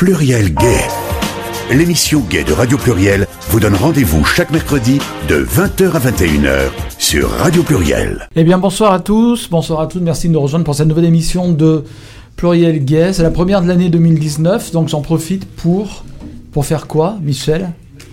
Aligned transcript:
Pluriel 0.00 0.54
Gay. 0.54 0.80
L'émission 1.70 2.20
Gay 2.20 2.42
de 2.42 2.54
Radio 2.54 2.78
Pluriel 2.78 3.26
vous 3.50 3.60
donne 3.60 3.74
rendez-vous 3.74 4.24
chaque 4.24 4.50
mercredi 4.50 4.98
de 5.28 5.44
20h 5.44 5.92
à 5.92 5.98
21h 5.98 6.70
sur 6.96 7.28
Radio 7.28 7.62
Pluriel. 7.62 8.26
Eh 8.34 8.42
bien, 8.42 8.56
bonsoir 8.56 8.94
à 8.94 9.00
tous, 9.00 9.50
bonsoir 9.50 9.80
à 9.80 9.88
toutes, 9.88 10.00
merci 10.00 10.28
de 10.28 10.32
nous 10.32 10.40
rejoindre 10.40 10.64
pour 10.64 10.74
cette 10.74 10.88
nouvelle 10.88 11.04
émission 11.04 11.52
de 11.52 11.84
Pluriel 12.36 12.82
Gay. 12.82 13.12
C'est 13.12 13.22
la 13.22 13.30
première 13.30 13.60
de 13.60 13.68
l'année 13.68 13.90
2019, 13.90 14.72
donc 14.72 14.88
j'en 14.88 15.02
profite 15.02 15.44
pour. 15.44 16.02
Pour 16.50 16.64
faire 16.64 16.86
quoi, 16.86 17.18
Michel? 17.20 17.70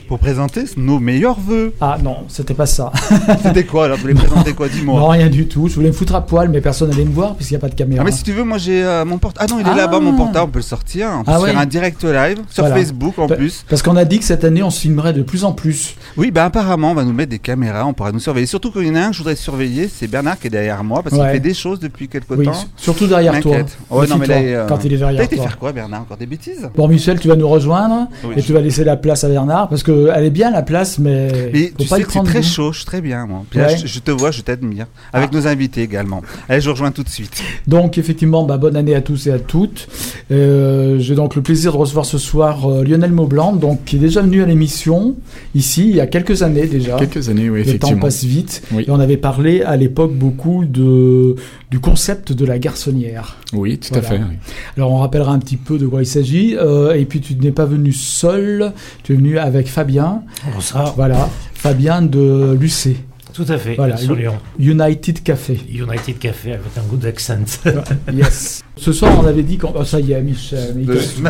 Pour 0.08 0.20
présenter 0.20 0.64
nos 0.78 1.00
meilleurs 1.00 1.40
vœux. 1.40 1.74
Ah 1.82 1.98
non, 2.02 2.18
c'était 2.28 2.54
pas 2.54 2.66
ça. 2.66 2.92
c'était 3.44 3.66
quoi 3.66 3.86
alors 3.86 3.98
Vous 3.98 4.04
voulez 4.04 4.14
présenter 4.14 4.54
quoi 4.54 4.68
Dis-moi. 4.70 5.00
Non, 5.00 5.08
rien 5.10 5.30
du 5.30 5.48
tout. 5.48 5.68
Je 5.68 5.76
voulais 5.76 5.88
me 5.90 5.94
foutre 5.94 6.16
à 6.16 6.26
poil, 6.26 6.50
mais 6.50 6.62
personne 6.62 6.90
n'allait 6.90 7.06
me 7.06 7.12
voir 7.14 7.36
puisqu'il 7.36 7.54
n'y 7.54 7.58
a 7.58 7.62
pas 7.62 7.70
de 7.70 7.76
caméra. 7.76 8.02
Ah, 8.02 8.06
mais 8.06 8.12
si 8.12 8.24
tu 8.24 8.32
veux, 8.32 8.44
moi 8.44 8.58
j'ai 8.58 8.84
euh, 8.84 9.06
mon 9.06 9.18
portable. 9.18 9.46
Ah 9.50 9.54
non, 9.54 9.60
il 9.62 9.68
est 9.72 9.76
là-bas, 9.76 10.00
mon 10.00 10.14
portable, 10.16 10.46
on 10.50 10.52
peut 10.52 10.60
le 10.60 10.64
sortir. 10.64 11.10
On 11.20 11.24
peut 11.24 11.32
Ah 11.34 11.40
faire 11.40 11.54
ouais. 11.56 11.62
un 11.62 11.66
direct 11.66 12.04
live 12.04 12.40
sur 12.50 12.64
Voilà. 12.64 12.76
Facebook 12.76 13.20
en 13.20 13.28
plus. 13.28 13.66
Parce 13.70 13.82
qu'on 13.82 13.96
a 13.96 14.06
dit 14.06 14.20
que 14.20 14.26
cette 14.26 14.44
année, 14.44 14.64
on 14.64 14.70
se 14.70 14.80
filmerait 14.82 15.14
de 15.14 15.22
plus 15.24 15.44
en 15.44 15.52
plus. 15.54 15.96
Oui, 16.16 16.32
bah 16.32 16.46
apparemment, 16.46 16.92
on 16.92 16.96
va 16.96 17.04
nous 17.04 17.14
mettre 17.14 17.30
des 17.32 17.40
caméras, 17.40 17.86
on 17.86 17.94
pourra 17.94 18.12
nous 18.12 18.20
surveiller. 18.20 18.48
Surtout 18.48 18.72
qu'il 18.72 18.88
y 18.88 18.90
en 18.92 18.96
a 18.96 19.02
un 19.02 19.08
que 19.10 19.14
je 19.14 19.20
voudrais 19.20 19.36
surveiller, 19.36 19.90
c'est 19.94 20.08
Bernard 20.08 20.40
qui 20.40 20.48
est 20.48 20.52
derrière 20.52 20.84
moi 20.84 21.04
parce 21.04 21.16
qu'il 21.16 21.26
fait 21.26 21.40
des 21.40 21.54
choses 21.54 21.80
depuis 21.80 22.08
quelque 22.08 22.34
Oui, 22.34 22.46
temps. 22.46 22.54
surtout 22.78 23.08
derrière 23.08 23.40
toi. 23.42 23.58
Ouais, 23.90 24.08
non, 24.08 24.18
mais 24.18 24.28
là, 24.28 24.36
euh, 24.38 24.68
quand 24.68 24.84
il 24.86 24.94
est 24.94 24.98
T'as 24.98 25.06
derrière 25.06 25.22
été 25.24 25.36
toi. 25.36 25.46
faire 25.46 25.58
quoi, 25.58 25.72
Bernard 25.74 26.02
Encore 26.02 26.18
des 26.18 26.26
bêtises? 26.26 26.70
Bon, 26.76 26.88
Michel, 26.88 27.20
tu 27.20 27.28
vas 27.28 27.36
nous 27.36 27.48
rejoindre 27.48 28.08
et 28.36 28.42
tu 28.42 28.54
vas 28.54 28.62
laisser 28.62 28.84
la 28.84 28.96
place 28.98 29.24
à 29.24 29.30
Bernard 29.30 29.68
parce 29.70 29.84
qu'elle 30.06 30.26
est 30.26 30.30
bien 30.30 30.52
la 30.52 30.62
place, 30.62 31.00
mais, 31.00 31.50
Mais 31.54 31.68
faut 31.68 31.84
tu 31.84 31.88
pas 31.90 31.96
sais 31.96 32.02
y 32.02 32.06
que 32.06 32.12
c'est 32.12 32.24
très 32.24 32.44
chaud, 32.44 32.72
je 32.72 32.78
suis 32.80 32.86
très 32.86 33.02
bien 33.02 33.26
moi. 33.26 33.44
Puis 33.50 33.60
là, 33.60 33.68
Ouais. 33.68 33.74
Ah. 33.76 33.82
je, 33.82 33.88
je 33.88 34.00
te 34.00 34.12
vois, 34.12 34.32
je 34.32 34.42
t'admire. 34.42 34.86
Avec 35.14 35.32
nos 35.32 35.48
invités 35.48 35.82
également. 35.82 36.22
Allez, 36.50 36.62
je 36.62 36.68
vous 36.68 36.74
rejoins 36.74 36.92
tout 36.92 37.04
de 37.04 37.10
suite. 37.10 37.42
Donc 37.68 37.98
effectivement, 37.98 38.44
bah, 38.46 38.58
bonne 38.58 38.76
année 38.76 38.96
à 38.96 39.02
tous 39.02 39.28
et 39.28 39.32
à 39.32 39.40
toutes. 39.40 39.88
Euh, 40.32 41.00
J'ai 41.00 41.16
donc 41.16 41.36
le 41.36 41.42
plaisir 41.42 41.72
de 41.72 41.78
recevoir 41.78 42.06
ce 42.06 42.18
soir 42.18 42.70
euh, 42.70 42.84
Lionel 42.84 43.12
Maublanc, 43.12 43.54
donc 43.54 43.84
qui 43.86 43.96
est 43.96 44.00
déjà 44.00 44.22
venu 44.22 44.42
à 44.44 44.46
l'émission 44.46 45.16
ici 45.56 45.90
il 45.90 45.96
y 45.96 46.00
a 46.02 46.08
quelques 46.08 46.44
années 46.44 46.68
déjà. 46.68 46.98
Quelques 46.98 47.30
années, 47.30 47.50
oui, 47.50 47.60
Le 47.60 47.64
temps 47.66 47.70
effectivement. 47.70 48.02
passe 48.02 48.24
vite. 48.24 48.64
Oui. 48.72 48.86
Et 48.88 48.92
on 48.92 49.00
avait 49.00 49.18
parlé 49.18 49.62
à 49.62 49.76
l'époque 49.76 50.14
beaucoup 50.14 50.66
de, 50.66 51.36
du 51.70 51.80
concept 51.80 52.32
de 52.32 52.46
la 52.46 52.60
garçonnière. 52.60 53.38
Oui, 53.54 53.78
tout 53.78 53.90
Voilà. 53.92 54.08
à 54.08 54.12
fait. 54.12 54.18
oui. 54.20 54.36
Alors 54.78 54.92
on 54.92 55.00
rappellera 55.00 55.34
un 55.34 55.40
petit 55.40 55.58
peu 55.58 55.78
de 55.78 55.86
quoi 55.86 56.02
il 56.02 56.06
s'agit. 56.06 56.56
Euh, 56.56 56.94
et 56.94 57.06
puis 57.06 57.20
tu 57.20 57.36
n'es 57.36 57.52
pas 57.52 57.66
venu 57.66 57.92
seul, 57.94 58.72
tu 59.04 59.14
es 59.14 59.16
venu 59.16 59.38
avec 59.38 59.68
Fabien. 59.68 60.24
Bonsoir. 60.54 60.94
Voilà, 60.96 61.30
Fabien 61.54 62.02
de 62.02 62.56
l'UC, 62.60 62.96
Tout 63.34 63.46
à 63.50 63.58
fait, 63.58 63.76
Voilà, 63.76 63.98
sur 63.98 64.16
Lyon. 64.16 64.36
United 64.58 65.22
Café. 65.24 65.60
United 65.70 66.18
Café 66.20 66.54
avec 66.54 66.66
un 66.78 66.82
goût 66.90 66.96
d'accent. 66.98 67.38
Yes. 68.14 68.64
Ce 68.78 68.94
soir, 68.94 69.20
on 69.22 69.28
avait 69.28 69.44
dit 69.44 69.58
qu'on. 69.58 69.74
oh, 69.76 69.84
ça 69.84 70.00
y 70.00 70.14
est, 70.14 70.22
Michel. 70.22 70.86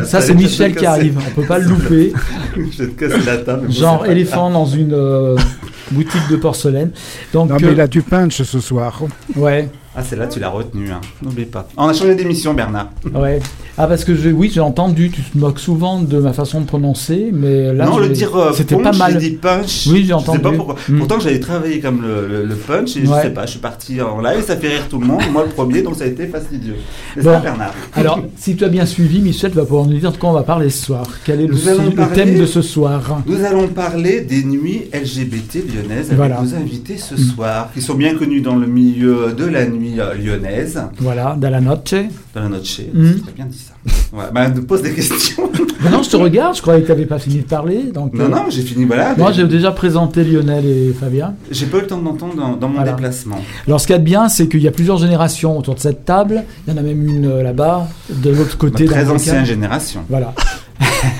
Ça, 0.05 0.21
c'est 0.21 0.35
Michel 0.35 0.75
qui 0.75 0.85
arrive. 0.85 1.17
On 1.27 1.31
peut 1.41 1.47
pas 1.47 1.57
le 1.57 1.65
louper. 1.65 2.13
je 2.55 2.83
vais 2.83 2.89
te 2.91 2.99
casser 3.07 3.25
la 3.25 3.37
table. 3.37 3.71
Genre 3.71 4.05
éléphant 4.05 4.49
dans 4.51 4.65
une 4.67 4.93
euh, 4.93 5.35
boutique 5.91 6.27
de 6.29 6.35
porcelaine. 6.35 6.91
Donc, 7.33 7.49
Non, 7.49 7.57
mais 7.59 7.67
euh, 7.67 7.75
là, 7.75 7.87
tu 7.87 8.01
punch 8.01 8.41
ce 8.43 8.59
soir. 8.59 9.01
ouais, 9.35 9.69
Ah, 9.95 10.03
celle-là, 10.03 10.27
tu 10.27 10.39
l'as 10.39 10.49
retenue, 10.49 10.91
hein. 10.91 11.01
n'oublie 11.23 11.45
pas. 11.45 11.67
On 11.75 11.87
a 11.87 11.93
changé 11.93 12.13
d'émission, 12.15 12.53
Bernard. 12.53 12.89
ouais. 13.15 13.39
Ah, 13.79 13.85
parce 13.87 14.03
que 14.03 14.15
je, 14.15 14.29
oui, 14.29 14.49
j'ai 14.51 14.59
entendu. 14.59 15.11
Tu 15.11 15.21
te 15.21 15.37
moques 15.37 15.59
souvent 15.59 15.99
de 16.01 16.17
ma 16.19 16.33
façon 16.33 16.61
de 16.61 16.65
prononcer, 16.65 17.29
mais 17.31 17.71
là, 17.73 17.85
non, 17.85 17.97
je- 17.97 18.01
le 18.03 18.09
dire 18.09 18.35
euh, 18.35 18.51
c'était 18.51 18.75
punch, 18.75 18.83
pas 18.83 18.97
mal. 18.97 19.13
j'ai 19.19 19.29
dit 19.29 19.35
punch. 19.35 19.85
Oui, 19.87 19.99
j'ai 20.01 20.07
Je 20.07 20.13
entendu. 20.13 20.37
sais 20.37 20.43
pas 20.43 20.51
pourquoi. 20.51 20.75
Mm. 20.89 20.97
Pourtant, 20.97 21.19
j'avais 21.19 21.39
travaillé 21.39 21.79
comme 21.79 22.01
le, 22.01 22.27
le- 22.27 22.43
le 22.45 22.55
punch 22.55 22.95
et 22.97 23.01
Ouais. 23.07 23.17
je 23.17 23.21
sais 23.27 23.33
pas, 23.33 23.45
je 23.45 23.51
suis 23.51 23.59
parti 23.59 24.01
en 24.01 24.19
live, 24.19 24.43
ça 24.43 24.55
fait 24.57 24.69
rire 24.69 24.87
tout 24.89 24.99
le 24.99 25.05
monde. 25.05 25.21
Moi, 25.31 25.43
le 25.45 25.51
premier, 25.51 25.83
donc 25.83 25.95
ça 25.95 26.05
a 26.05 26.07
été 26.07 26.25
fastidieux. 26.27 26.75
Bon. 27.17 27.39
Bernard 27.39 27.73
Alors, 27.93 28.19
si 28.35 28.55
tu 28.55 28.63
as 28.65 28.69
bien 28.69 28.85
suivi, 28.87 29.19
Michel, 29.21 29.51
vas 29.51 29.63
pouvoir 29.65 29.85
nous 29.85 29.97
dire 29.99 30.11
de 30.11 30.17
quoi 30.17 30.29
on 30.31 30.33
va 30.33 30.43
parler 30.43 30.71
ce 30.71 30.85
soir. 30.85 31.05
Quel 31.23 31.41
est 31.41 31.47
le, 31.47 31.53
Nous 31.53 31.67
allons 31.67 31.83
su- 31.83 31.89
le 31.91 31.95
parler- 31.95 32.15
thème 32.15 32.37
de 32.39 32.45
ce 32.47 32.61
soir? 32.63 33.21
Nous 33.27 33.43
allons 33.43 33.67
parler 33.67 34.21
des 34.21 34.43
nuits 34.43 34.89
LGBT 34.91 35.63
lyonnaises 35.81 36.07
avec 36.07 36.17
Voilà. 36.17 36.41
nos 36.41 36.55
invités 36.55 36.97
ce 36.97 37.15
Mm. 37.15 37.17
soir, 37.17 37.69
qui 37.73 37.81
sont 37.81 37.95
bien 37.95 38.15
connus 38.15 38.41
dans 38.41 38.55
le 38.55 38.67
milieu 38.67 39.33
de 39.37 39.45
la 39.45 39.65
nuit 39.65 39.99
euh, 39.99 40.13
lyonnaise, 40.15 40.79
Voilà, 40.99 41.35
dans 41.39 41.49
la 41.49 41.61
noche. 41.61 41.93
dans 42.33 42.41
la 42.41 42.49
noche. 42.49 42.79
Mm. 42.93 43.05
C'est 43.15 43.21
très 43.23 43.31
bien 43.33 43.45
dit 43.45 43.57
ça. 43.59 43.73
Ouais, 44.15 44.25
bah, 44.33 44.49
nous 44.49 44.63
pose 44.63 44.81
des 44.81 44.93
questions. 44.93 45.49
Mais 45.83 45.89
non, 45.89 46.01
je 46.01 46.09
te 46.09 46.15
regarde. 46.17 46.55
Je 46.55 46.61
croyais 46.61 46.81
que 46.81 46.85
tu 46.87 46.91
n'avais 46.91 47.05
pas 47.05 47.19
fini 47.19 47.37
de 47.39 47.43
parler. 47.45 47.83
Donc, 47.93 48.13
non, 48.13 48.25
euh, 48.25 48.29
non, 48.29 48.45
j'ai 48.49 48.61
fini, 48.63 48.85
voilà. 48.85 49.13
Moi, 49.15 49.29
mais 49.29 49.35
j'ai 49.35 49.45
déjà 49.47 49.71
présenté 49.71 50.23
Lionel 50.23 50.65
et 50.65 50.93
Fabien. 50.99 51.35
J'ai 51.51 51.67
pas 51.67 51.77
eu 51.77 51.81
le 51.81 51.87
temps 51.87 52.01
d'entendre 52.01 52.35
dans, 52.35 52.55
dans 52.57 52.67
mon 52.67 52.75
Voilà. 52.75 52.91
déplacement. 52.93 53.39
Alors, 53.67 53.79
ce 53.79 53.85
qu'il 53.87 53.93
y 53.93 53.95
a 53.95 53.99
de 53.99 54.03
bien, 54.03 54.27
c'est 54.27 54.47
qu'il 54.47 54.61
y 54.61 54.67
a 54.67 54.71
plusieurs 54.71 54.97
générations 54.97 55.57
autour 55.57 55.75
de 55.75 55.79
cette 55.79 56.03
table. 56.03 56.43
Il 56.67 56.73
y 56.73 56.75
en 56.75 56.79
a 56.79 56.81
même 56.81 57.07
une 57.07 57.25
euh, 57.27 57.43
là-bas, 57.43 57.87
de 58.09 58.29
l'autre 58.31 58.57
côté. 58.57 58.85
Très 58.85 59.09
ancienne 59.09 59.45
génération. 59.45 60.01
Voilà. 60.09 60.33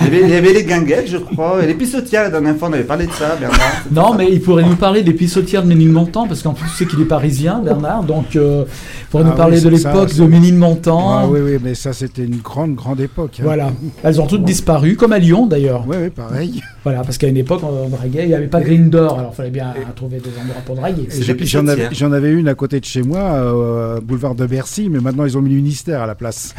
Il 0.00 0.04
y, 0.04 0.06
avait, 0.16 0.20
il 0.22 0.30
y 0.30 0.34
avait 0.34 0.52
les 0.52 0.64
guinguettes, 0.64 1.08
je 1.08 1.16
crois, 1.18 1.62
et 1.62 1.66
les 1.66 1.74
pissotières, 1.74 2.22
la 2.24 2.30
dernière 2.30 2.56
fois, 2.56 2.68
on 2.68 2.72
avait 2.72 2.84
parlé 2.84 3.06
de 3.06 3.12
ça, 3.12 3.36
Bernard. 3.36 3.58
Non, 3.90 4.14
mais 4.14 4.28
il 4.30 4.40
pourrait 4.40 4.64
nous 4.64 4.76
parler 4.76 5.02
des 5.02 5.12
pissotières 5.12 5.62
de 5.62 5.68
Ménilmontant, 5.68 6.26
parce 6.26 6.42
qu'en 6.42 6.52
plus, 6.54 6.68
tu 6.70 6.76
sais 6.76 6.86
qu'il 6.86 7.00
est 7.00 7.04
parisien, 7.06 7.60
Bernard. 7.62 8.02
Donc, 8.04 8.36
euh, 8.36 8.64
il 8.66 9.06
pourrait 9.06 9.24
Ah 9.26 9.30
nous 9.30 9.36
parler 9.36 9.58
oui, 9.58 9.64
de 9.64 9.68
l'époque 9.70 10.14
de 10.14 10.24
Ménilmontant. 10.24 11.18
Ah, 11.18 11.26
oui, 11.28 11.40
oui, 11.42 11.58
mais 11.62 11.74
ça, 11.74 11.92
c'était 11.92 12.24
une 12.24 12.36
grande, 12.38 12.74
grande 12.74 13.00
époque. 13.00 13.36
hein. 13.40 13.44
Voilà. 13.44 13.70
Elles 14.02 14.20
ont 14.20 14.26
toutes 14.26 14.44
disparu, 14.44 14.96
comme 14.96 15.12
à 15.12 15.18
Lyon 15.18 15.46
d'ailleurs. 15.46 15.84
Oui, 15.86 15.96
oui, 16.00 16.10
pareil. 16.10 16.62
Voilà, 16.84 17.02
parce 17.02 17.18
qu'à 17.18 17.26
une 17.28 17.36
époque, 17.36 17.60
on 17.62 17.88
draguait, 17.88 18.22
il 18.22 18.28
n'y 18.28 18.34
avait 18.34 18.46
pas 18.46 18.60
Green 18.60 18.88
Door, 18.88 19.18
alors 19.18 19.30
il 19.34 19.36
fallait 19.36 19.50
bien 19.50 19.74
trouver 19.94 20.18
des 20.18 20.30
endroits 20.40 20.62
pour 20.64 20.74
draguer. 20.76 21.06
J'en- 21.92 22.12
avais, 22.12 22.30
une 22.32 22.48
à 22.48 22.54
côté 22.54 22.80
de 22.80 22.84
chez 22.86 23.02
moi, 23.02 23.18
euh, 23.18 24.00
boulevard 24.00 24.34
de 24.34 24.46
Bercy, 24.46 24.88
mais 24.90 24.98
maintenant 25.00 25.24
ils 25.26 25.36
ont 25.36 25.42
mis 25.42 25.50
l'Unistère 25.50 26.00
à 26.02 26.06
la 26.06 26.14
place. 26.14 26.54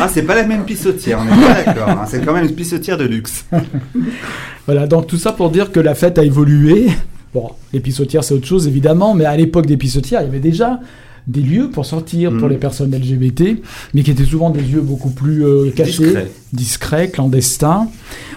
Ah, 0.00 0.08
c'est 0.12 0.22
pas 0.22 0.34
la 0.34 0.44
même 0.44 0.64
pissotière, 0.64 1.18
on 1.20 1.26
est 1.26 1.64
pas 1.64 1.72
d'accord. 1.72 2.01
Hein. 2.02 2.06
C'est 2.10 2.24
quand 2.24 2.32
même 2.34 2.44
une 2.44 2.54
pissotière 2.54 2.98
de 2.98 3.04
luxe. 3.04 3.44
Voilà, 4.66 4.86
donc 4.86 5.08
tout 5.08 5.16
ça 5.16 5.32
pour 5.32 5.50
dire 5.50 5.72
que 5.72 5.80
la 5.80 5.94
fête 5.94 6.18
a 6.18 6.24
évolué. 6.24 6.86
Bon, 7.34 7.50
les 7.72 7.80
pissotières, 7.80 8.22
c'est 8.22 8.34
autre 8.34 8.46
chose 8.46 8.68
évidemment, 8.68 9.12
mais 9.14 9.24
à 9.24 9.36
l'époque 9.36 9.66
des 9.66 9.76
pissotières, 9.76 10.20
il 10.20 10.24
y 10.26 10.28
avait 10.28 10.38
déjà 10.38 10.78
des 11.26 11.40
lieux 11.40 11.68
pour 11.70 11.84
sortir 11.86 12.30
pour 12.30 12.42
Mhm. 12.42 12.50
les 12.50 12.56
personnes 12.58 12.94
LGBT, 12.94 13.60
mais 13.94 14.02
qui 14.02 14.10
étaient 14.12 14.24
souvent 14.24 14.50
des 14.50 14.60
lieux 14.60 14.80
beaucoup 14.80 15.10
plus 15.10 15.44
euh, 15.44 15.70
cachés, 15.70 16.04
Discret. 16.04 16.30
discrets, 16.52 17.10
clandestins, 17.10 17.88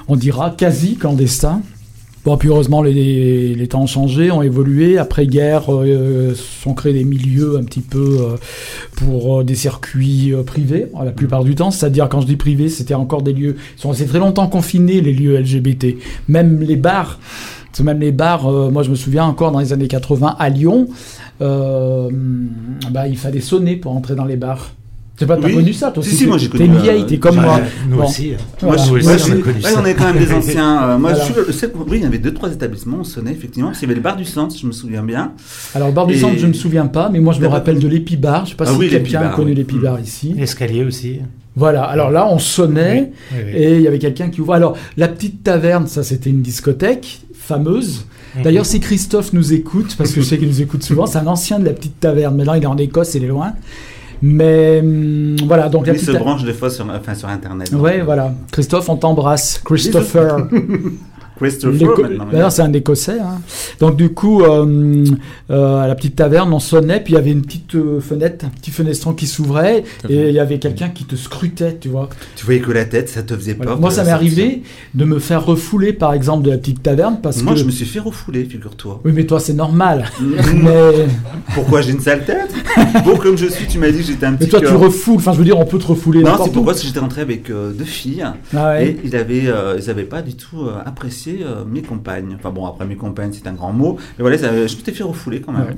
on 0.07 0.15
dira 0.15 0.51
quasi 0.51 0.95
clandestins. 0.95 1.61
Bon, 2.25 2.37
puis 2.37 2.49
heureusement, 2.49 2.81
les, 2.81 3.53
les 3.53 3.67
temps 3.67 3.83
ont 3.83 3.87
changé, 3.87 4.31
ont 4.31 4.41
évolué. 4.41 4.97
Après-guerre, 4.97 5.71
euh, 5.71 6.33
sont 6.33 6.73
créés 6.73 6.93
des 6.93 7.03
milieux 7.03 7.57
un 7.57 7.63
petit 7.63 7.81
peu 7.81 8.17
euh, 8.19 8.35
pour 8.95 9.41
euh, 9.41 9.43
des 9.43 9.53
circuits 9.53 10.33
euh, 10.33 10.41
privés, 10.41 10.87
la 11.03 11.11
plupart 11.11 11.43
du 11.43 11.53
temps. 11.53 11.69
C'est-à-dire, 11.69 12.09
quand 12.09 12.21
je 12.21 12.25
dis 12.25 12.35
privés, 12.35 12.69
c'était 12.69 12.95
encore 12.95 13.21
des 13.21 13.33
lieux... 13.33 13.57
Ils 13.77 13.81
sont 13.81 13.89
restés 13.89 14.07
très 14.07 14.17
longtemps 14.17 14.47
confinés, 14.47 15.01
les 15.01 15.13
lieux 15.13 15.37
LGBT. 15.37 15.97
Même 16.27 16.61
les 16.61 16.77
bars, 16.77 17.19
même 17.83 17.99
les 17.99 18.11
bars, 18.11 18.49
moi 18.71 18.81
je 18.83 18.89
me 18.89 18.95
souviens 18.95 19.25
encore 19.25 19.51
dans 19.51 19.59
les 19.59 19.73
années 19.73 19.87
80 19.87 20.37
à 20.39 20.49
Lyon, 20.49 20.87
euh, 21.41 22.09
bah, 22.91 23.07
il 23.07 23.17
fallait 23.17 23.41
sonner 23.41 23.75
pour 23.75 23.91
entrer 23.91 24.15
dans 24.15 24.25
les 24.25 24.37
bars. 24.37 24.71
Je 25.15 25.21
sais 25.21 25.25
pas, 25.27 25.37
t'as 25.37 25.47
Oui. 25.47 25.53
connu 25.53 25.71
ça 25.71 25.91
toi 25.91 26.03
Si, 26.03 26.09
aussi, 26.09 26.17
si, 26.17 26.27
moi, 26.27 26.35
t'es- 26.35 26.43
j'ai 26.43 26.49
T'es 26.49 26.57
connu, 26.57 26.69
une 26.71 26.75
euh, 26.75 26.81
vieille, 26.81 27.05
t'es 27.05 27.17
comme 27.19 27.35
moi. 27.39 27.61
Nous 27.89 27.95
Bon. 27.97 28.03
aussi. 28.03 28.33
Voilà. 28.59 28.85
Nous 28.85 28.95
aussi, 28.95 29.05
Moi, 29.05 29.13
on 29.13 29.17
je- 29.17 29.23
a 29.23 29.35
connu 29.37 29.55
ouais, 29.55 29.61
ça. 29.61 29.81
on 29.81 29.85
est 29.85 29.93
quand 29.93 30.13
même 30.13 30.25
des 30.25 30.33
anciens. 30.33 30.83
euh, 30.83 30.97
moi, 30.97 31.11
Voilà. 31.13 31.25
je 31.25 31.51
suis 31.53 31.61
je 31.61 31.67
oui, 31.87 31.97
il 31.99 32.01
y 32.01 32.05
avait 32.05 32.17
deux, 32.17 32.33
trois 32.33 32.51
établissements, 32.51 32.97
on 32.99 33.03
sonnait 33.05 33.31
effectivement. 33.31 33.69
Parce 33.69 33.79
qu'il 33.79 33.87
y 33.87 33.91
avait 33.91 33.95
le 33.99 34.03
bar 34.03 34.17
du 34.17 34.25
centre, 34.25 34.53
je 34.59 34.67
me 34.67 34.73
souviens 34.73 35.03
bien. 35.03 35.31
Alors, 35.73 35.87
le 35.87 35.93
bar 35.93 36.05
du 36.05 36.15
Et- 36.15 36.19
centre, 36.19 36.37
je 36.37 36.43
ne 36.43 36.49
me 36.49 36.53
souviens 36.53 36.87
pas, 36.87 37.09
mais 37.09 37.21
moi 37.21 37.31
je 37.31 37.37
me 37.37 37.43
D'accord. 37.43 37.59
rappelle 37.59 37.79
de 37.79 37.87
l'Epibar. 37.87 38.45
Je 38.45 38.49
sais 38.51 38.55
pas 38.57 38.65
Ah 38.67 38.71
si 38.73 38.77
oui, 38.77 38.89
quelqu'un 38.89 39.21
a 39.21 39.29
connu 39.29 39.51
oui. 39.51 39.55
l'Epibar 39.55 39.99
ici. 40.01 40.33
L'escalier 40.37 40.83
aussi. 40.83 41.19
Voilà, 41.55 41.83
alors 41.83 42.11
là, 42.11 42.27
on 42.29 42.37
sonnait. 42.37 43.13
Oui, 43.31 43.37
oui. 43.45 43.51
Et 43.55 43.75
il 43.77 43.81
y 43.83 43.87
avait 43.87 43.99
quelqu'un 43.99 44.27
qui 44.27 44.41
ouvrait. 44.41 44.57
Alors, 44.57 44.75
la 44.97 45.07
petite 45.07 45.43
taverne, 45.43 45.87
ça 45.87 46.03
c'était 46.03 46.29
une 46.29 46.41
discothèque 46.41 47.21
fameuse. 47.33 48.05
Mhm. 48.35 48.43
D'ailleurs, 48.43 48.65
si 48.65 48.81
Christophe 48.81 49.31
nous 49.31 49.53
écoute, 49.53 49.95
parce 49.97 50.11
que 50.11 50.19
je 50.19 50.25
sais 50.25 50.37
qu'il 50.37 50.49
nous 50.49 50.61
écoute 50.61 50.83
souvent, 50.83 51.05
c'est 51.05 51.19
un 51.19 51.27
ancien 51.27 51.57
de 51.59 51.63
la 51.63 51.71
petite 51.71 52.01
taverne. 52.01 52.35
Maintenant, 52.35 52.55
il 52.55 52.63
est 52.63 52.67
en 52.67 52.75
Écosse, 52.77 53.15
il 53.15 53.23
est 53.23 53.27
loin. 53.27 53.53
Mais 54.21 54.79
hum, 54.81 55.35
voilà, 55.45 55.69
donc 55.69 55.87
Lui 55.87 55.99
se 55.99 56.11
branche 56.11 56.43
des 56.43 56.53
fois 56.53 56.69
sur, 56.69 56.85
enfin, 56.89 57.15
sur 57.15 57.27
Internet. 57.29 57.71
Ouais, 57.73 58.01
voilà. 58.01 58.33
Christophe, 58.51 58.89
on 58.89 58.97
t'embrasse. 58.97 59.61
Christopher. 59.63 60.47
Christopher. 61.37 61.89
D'ailleurs, 62.31 62.51
c'est 62.51 62.61
un 62.61 62.71
Écossais. 62.73 63.19
hein. 63.19 63.39
Donc, 63.79 63.95
du 63.97 64.09
coup, 64.09 64.41
euh, 64.43 65.05
euh, 65.49 65.77
à 65.77 65.87
la 65.87 65.95
petite 65.95 66.15
taverne, 66.15 66.51
on 66.53 66.59
sonnait, 66.59 66.99
puis 67.01 67.13
il 67.13 67.15
y 67.15 67.19
avait 67.19 67.31
une 67.31 67.41
petite 67.41 67.75
euh, 67.75 67.99
fenêtre, 67.99 68.45
un 68.45 68.49
petit 68.49 68.71
fenestron 68.71 69.13
qui 69.13 69.27
s'ouvrait, 69.27 69.83
et 70.09 70.29
il 70.29 70.33
y 70.33 70.39
avait 70.39 70.59
quelqu'un 70.59 70.89
qui 70.89 71.03
te 71.05 71.15
scrutait, 71.15 71.77
tu 71.79 71.89
vois. 71.89 72.09
Tu 72.35 72.45
voyais 72.45 72.59
que 72.61 72.71
la 72.71 72.85
tête, 72.85 73.09
ça 73.09 73.23
te 73.23 73.35
faisait 73.35 73.53
Voilà. 73.53 73.71
peur. 73.71 73.79
Moi, 73.81 73.91
ça 73.91 74.03
m'est 74.03 74.11
arrivé 74.11 74.63
de 74.93 75.05
me 75.05 75.19
faire 75.19 75.45
refouler, 75.45 75.93
par 75.93 76.13
exemple, 76.13 76.43
de 76.45 76.51
la 76.51 76.57
petite 76.57 76.81
taverne, 76.83 77.19
parce 77.21 77.41
Moi, 77.41 77.53
que. 77.53 77.59
je 77.59 77.65
me 77.65 77.71
suis 77.71 77.85
fait 77.85 77.99
refouler, 77.99 78.45
figure-toi. 78.45 79.01
Oui, 79.03 79.11
mais 79.13 79.25
toi, 79.25 79.39
c'est 79.39 79.53
normal. 79.53 80.05
Mm. 80.21 80.25
mais, 80.63 80.91
Pourquoi 81.53 81.81
j'ai 81.81 81.91
une 81.91 81.99
sale 82.01 82.23
tête? 82.25 82.53
Beau 83.03 83.15
comme 83.15 83.37
je 83.37 83.47
suis, 83.47 83.67
tu 83.67 83.77
m'as 83.79 83.91
dit 83.91 83.99
que 83.99 84.03
j'étais 84.05 84.25
un 84.25 84.31
mais 84.31 84.37
petit 84.37 84.49
toi, 84.49 84.59
tu 84.61 84.67
refoules. 84.67 85.15
Enfin, 85.17 85.33
je 85.33 85.39
veux 85.39 85.45
dire, 85.45 85.59
on 85.59 85.65
peut 85.65 85.79
te 85.79 85.87
refouler 85.87 86.21
Non, 86.23 86.31
c'est 86.43 86.51
pourquoi 86.51 86.73
parce 86.73 86.81
que 86.81 86.87
j'étais 86.87 86.99
rentré 86.99 87.21
avec 87.21 87.49
euh, 87.49 87.71
deux 87.71 87.83
filles 87.85 88.25
Ah 88.55 88.69
ouais. 88.71 88.87
et 88.89 88.97
ils 89.03 89.15
avaient, 89.15 89.47
euh, 89.47 89.75
ils 89.77 89.89
avaient 89.89 90.03
pas 90.03 90.21
du 90.21 90.35
tout 90.35 90.67
apprécié 90.85 91.24
euh, 91.41 91.63
mes 91.69 91.81
compagnes. 91.81 92.35
Enfin 92.37 92.49
bon, 92.51 92.65
après 92.65 92.85
mes 92.85 92.95
compagnes, 92.95 93.31
c'est 93.33 93.47
un 93.47 93.53
grand 93.53 93.73
mot, 93.73 93.97
mais 94.17 94.21
voilà, 94.21 94.37
ça- 94.37 94.67
je 94.67 94.75
m'étais 94.75 94.91
fait 94.91 95.03
refouler 95.03 95.41
quand 95.41 95.51
même. 95.51 95.61
Ouais. 95.63 95.77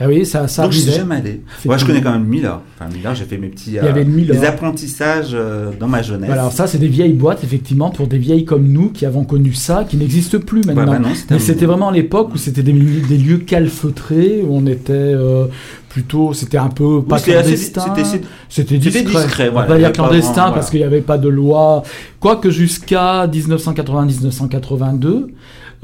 Ah 0.00 0.08
oui, 0.08 0.26
ça, 0.26 0.48
ça 0.48 0.64
Donc 0.64 0.72
je 0.72 0.78
suis 0.78 0.90
jamais 0.90 1.16
allé. 1.16 1.42
Moi 1.64 1.76
je 1.78 1.84
connais 1.84 2.00
quand 2.02 2.10
même 2.12 2.24
Miller. 2.24 2.60
Enfin 2.78 2.92
Miller, 2.92 3.14
j'ai 3.14 3.24
fait 3.24 3.38
mes 3.38 3.48
petits 3.48 3.72
les 3.72 4.44
apprentissages 4.44 5.30
euh, 5.32 5.70
dans 5.78 5.86
ma 5.86 6.02
jeunesse. 6.02 6.26
Voilà, 6.26 6.42
alors 6.42 6.52
ça, 6.52 6.66
c'est 6.66 6.78
des 6.78 6.88
vieilles 6.88 7.12
boîtes, 7.12 7.44
effectivement, 7.44 7.90
pour 7.90 8.06
des 8.08 8.18
vieilles 8.18 8.44
comme 8.44 8.66
nous 8.68 8.88
qui 8.90 9.06
avons 9.06 9.24
connu 9.24 9.52
ça, 9.52 9.84
qui 9.88 9.96
n'existent 9.96 10.38
plus 10.40 10.60
Ouais, 10.66 10.74
maintenant. 10.74 10.92
bah 10.92 10.98
non, 10.98 11.08
Mais 11.30 11.38
c'était 11.38 11.66
vraiment 11.66 11.90
l'époque 11.90 12.30
où 12.34 12.36
c'était 12.36 12.62
des, 12.62 12.72
des 12.72 13.16
lieux 13.18 13.38
calfeutrés, 13.38 14.42
où 14.46 14.56
on 14.56 14.66
était 14.66 14.92
euh, 14.92 15.46
plutôt, 15.92 16.32
c'était 16.32 16.56
un 16.58 16.68
peu 16.68 16.84
Oui, 16.84 17.02
pas 17.06 17.18
c'était 17.18 17.36
assez- 17.36 17.70
clandestin. 17.72 18.18
c'était- 18.48 18.78
discret. 18.78 19.02
discret, 19.04 19.48
On 19.50 19.52
voilà. 19.52 19.68
va 19.68 19.78
dire 19.78 19.86
pas 19.88 19.92
clandestin 19.92 20.32
vraiment- 20.32 20.52
parce 20.54 20.66
voilà. 20.66 20.70
qu'il 20.70 20.80
n'y 20.80 20.86
avait 20.86 21.00
pas 21.02 21.18
de 21.18 21.28
loi. 21.28 21.82
Quoique 22.18 22.50
jusqu'à 22.50 23.26
1980-1982, 23.26 25.28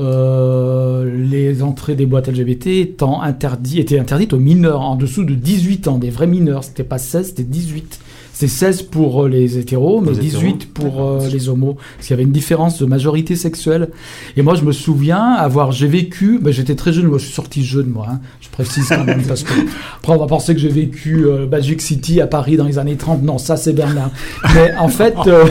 euh, 0.00 1.10
les 1.28 1.62
entrées 1.62 1.94
des 1.96 2.06
boîtes 2.06 2.28
LGBT 2.28 2.80
étant 2.80 3.20
interdit, 3.20 3.80
étaient 3.80 3.98
interdites 3.98 4.32
aux 4.32 4.38
mineurs 4.38 4.80
en 4.80 4.96
dessous 4.96 5.24
de 5.24 5.34
18 5.34 5.88
ans, 5.88 5.98
des 5.98 6.10
vrais 6.10 6.26
mineurs. 6.26 6.64
C'était 6.64 6.84
pas 6.84 6.98
16, 6.98 7.28
c'était 7.28 7.42
18. 7.42 7.98
C'est 8.40 8.46
16 8.46 8.82
pour 8.82 9.24
euh, 9.24 9.28
les 9.28 9.58
hétéros, 9.58 10.00
mais 10.00 10.12
Les 10.12 10.18
18 10.18 10.48
hétéros. 10.48 10.58
pour 10.72 11.04
euh, 11.08 11.28
les 11.28 11.48
homos. 11.48 11.74
Parce 11.74 12.06
qu'il 12.06 12.10
y 12.10 12.14
avait 12.14 12.22
une 12.22 12.30
différence 12.30 12.78
de 12.78 12.86
majorité 12.86 13.34
sexuelle. 13.34 13.88
Et 14.36 14.42
moi, 14.42 14.54
je 14.54 14.62
me 14.62 14.70
souviens 14.70 15.32
avoir, 15.32 15.72
j'ai 15.72 15.88
vécu, 15.88 16.38
ben, 16.40 16.52
j'étais 16.52 16.76
très 16.76 16.92
jeune, 16.92 17.06
moi 17.06 17.18
je 17.18 17.24
suis 17.24 17.34
sorti 17.34 17.64
jeune, 17.64 17.88
moi, 17.88 18.06
hein, 18.08 18.20
je 18.40 18.48
précise 18.48 18.86
quand 18.90 19.02
même, 19.02 19.22
parce 19.26 19.42
que 19.42 19.52
après 19.96 20.12
on 20.12 20.18
va 20.18 20.28
penser 20.28 20.54
que 20.54 20.60
j'ai 20.60 20.68
vécu 20.68 21.26
euh, 21.26 21.48
Magic 21.48 21.82
City 21.82 22.20
à 22.20 22.28
Paris 22.28 22.56
dans 22.56 22.66
les 22.66 22.78
années 22.78 22.94
30. 22.94 23.24
Non, 23.24 23.38
ça 23.38 23.56
c'est 23.56 23.72
Bernard. 23.72 24.12
Mais 24.54 24.72
en 24.78 24.88
fait, 24.88 25.16
euh, 25.26 25.48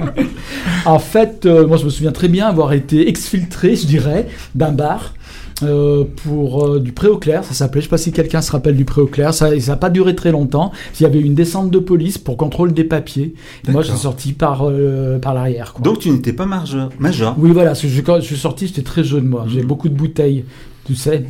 en 0.86 0.98
fait, 0.98 1.44
moi 1.44 1.76
je 1.76 1.84
me 1.84 1.90
souviens 1.90 2.12
très 2.12 2.28
bien 2.28 2.46
avoir 2.46 2.72
été 2.72 3.10
exfiltré, 3.10 3.76
je 3.76 3.86
dirais, 3.86 4.26
d'un 4.54 4.72
bar. 4.72 5.12
Euh, 5.62 6.04
pour 6.24 6.66
euh, 6.66 6.80
du 6.80 6.92
pré 6.92 7.08
au 7.08 7.16
clair, 7.16 7.42
ça 7.44 7.54
s'appelait. 7.54 7.80
Je 7.80 7.86
sais 7.86 7.90
pas 7.90 7.96
si 7.98 8.12
quelqu'un 8.12 8.42
se 8.42 8.52
rappelle 8.52 8.76
du 8.76 8.84
pré 8.84 9.00
au 9.00 9.06
clair. 9.06 9.32
Ça 9.32 9.50
n'a 9.56 9.76
pas 9.76 9.88
duré 9.90 10.14
très 10.14 10.30
longtemps. 10.30 10.70
Il 11.00 11.02
y 11.02 11.06
avait 11.06 11.20
une 11.20 11.34
descente 11.34 11.70
de 11.70 11.78
police 11.78 12.18
pour 12.18 12.36
contrôle 12.36 12.72
des 12.74 12.84
papiers. 12.84 13.34
Et 13.66 13.70
moi, 13.72 13.82
je 13.82 13.88
suis 13.90 13.98
sorti 13.98 14.32
par 14.32 14.62
euh, 14.68 15.18
par 15.18 15.32
l'arrière. 15.34 15.74
Donc 15.82 16.00
tu 16.00 16.10
n'étais 16.10 16.32
pas 16.34 16.46
majeur. 16.46 16.90
majeur. 16.98 17.34
Oui, 17.38 17.50
voilà, 17.52 17.72
je- 17.74 18.00
quand 18.02 18.16
je 18.16 18.26
suis 18.26 18.36
sorti, 18.36 18.66
j'étais 18.66 18.82
très 18.82 19.02
jeune, 19.04 19.24
moi. 19.26 19.46
J'ai 19.48 19.62
beaucoup 19.62 19.88
de 19.88 19.94
bouteilles, 19.94 20.44
tu 20.86 20.94
sais. 20.94 21.24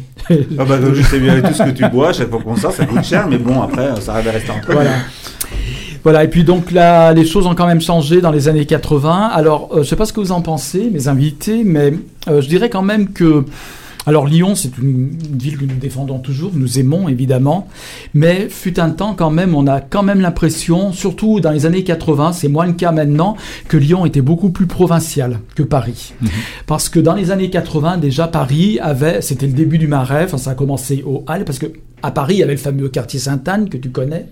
Ah 0.58 0.64
bah 0.64 0.78
je 0.92 1.02
sais 1.02 1.20
bien 1.20 1.40
tout 1.40 1.54
ce 1.54 1.62
que 1.62 1.70
tu 1.70 1.88
bois, 1.88 2.12
chaque 2.12 2.28
fois 2.30 2.40
qu'on 2.42 2.56
sort, 2.56 2.72
ça 2.72 2.84
coûte 2.84 3.04
cher, 3.04 3.28
mais 3.28 3.38
bon 3.38 3.62
après 3.62 4.00
ça 4.00 4.20
va 4.20 4.30
rester 4.32 4.50
nous. 4.50 4.72
voilà. 4.74 4.90
Voilà, 6.02 6.22
et 6.24 6.28
puis 6.28 6.44
donc 6.44 6.70
là, 6.70 7.12
les 7.12 7.24
choses 7.24 7.46
ont 7.46 7.54
quand 7.56 7.66
même 7.66 7.80
changé 7.80 8.20
dans 8.20 8.30
les 8.30 8.46
années 8.48 8.64
80. 8.64 9.30
Alors, 9.32 9.70
euh, 9.72 9.82
je 9.82 9.88
sais 9.88 9.96
pas 9.96 10.04
ce 10.04 10.12
que 10.12 10.20
vous 10.20 10.30
en 10.30 10.40
pensez, 10.40 10.88
mes 10.92 11.08
invités, 11.08 11.62
mais 11.64 11.94
euh, 12.28 12.40
je 12.40 12.48
dirais 12.48 12.70
quand 12.70 12.82
même 12.82 13.08
que. 13.12 13.44
Alors, 14.06 14.26
Lyon, 14.26 14.54
c'est 14.54 14.78
une, 14.78 15.18
une 15.30 15.38
ville 15.38 15.58
que 15.58 15.64
nous 15.64 15.76
défendons 15.76 16.20
toujours, 16.20 16.52
nous 16.54 16.78
aimons 16.78 17.08
évidemment, 17.08 17.68
mais 18.14 18.48
fut 18.48 18.78
un 18.78 18.90
temps 18.90 19.14
quand 19.14 19.30
même, 19.30 19.54
on 19.54 19.66
a 19.66 19.80
quand 19.80 20.04
même 20.04 20.20
l'impression, 20.20 20.92
surtout 20.92 21.40
dans 21.40 21.50
les 21.50 21.66
années 21.66 21.82
80, 21.82 22.32
c'est 22.32 22.48
moins 22.48 22.66
le 22.66 22.74
cas 22.74 22.92
maintenant, 22.92 23.36
que 23.68 23.76
Lyon 23.76 24.06
était 24.06 24.20
beaucoup 24.20 24.50
plus 24.50 24.66
provincial 24.66 25.40
que 25.56 25.64
Paris. 25.64 26.14
Parce 26.66 26.88
que 26.88 27.00
dans 27.00 27.14
les 27.14 27.32
années 27.32 27.50
80, 27.50 27.98
déjà, 27.98 28.28
Paris 28.28 28.78
avait, 28.80 29.20
c'était 29.22 29.46
le 29.46 29.52
début 29.52 29.78
du 29.78 29.88
Marais, 29.88 30.24
enfin, 30.24 30.38
ça 30.38 30.50
a 30.50 30.54
commencé 30.54 31.02
au 31.04 31.24
Halles, 31.26 31.44
parce 31.44 31.58
que 31.58 31.66
à 32.02 32.10
Paris, 32.10 32.34
il 32.34 32.38
y 32.38 32.42
avait 32.42 32.52
le 32.52 32.58
fameux 32.58 32.88
quartier 32.88 33.18
Sainte-Anne 33.18 33.68
que 33.68 33.76
tu 33.76 33.90
connais, 33.90 34.26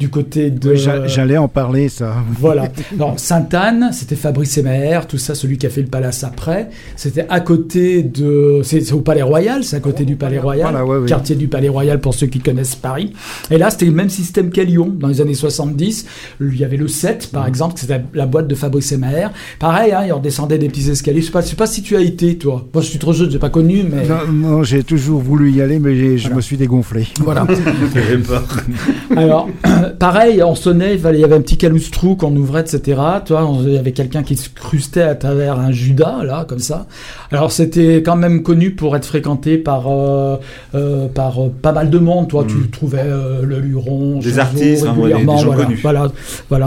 du 0.00 0.08
côté 0.08 0.50
de. 0.50 0.70
Oui, 0.72 0.86
J'allais 1.06 1.36
en 1.38 1.48
parler, 1.48 1.88
ça. 1.88 2.14
Voilà. 2.38 2.68
Sainte-Anne, 3.16 3.90
c'était 3.92 4.16
Fabrice 4.16 4.58
Emmer, 4.58 5.00
tout 5.08 5.18
ça, 5.18 5.34
celui 5.34 5.58
qui 5.58 5.66
a 5.66 5.70
fait 5.70 5.80
le 5.82 5.86
palace 5.88 6.24
après. 6.24 6.68
C'était 6.96 7.26
à 7.28 7.40
côté 7.40 8.02
de. 8.02 8.60
C'est 8.62 8.92
au 8.92 9.00
Palais 9.00 9.22
Royal, 9.22 9.64
c'est 9.64 9.76
à 9.76 9.80
côté 9.80 10.04
du 10.04 10.16
Palais 10.16 10.38
Royal. 10.38 10.70
Voilà, 10.70 10.84
ouais, 10.86 10.98
ouais. 10.98 11.06
Quartier 11.08 11.36
du 11.36 11.48
Palais 11.48 11.68
Royal 11.68 12.00
pour 12.00 12.14
ceux 12.14 12.26
qui 12.26 12.40
connaissent 12.40 12.74
Paris. 12.76 13.12
Et 13.50 13.58
là, 13.58 13.70
c'était 13.70 13.86
le 13.86 13.92
même 13.92 14.10
système 14.10 14.50
qu'à 14.50 14.64
Lyon, 14.64 14.92
dans 14.98 15.08
les 15.08 15.20
années 15.20 15.34
70. 15.34 16.06
Il 16.40 16.56
y 16.58 16.64
avait 16.64 16.76
le 16.76 16.88
7, 16.88 17.14
Mmh. 17.14 17.26
par 17.32 17.46
exemple, 17.46 17.74
c'était 17.76 18.00
la 18.14 18.26
boîte 18.26 18.48
de 18.48 18.54
Fabrice 18.54 18.92
Emmer. 18.92 19.28
Pareil, 19.58 19.92
hein, 19.92 20.02
il 20.06 20.12
redescendait 20.12 20.58
des 20.58 20.68
petits 20.68 20.90
escaliers. 20.90 21.20
Je 21.22 21.30
sais 21.30 21.40
je 21.42 21.46
sais 21.48 21.56
pas 21.56 21.66
si 21.66 21.82
tu 21.82 21.96
as 21.96 22.00
été, 22.00 22.36
toi. 22.36 22.66
Moi, 22.74 22.82
je 22.82 22.88
suis 22.88 22.98
trop 22.98 23.12
jeune, 23.12 23.30
j'ai 23.30 23.38
pas 23.38 23.50
connu, 23.50 23.82
mais. 23.88 24.06
Non, 24.06 24.32
non, 24.32 24.62
j'ai 24.62 24.82
toujours 24.82 25.20
voulu 25.20 25.52
y 25.52 25.60
aller, 25.62 25.78
mais 25.78 26.16
je 26.16 26.22
Voilà. 26.22 26.36
me 26.36 26.40
suis 26.40 26.56
dégonflé. 26.56 27.06
Voilà. 27.20 27.46
Alors, 29.16 29.48
pareil, 29.90 30.42
on 30.42 30.54
sonnait, 30.54 30.94
il 30.96 31.18
y 31.20 31.24
avait 31.24 31.34
un 31.34 31.40
petit 31.40 31.56
caloustrou 31.56 32.16
qu'on 32.16 32.34
ouvrait, 32.36 32.60
etc. 32.62 33.00
On- 33.30 33.62
il 33.64 33.72
y 33.74 33.78
avait 33.78 33.92
quelqu'un 33.92 34.22
qui 34.22 34.36
se 34.36 34.48
crustait 34.48 35.02
à 35.02 35.14
travers 35.14 35.58
un 35.58 35.70
Judas, 35.72 36.22
là, 36.24 36.44
comme 36.48 36.58
ça. 36.58 36.86
Alors, 37.30 37.52
c'était 37.52 38.02
quand 38.04 38.16
même 38.16 38.42
connu 38.42 38.72
pour 38.72 38.96
être 38.96 39.06
fréquenté 39.06 39.58
par, 39.58 39.84
euh, 39.88 40.36
euh, 40.74 41.06
par 41.08 41.42
euh, 41.42 41.52
pas 41.62 41.72
mal 41.72 41.90
de 41.90 41.98
monde. 41.98 42.28
Toi, 42.28 42.44
tu 42.48 42.68
trouvais 42.70 43.02
euh, 43.04 43.42
le 43.42 43.58
Luron, 43.60 44.18
Des 44.18 44.30
Chazot, 44.30 44.40
artistes, 44.40 44.84
hein, 44.86 44.90
ouais, 44.90 45.08
des- 45.08 45.14
régulièrement, 45.14 45.34
des 45.36 45.42
gens 45.42 45.46
voilà, 45.48 45.64
connus. 45.64 45.78
Voilà, 45.82 46.08
voilà. 46.48 46.66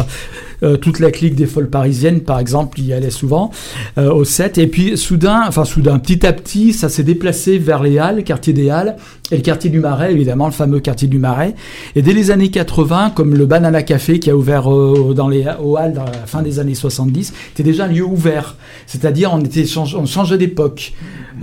Euh, 0.63 0.75
toute 0.77 0.99
la 0.99 1.11
clique 1.11 1.35
des 1.35 1.45
folles 1.45 1.69
parisiennes, 1.69 2.21
par 2.21 2.39
exemple, 2.39 2.79
y 2.79 2.91
allait 2.91 3.11
souvent 3.11 3.51
euh, 3.97 4.11
au 4.11 4.23
7. 4.23 4.57
Et 4.57 4.67
puis, 4.67 4.97
soudain, 4.97 5.43
enfin, 5.47 5.65
soudain, 5.65 5.99
petit 5.99 6.25
à 6.25 6.33
petit, 6.33 6.73
ça 6.73 6.89
s'est 6.89 7.03
déplacé 7.03 7.59
vers 7.59 7.83
les 7.83 7.99
Halles, 7.99 8.23
quartier 8.23 8.53
des 8.53 8.69
Halles, 8.69 8.95
et 9.31 9.35
le 9.35 9.41
quartier 9.41 9.69
du 9.69 9.79
Marais, 9.79 10.11
évidemment, 10.11 10.45
le 10.45 10.51
fameux 10.51 10.79
quartier 10.79 11.07
du 11.07 11.19
Marais. 11.19 11.53
Et 11.95 12.01
dès 12.01 12.13
les 12.13 12.31
années 12.31 12.49
80, 12.49 13.11
comme 13.13 13.35
le 13.35 13.45
Banana 13.45 13.83
Café 13.83 14.19
qui 14.19 14.29
a 14.29 14.35
ouvert 14.35 14.71
euh, 14.73 15.13
dans 15.13 15.27
les, 15.27 15.45
Halles 15.45 15.93
dans 15.93 16.05
la 16.05 16.25
fin 16.25 16.41
des 16.41 16.59
années 16.59 16.75
70, 16.75 17.33
c'était 17.49 17.63
déjà 17.63 17.85
un 17.85 17.89
lieu 17.89 18.03
ouvert. 18.03 18.55
C'est-à-dire, 18.85 19.31
on, 19.33 19.41
était, 19.41 19.65
on 19.77 20.05
changeait 20.05 20.37
d'époque. 20.37 20.93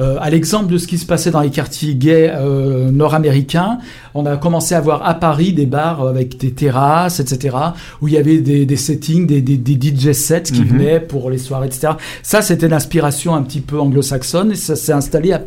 Euh, 0.01 0.17
à 0.21 0.31
l'exemple 0.31 0.73
de 0.73 0.79
ce 0.79 0.89
qui 0.89 0.99
se 0.99 1.07
passait 1.07 1.31
dans 1.31 1.41
les 1.41 1.51
quartiers 1.51 1.95
gays 1.95 2.33
euh, 2.35 2.91
nord-américains, 2.91 3.79
on 4.15 4.27
a 4.27 4.37
commencé 4.37 4.75
à 4.75 4.81
voir 4.81 5.07
à 5.07 5.15
Paris 5.15 5.53
des 5.53 5.67
bars 5.67 6.07
avec 6.07 6.39
des 6.39 6.53
terrasses, 6.53 7.21
etc., 7.21 7.57
où 8.01 8.09
il 8.09 8.15
y 8.15 8.17
avait 8.17 8.39
des, 8.39 8.65
des 8.65 8.77
settings, 8.77 9.27
des, 9.27 9.43
des, 9.43 9.57
des 9.57 9.75
DJ 9.75 10.13
sets 10.13 10.43
qui 10.43 10.65
venaient 10.65 11.01
pour 11.01 11.31
les 11.31 11.39
soirées, 11.39 11.67
etc. 11.67 11.95
Ça, 12.23 12.41
c'était 12.41 12.69
l'inspiration 12.69 13.35
un 13.35 13.43
petit 13.43 13.61
peu 13.61 13.81
anglo-saxonne, 13.81 14.53
et 14.53 14.57
ça 14.57 14.77
s'est 14.77 14.93
installé 14.93 15.33
à, 15.33 15.43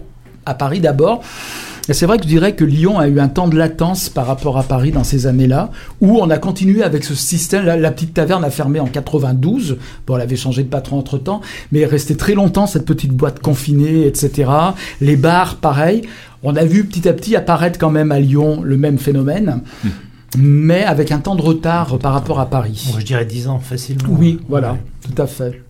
à 0.45 0.53
Paris 0.53 0.81
d'abord. 0.81 1.23
Et 1.89 1.93
c'est 1.93 2.05
vrai 2.05 2.17
que 2.17 2.23
je 2.23 2.27
dirais 2.27 2.53
que 2.53 2.65
Lyon 2.65 2.99
a 2.99 3.07
eu 3.07 3.19
un 3.19 3.29
temps 3.29 3.47
de 3.47 3.55
latence 3.57 4.09
par 4.09 4.25
rapport 4.27 4.57
à 4.57 4.63
Paris 4.63 4.91
dans 4.91 5.05
ces 5.05 5.25
années-là, 5.25 5.71
où 6.01 6.17
on 6.19 6.29
a 6.29 6.37
continué 6.37 6.83
avec 6.83 7.03
ce 7.05 7.15
système. 7.15 7.65
La, 7.65 7.77
la 7.77 7.91
petite 7.91 8.13
taverne 8.13 8.43
a 8.43 8.49
fermé 8.49 8.79
en 8.81 8.87
92. 8.87 9.77
Bon, 10.05 10.15
elle 10.17 10.21
avait 10.21 10.35
changé 10.35 10.63
de 10.63 10.67
patron 10.69 10.97
entre 10.99 11.17
temps, 11.17 11.39
mais 11.71 11.79
elle 11.79 11.89
restait 11.89 12.15
très 12.15 12.33
longtemps 12.33 12.67
cette 12.67 12.85
petite 12.85 13.11
boîte 13.13 13.39
confinée, 13.39 14.05
etc. 14.05 14.51
Les 14.99 15.15
bars, 15.15 15.55
pareil. 15.55 16.01
On 16.43 16.55
a 16.55 16.65
vu 16.65 16.83
petit 16.85 17.07
à 17.07 17.13
petit 17.13 17.35
apparaître 17.35 17.79
quand 17.79 17.89
même 17.89 18.11
à 18.11 18.19
Lyon 18.19 18.61
le 18.63 18.77
même 18.77 18.97
phénomène, 18.99 19.61
mais 20.37 20.83
avec 20.83 21.11
un 21.11 21.19
temps 21.19 21.35
de 21.35 21.41
retard 21.41 21.97
par 21.99 22.13
rapport 22.13 22.39
à 22.39 22.49
Paris. 22.49 22.85
Moi, 22.91 22.99
je 22.99 23.05
dirais 23.05 23.25
10 23.25 23.47
ans, 23.47 23.59
facilement. 23.59 24.03
Oui, 24.09 24.39
voilà, 24.49 24.73
Ouais. 24.73 24.79
tout 25.15 25.21
à 25.21 25.25
fait. 25.25 25.63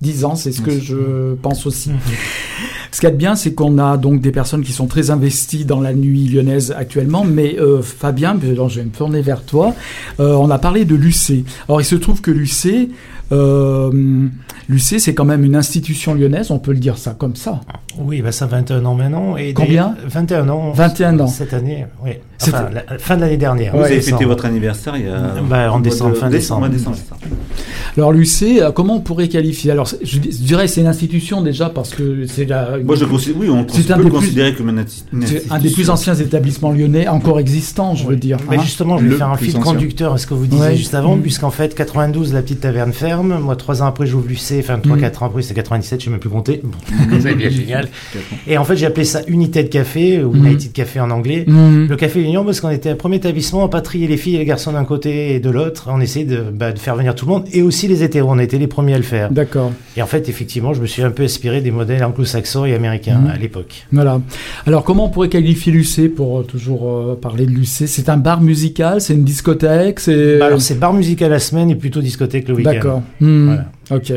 10 0.00 0.24
ans, 0.24 0.34
c'est 0.36 0.52
ce 0.52 0.60
que 0.62 0.78
je 0.78 1.34
pense 1.42 1.66
aussi. 1.66 1.90
Ce 2.92 3.00
qu'il 3.00 3.08
y 3.08 3.12
bien, 3.12 3.36
c'est 3.36 3.52
qu'on 3.52 3.78
a 3.78 3.96
donc 3.96 4.20
des 4.20 4.30
personnes 4.30 4.62
qui 4.62 4.72
sont 4.72 4.86
très 4.86 5.10
investies 5.10 5.64
dans 5.64 5.80
la 5.80 5.92
nuit 5.92 6.28
lyonnaise 6.28 6.74
actuellement, 6.76 7.24
mais 7.24 7.58
euh, 7.58 7.82
Fabien, 7.82 8.36
je 8.40 8.80
vais 8.80 8.84
me 8.84 8.90
tourner 8.90 9.20
vers 9.20 9.42
toi, 9.42 9.74
euh, 10.20 10.34
on 10.34 10.50
a 10.50 10.58
parlé 10.58 10.84
de 10.84 10.94
l'UC. 10.94 11.44
Alors 11.68 11.80
il 11.80 11.84
se 11.84 11.96
trouve 11.96 12.20
que 12.20 12.30
l'UC, 12.30 12.90
euh, 13.32 13.90
l'UC 14.68 14.98
c'est 15.00 15.14
quand 15.14 15.24
même 15.24 15.44
une 15.44 15.56
institution 15.56 16.14
lyonnaise, 16.14 16.50
on 16.50 16.58
peut 16.58 16.72
le 16.72 16.78
dire 16.78 16.98
ça 16.98 17.14
comme 17.18 17.36
ça. 17.36 17.60
Oui, 17.98 18.20
bah 18.22 18.30
ça 18.32 18.46
21 18.46 18.84
ans 18.84 18.94
maintenant. 18.94 19.36
Et 19.36 19.54
Combien? 19.54 19.94
des- 20.02 20.08
21 20.10 20.48
ans. 20.50 20.70
21 20.72 21.18
ans. 21.20 21.26
Cette 21.26 21.54
année, 21.54 21.86
oui. 22.04 22.12
Enfin, 22.42 22.68
la, 22.70 22.98
fin 22.98 23.16
de 23.16 23.22
l'année 23.22 23.38
dernière. 23.38 23.74
Vous 23.74 23.82
avez 23.82 24.02
fêté 24.02 24.26
votre 24.26 24.44
anniversaire 24.44 24.94
il 24.96 25.06
y 25.06 25.08
a. 25.08 25.36
Bah, 25.48 25.72
en 25.72 25.80
décembre, 25.80 26.10
de- 26.10 26.16
fin 26.16 26.28
décembre. 26.28 26.68
décembre. 26.68 26.96
Alors 27.96 28.12
l'UC, 28.12 28.60
euh, 28.60 28.72
comment 28.72 28.96
on 28.96 29.00
pourrait 29.00 29.28
qualifier? 29.28 29.70
Alors 29.70 29.86
je, 30.02 30.18
dirais 30.18 30.68
c'est 30.68 30.82
une 30.82 30.86
institution 30.86 31.40
déjà 31.40 31.70
parce 31.70 31.94
que 31.94 32.26
c'est 32.26 32.44
la... 32.44 32.76
Moi 32.84 32.94
je 32.96 33.06
considère, 33.06 33.40
oui, 33.40 33.48
on 33.48 33.60
un 33.60 33.64
peut 33.64 33.72
des 33.82 33.88
le 33.94 34.00
plus- 34.02 34.10
considérer 34.10 34.54
comme 34.54 34.68
une, 34.68 34.84
une 35.14 35.26
C'est 35.26 35.50
un 35.50 35.58
des 35.58 35.70
plus 35.70 35.88
institution. 35.88 35.92
anciens 35.94 36.14
établissements 36.14 36.72
lyonnais 36.72 37.08
encore 37.08 37.40
existants, 37.40 37.94
je 37.94 38.06
veux 38.06 38.16
dire. 38.16 38.36
Mais 38.50 38.58
hein. 38.58 38.60
justement, 38.62 38.98
je 38.98 39.04
vais 39.04 39.10
Le 39.10 39.16
faire 39.16 39.30
un 39.30 39.36
fil 39.38 39.48
ancien. 39.56 39.60
conducteur 39.60 40.12
à 40.12 40.18
ce 40.18 40.26
que 40.26 40.34
vous 40.34 40.46
disiez 40.46 40.66
Ouais. 40.66 40.76
juste 40.76 40.92
avant, 40.94 41.16
Mm. 41.16 41.22
puisqu'en 41.22 41.50
fait, 41.50 41.74
92, 41.74 42.34
la 42.34 42.42
petite 42.42 42.60
taverne 42.60 42.92
ferme. 43.16 43.38
Moi, 43.40 43.56
trois 43.56 43.82
ans 43.82 43.86
après, 43.86 44.06
j'ouvre 44.06 44.28
l'UC. 44.28 44.58
Enfin, 44.60 44.78
trois, 44.78 44.96
Mm. 44.96 45.00
quatre 45.00 45.22
ans 45.22 45.26
après, 45.26 45.42
c'est 45.42 45.54
97, 45.54 46.00
je 46.00 46.04
sais 46.06 46.10
même 46.10 46.20
plus 46.20 46.30
compter. 46.30 46.60
Bon, 46.62 46.76
c'est 47.20 47.34
bien 47.34 47.50
génial. 47.50 47.88
Et 48.46 48.58
en 48.58 48.64
fait, 48.64 48.76
j'ai 48.76 48.86
appelé 48.86 49.04
ça 49.04 49.20
Unité 49.28 49.62
de 49.62 49.68
Café, 49.68 50.22
ou 50.22 50.32
Mm. 50.32 50.46
United 50.46 50.72
Café 50.72 51.00
en 51.00 51.10
anglais. 51.10 51.44
Le 51.46 51.94
Café 51.96 52.22
Union, 52.22 52.44
parce 52.44 52.60
qu'on 52.60 52.70
était 52.70 52.90
un 52.90 52.94
premier 52.96 53.16
établissement 53.16 53.64
à 53.64 53.68
pas 53.68 53.80
trier 53.80 54.06
les 54.06 54.16
filles 54.16 54.36
et 54.36 54.38
les 54.38 54.44
garçons 54.44 54.72
d'un 54.72 54.84
côté 54.84 55.34
et 55.34 55.40
de 55.40 55.50
l'autre. 55.50 55.88
On 55.90 56.00
essayait 56.00 56.24
de, 56.26 56.42
bah, 56.52 56.72
de 56.72 56.78
faire 56.78 56.96
venir 56.96 57.14
tout 57.14 57.26
le 57.26 57.32
monde, 57.32 57.44
et 57.52 57.62
aussi 57.62 57.88
les 57.88 58.02
hétéros. 58.02 58.28
On 58.30 58.38
été 58.38 58.58
les 58.58 58.66
premiers 58.66 58.94
à 58.94 58.98
le 58.98 59.02
faire. 59.02 59.30
D'accord. 59.30 59.72
Et 59.96 60.02
en 60.02 60.06
fait, 60.06 60.28
effectivement, 60.28 60.74
je 60.74 60.80
me 60.82 60.86
suis 60.86 61.02
un 61.02 61.10
peu 61.10 61.22
inspiré 61.22 61.60
des 61.60 61.70
modèles 61.70 62.04
anglo-saxons 62.04 62.64
et 62.64 62.74
américains 62.74 63.20
à 63.32 63.36
l'époque. 63.38 63.86
Voilà. 63.92 64.20
Alors, 64.66 64.84
comment 64.84 65.06
on 65.06 65.08
pourrait 65.08 65.28
qualifier 65.28 65.72
l'UC 65.72 66.14
pour 66.14 66.40
euh, 66.40 66.42
toujours 66.42 66.90
euh, 66.90 67.18
parler 67.20 67.46
de 67.46 67.50
l'UC 67.50 67.66
C'est 67.86 68.08
un 68.08 68.16
bar 68.16 68.40
musical, 68.40 69.00
c'est 69.00 69.14
une 69.14 69.24
discothèque, 69.24 70.00
c'est. 70.00 70.38
Bah, 70.38 70.46
alors, 70.46 70.60
c'est 70.60 70.78
bar 70.78 70.92
musical 70.92 71.30
la 71.30 71.38
semaine 71.38 71.70
et 71.70 71.74
plutôt 71.76 72.00
discothèque 72.00 72.48
le 72.48 72.54
week-end. 72.54 72.72
D'accord. 72.72 73.02
Hmm. 73.18 73.56
Ok. 73.90 74.12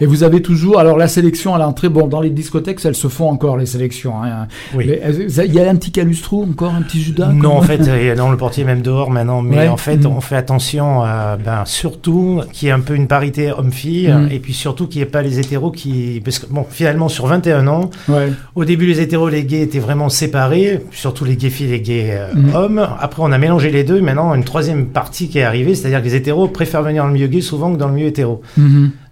Et 0.00 0.04
vous 0.06 0.24
avez 0.24 0.42
toujours, 0.42 0.78
alors 0.78 0.98
la 0.98 1.08
sélection 1.08 1.54
à 1.54 1.58
l'entrée, 1.58 1.88
bon, 1.88 2.06
dans 2.06 2.20
les 2.20 2.28
discothèques, 2.28 2.80
elles 2.84 2.94
se 2.94 3.08
font 3.08 3.28
encore 3.30 3.56
les 3.56 3.64
sélections. 3.64 4.22
hein. 4.22 4.46
Oui. 4.74 4.84
Mais, 4.88 5.00
euh, 5.04 5.44
Il 5.46 5.54
y 5.54 5.60
a 5.60 5.70
un 5.70 5.76
petit 5.76 5.90
calustrou, 5.90 6.42
encore 6.42 6.74
un 6.74 6.82
petit 6.82 7.00
Judas 7.00 7.30
Non, 7.32 7.56
en 7.56 7.62
fait, 7.62 7.78
non, 8.16 8.30
le 8.30 8.36
portier 8.36 8.64
même 8.64 8.82
dehors 8.82 9.10
maintenant, 9.10 9.40
mais 9.40 9.56
Ouais. 9.60 9.68
en 9.68 9.76
fait, 9.78 9.96
Mhm. 9.96 10.06
on 10.06 10.20
fait 10.20 10.36
attention 10.36 11.02
à, 11.02 11.38
ben, 11.42 11.64
surtout 11.64 12.42
qu'il 12.52 12.66
y 12.66 12.68
ait 12.70 12.74
un 12.74 12.80
peu 12.80 12.94
une 12.94 13.06
parité 13.06 13.52
homme-fille, 13.52 14.08
Mhm. 14.12 14.28
et 14.30 14.38
puis 14.38 14.52
surtout 14.52 14.86
qu'il 14.86 15.00
n'y 15.00 15.06
ait 15.08 15.10
pas 15.10 15.22
les 15.22 15.38
hétéros 15.40 15.70
qui, 15.70 16.20
parce 16.22 16.38
que 16.38 16.46
bon, 16.52 16.66
finalement, 16.68 17.08
sur 17.08 17.26
21 17.26 17.66
ans, 17.68 17.88
Ouais. 18.08 18.28
au 18.54 18.64
début, 18.66 18.86
les 18.86 19.00
hétéros, 19.00 19.28
les 19.30 19.44
gays 19.44 19.62
étaient 19.62 19.78
vraiment 19.78 20.10
séparés, 20.10 20.80
surtout 20.90 21.24
les 21.24 21.36
gays 21.36 21.48
filles, 21.50 21.68
les 21.68 21.80
gays 21.80 22.10
euh, 22.18 22.26
Mhm. 22.34 22.54
hommes. 22.54 22.88
Après, 23.00 23.22
on 23.22 23.32
a 23.32 23.38
mélangé 23.38 23.70
les 23.70 23.82
deux. 23.84 24.00
Maintenant, 24.02 24.34
une 24.34 24.44
troisième 24.44 24.86
partie 24.86 25.28
qui 25.28 25.38
est 25.38 25.42
arrivée, 25.44 25.74
c'est-à-dire 25.74 26.00
que 26.00 26.04
les 26.06 26.14
hétéros 26.16 26.48
préfèrent 26.48 26.82
venir 26.82 27.02
dans 27.02 27.08
le 27.08 27.14
milieu 27.14 27.28
gay 27.28 27.40
souvent 27.40 27.72
que 27.72 27.78
dans 27.78 27.88
le 27.88 27.94
milieu 27.94 28.08
hétéro. 28.08 28.42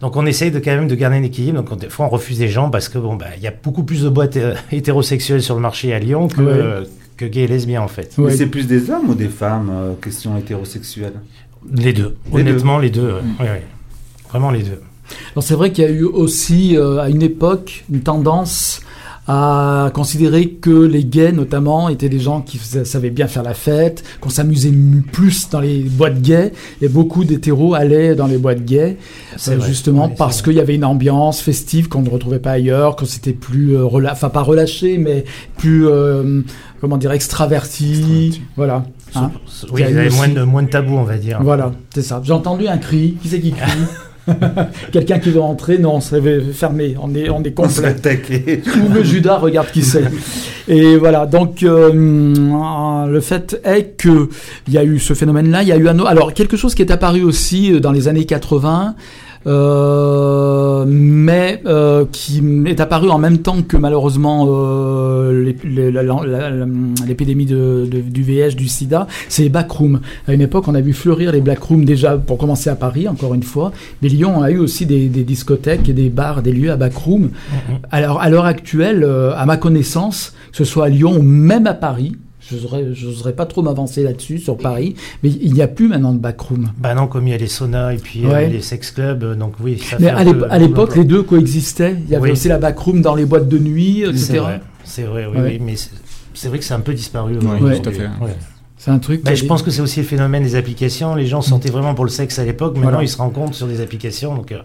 Donc, 0.00 0.16
on 0.16 0.26
essaye 0.26 0.50
de 0.50 0.58
quand 0.58 0.72
même 0.74 0.88
de 0.88 0.94
garder 0.94 1.16
un 1.16 1.22
équilibre. 1.22 1.58
Donc, 1.58 1.72
on- 1.72 1.76
des 1.76 1.88
fois, 1.88 2.06
on 2.06 2.08
refuse 2.08 2.38
des 2.38 2.48
gens 2.48 2.70
parce 2.70 2.88
que 2.88 2.98
bon, 2.98 3.14
bah, 3.16 3.26
il 3.36 3.42
y 3.42 3.46
a 3.46 3.52
beaucoup 3.62 3.84
plus 3.84 4.02
de 4.02 4.08
boîtes 4.08 4.36
euh, 4.36 4.54
hétérosexuelles 4.72 5.42
sur 5.42 5.54
le 5.54 5.60
marché 5.60 5.92
à 5.94 5.98
Lyon 5.98 6.28
que, 6.28 6.40
Ouais. 6.40 6.52
euh, 6.52 6.84
que 7.16 7.24
gays 7.24 7.42
et 7.44 7.46
lesbiens, 7.46 7.82
en 7.82 7.88
fait. 7.88 8.12
Ouais. 8.18 8.30
Mais 8.30 8.36
c'est 8.36 8.46
plus 8.46 8.66
des 8.66 8.90
hommes 8.90 9.08
ou 9.10 9.14
des 9.14 9.28
femmes, 9.28 9.70
euh, 9.72 9.92
question 10.02 10.36
hétérosexuelle? 10.36 11.14
Les 11.72 11.92
deux. 11.92 12.16
Les 12.32 12.40
Honnêtement, 12.40 12.78
les 12.78 12.90
deux. 12.90 13.14
ouais. 13.40 13.62
Vraiment 14.28 14.50
les 14.50 14.62
deux. 14.62 14.80
Alors 15.32 15.42
c'est 15.44 15.54
vrai 15.54 15.70
qu'il 15.70 15.84
y 15.84 15.86
a 15.86 15.90
eu 15.90 16.02
aussi 16.04 16.76
euh, 16.76 16.98
à 16.98 17.08
une 17.10 17.22
époque 17.22 17.84
une 17.92 18.00
tendance 18.00 18.80
à 19.26 19.90
considérer 19.94 20.48
que 20.50 20.70
les 20.70 21.04
gays 21.04 21.32
notamment 21.32 21.88
étaient 21.88 22.08
des 22.08 22.18
gens 22.20 22.40
qui 22.42 22.58
savaient 22.58 23.10
bien 23.10 23.26
faire 23.26 23.42
la 23.42 23.54
fête, 23.54 24.04
qu'on 24.20 24.28
s'amusait 24.28 24.72
plus 25.12 25.48
dans 25.50 25.60
les 25.60 25.80
boîtes 25.80 26.20
gays 26.20 26.52
et 26.82 26.88
beaucoup 26.88 27.24
d'hétéros 27.24 27.74
allaient 27.74 28.14
dans 28.14 28.26
les 28.26 28.36
boîtes 28.38 28.64
gays 28.64 28.98
euh, 29.48 29.60
justement 29.60 30.08
Ouais, 30.08 30.14
parce 30.18 30.42
qu'il 30.42 30.52
y 30.54 30.60
avait 30.60 30.74
une 30.74 30.84
ambiance 30.84 31.40
festive 31.40 31.88
qu'on 31.88 32.02
ne 32.02 32.10
retrouvait 32.10 32.38
pas 32.38 32.52
ailleurs, 32.52 32.96
que 32.96 33.06
c'était 33.06 33.32
plus 33.32 33.76
euh, 33.76 33.84
rela- 33.84 34.12
enfin 34.12 34.28
pas 34.28 34.42
relâché 34.42 34.98
mais 34.98 35.24
plus 35.56 35.86
euh, 35.88 36.42
comment 36.80 36.96
dire 36.98 37.12
extraverti, 37.12 37.92
Extraverti. 37.92 38.42
voilà. 38.56 38.84
Hein 39.14 39.30
Oui, 39.72 39.82
Il 39.88 39.94
y 39.94 39.98
avait 39.98 40.10
moins 40.10 40.28
de, 40.28 40.42
moins 40.42 40.62
de 40.64 40.68
tabous, 40.68 40.96
on 40.96 41.04
va 41.04 41.16
dire. 41.16 41.38
voilà, 41.42 41.72
c'est 41.94 42.02
ça. 42.02 42.20
J'ai 42.24 42.32
entendu 42.32 42.66
un 42.66 42.78
cri. 42.78 43.16
Qui 43.22 43.28
c'est 43.28 43.40
qui 43.40 43.52
crie? 43.52 43.70
Quelqu'un 44.92 45.18
qui 45.18 45.30
veut 45.30 45.40
entrer 45.40 45.78
Non, 45.78 46.00
fermé. 46.52 46.96
On 47.00 47.14
est, 47.14 47.28
on 47.28 47.42
est 47.42 47.52
On 47.58 47.68
fait 47.68 47.82
complet. 47.82 47.88
attaquer. 47.88 48.62
Ouvre 48.86 49.02
Judas, 49.02 49.36
regarde 49.38 49.68
qui 49.70 49.82
c'est. 49.82 50.04
Et 50.68 50.96
voilà. 50.96 51.26
Donc 51.26 51.62
euh, 51.62 51.92
le 53.06 53.20
fait 53.20 53.60
est 53.64 53.96
que 53.98 54.28
il 54.66 54.72
y 54.74 54.78
a 54.78 54.84
eu 54.84 54.98
ce 54.98 55.14
phénomène-là. 55.14 55.62
Il 55.62 55.68
y 55.68 55.72
a 55.72 55.76
eu 55.76 55.88
un 55.88 55.98
autre- 55.98 56.08
alors 56.08 56.32
quelque 56.32 56.56
chose 56.56 56.74
qui 56.74 56.82
est 56.82 56.90
apparu 56.90 57.22
aussi 57.22 57.72
euh, 57.72 57.80
dans 57.80 57.92
les 57.92 58.08
années 58.08 58.24
80. 58.24 58.94
Euh, 59.46 60.84
mais 60.86 61.60
euh, 61.66 62.04
qui 62.10 62.42
est 62.66 62.80
apparu 62.80 63.10
en 63.10 63.18
même 63.18 63.38
temps 63.38 63.62
que 63.62 63.76
malheureusement 63.76 64.46
euh, 64.48 65.52
l'épidémie 67.06 67.46
de, 67.46 67.86
de- 67.90 68.00
du 68.00 68.22
VIH, 68.22 68.54
du 68.56 68.68
SIDA, 68.68 69.06
c'est 69.28 69.42
les 69.42 69.48
backrooms. 69.48 70.00
À 70.28 70.34
une 70.34 70.40
époque, 70.40 70.64
on 70.68 70.74
a 70.74 70.80
vu 70.80 70.92
fleurir 70.92 71.32
les 71.32 71.40
backrooms 71.40 71.84
déjà 71.84 72.16
pour 72.16 72.38
commencer 72.38 72.70
à 72.70 72.76
Paris, 72.76 73.08
encore 73.08 73.34
une 73.34 73.42
fois, 73.42 73.72
mais 74.02 74.08
Lyon 74.08 74.42
a 74.42 74.50
eu 74.50 74.58
aussi 74.58 74.86
des, 74.86 75.08
des 75.08 75.24
discothèques 75.24 75.88
et 75.88 75.92
des 75.92 76.10
bars, 76.10 76.42
des 76.42 76.52
lieux 76.52 76.70
à 76.70 76.76
backrooms. 76.76 77.24
Mhm. 77.24 77.78
Alors, 77.90 78.20
à 78.20 78.28
l'heure 78.28 78.46
actuelle, 78.46 79.04
euh, 79.04 79.32
à 79.36 79.46
ma 79.46 79.56
connaissance, 79.56 80.34
que 80.52 80.58
ce 80.58 80.64
soit 80.64 80.86
à 80.86 80.88
Lyon 80.88 81.16
ou 81.18 81.22
même 81.22 81.66
à 81.66 81.74
Paris, 81.74 82.16
je 82.50 83.06
n'oserais 83.06 83.32
pas 83.32 83.46
trop 83.46 83.62
m'avancer 83.62 84.02
là-dessus, 84.02 84.38
sur 84.38 84.56
Paris, 84.56 84.94
mais 85.22 85.30
il 85.30 85.52
n'y 85.54 85.62
a 85.62 85.68
plus 85.68 85.88
maintenant 85.88 86.12
de 86.12 86.18
backroom. 86.18 86.70
Bah 86.78 86.94
non, 86.94 87.06
comme 87.06 87.26
il 87.26 87.30
y 87.30 87.34
a 87.34 87.38
les 87.38 87.46
saunas 87.46 87.92
et 87.92 87.96
puis 87.98 88.24
euh, 88.24 88.30
Ouais. 88.30 88.48
les 88.48 88.60
sex 88.60 88.90
clubs, 88.90 89.22
euh, 89.22 89.34
donc 89.34 89.54
oui, 89.60 89.78
ça 89.78 89.96
Mais 89.98 90.06
fait 90.08 90.44
à 90.50 90.58
l'époque, 90.58 90.96
les 90.96 91.04
deux 91.04 91.22
coexistaient. 91.22 91.96
Il 92.06 92.10
y 92.10 92.14
avait 92.16 92.24
Oui. 92.24 92.30
aussi 92.32 92.48
la 92.48 92.58
backroom 92.58 93.00
dans 93.02 93.14
les 93.14 93.24
boîtes 93.24 93.48
de 93.48 93.58
nuit, 93.58 94.02
C'est 94.04 94.10
etc. 94.10 94.38
vrai, 94.38 94.60
c'est 94.84 95.02
vrai, 95.04 95.26
oui, 95.26 95.36
Ouais. 95.40 95.48
oui, 95.52 95.58
mais 95.64 95.74
c'est- 95.76 96.48
vrai 96.48 96.58
que 96.58 96.64
c'est 96.64 96.74
un 96.74 96.80
peu 96.80 96.94
disparu. 96.94 97.36
Oui, 97.60 97.80
tout 97.80 97.88
à 97.88 97.92
fait. 97.92 98.02
Ouais. 98.20 98.36
C'est 98.76 98.90
un 98.90 98.98
truc. 98.98 99.22
Bah, 99.24 99.34
je 99.34 99.46
pense 99.46 99.62
que 99.62 99.70
c'est 99.70 99.80
aussi 99.80 100.00
le 100.00 100.06
phénomène 100.06 100.42
des 100.42 100.56
applications. 100.56 101.14
Les 101.14 101.24
gens 101.26 101.40
sortaient 101.40 101.70
vraiment 101.70 101.94
pour 101.94 102.04
le 102.04 102.10
sexe 102.10 102.38
à 102.38 102.44
l'époque. 102.44 102.74
Maintenant, 102.74 102.90
Voilà. 102.90 103.04
ils 103.04 103.08
se 103.08 103.16
rencontrent 103.16 103.54
sur 103.54 103.66
des 103.66 103.80
applications. 103.80 104.34
Donc, 104.34 104.52
euh, 104.52 104.58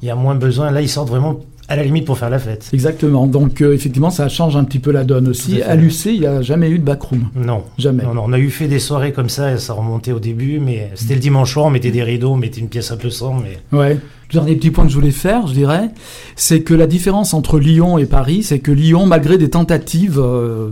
il 0.00 0.06
y 0.06 0.10
a 0.10 0.14
moins 0.14 0.36
besoin. 0.36 0.70
Là, 0.70 0.80
ils 0.80 0.88
sortent 0.88 1.08
vraiment 1.08 1.40
à 1.68 1.76
la 1.76 1.82
limite 1.82 2.04
pour 2.04 2.18
faire 2.18 2.30
la 2.30 2.38
fête. 2.38 2.68
Exactement. 2.72 3.26
Donc, 3.26 3.60
euh, 3.62 3.72
effectivement, 3.74 4.10
ça 4.10 4.28
change 4.28 4.54
un 4.56 4.64
petit 4.64 4.78
peu 4.78 4.90
la 4.90 5.04
donne 5.04 5.28
aussi. 5.28 5.62
À. 5.62 5.70
À 5.70 5.74
l'UC, 5.76 6.06
il 6.06 6.20
n'y 6.20 6.26
a 6.26 6.42
jamais 6.42 6.68
eu 6.68 6.78
de 6.78 6.84
backroom. 6.84 7.28
Non. 7.34 7.62
Jamais. 7.78 8.02
Non, 8.04 8.14
non, 8.14 8.24
on 8.26 8.32
a 8.32 8.38
eu 8.38 8.50
fait 8.50 8.68
des 8.68 8.78
soirées 8.78 9.12
comme 9.12 9.28
ça, 9.30 9.52
et 9.52 9.58
ça 9.58 9.72
remontait 9.72 10.12
au 10.12 10.20
début, 10.20 10.58
mais 10.60 10.90
c'était 10.94 11.14
le 11.14 11.20
dimanche 11.20 11.52
soir, 11.52 11.64
on 11.66 11.70
mettait 11.70 11.90
des 11.90 12.02
rideaux, 12.02 12.32
on 12.32 12.36
mettait 12.36 12.60
une 12.60 12.68
pièce 12.68 12.90
un 12.92 12.96
peu 12.96 13.10
sombre, 13.10 13.42
mais 13.42 13.58
Ouais. 13.78 13.98
Dernier 14.32 14.56
petit 14.56 14.70
point 14.70 14.84
que 14.84 14.90
je 14.90 14.96
voulais 14.96 15.10
faire, 15.10 15.46
je 15.46 15.52
dirais, 15.54 15.90
c'est 16.34 16.62
que 16.62 16.74
la 16.74 16.86
différence 16.86 17.34
entre 17.34 17.58
Lyon 17.60 17.98
et 17.98 18.06
Paris, 18.06 18.42
c'est 18.42 18.58
que 18.58 18.72
Lyon, 18.72 19.06
malgré 19.06 19.38
des 19.38 19.48
tentatives 19.50 20.18
euh, 20.18 20.70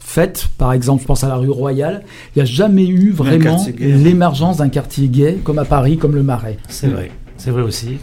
faites, 0.00 0.48
par 0.58 0.72
exemple, 0.72 1.02
je 1.02 1.06
pense 1.06 1.22
à 1.22 1.28
la 1.28 1.36
rue 1.36 1.50
Royale, 1.50 2.02
il 2.34 2.38
n'y 2.38 2.42
a 2.42 2.46
jamais 2.46 2.86
eu 2.86 3.10
vraiment 3.10 3.64
gay. 3.64 3.74
l'émergence 3.78 4.56
d'un 4.56 4.70
quartier 4.70 5.08
gay 5.08 5.38
comme 5.44 5.58
à 5.58 5.64
Paris, 5.64 5.98
comme 5.98 6.14
le 6.14 6.22
Marais. 6.22 6.56
c'est 6.68 6.88
vrai. 6.88 7.10
C'est 7.38 7.50
vrai 7.50 7.62
aussi. 7.62 7.98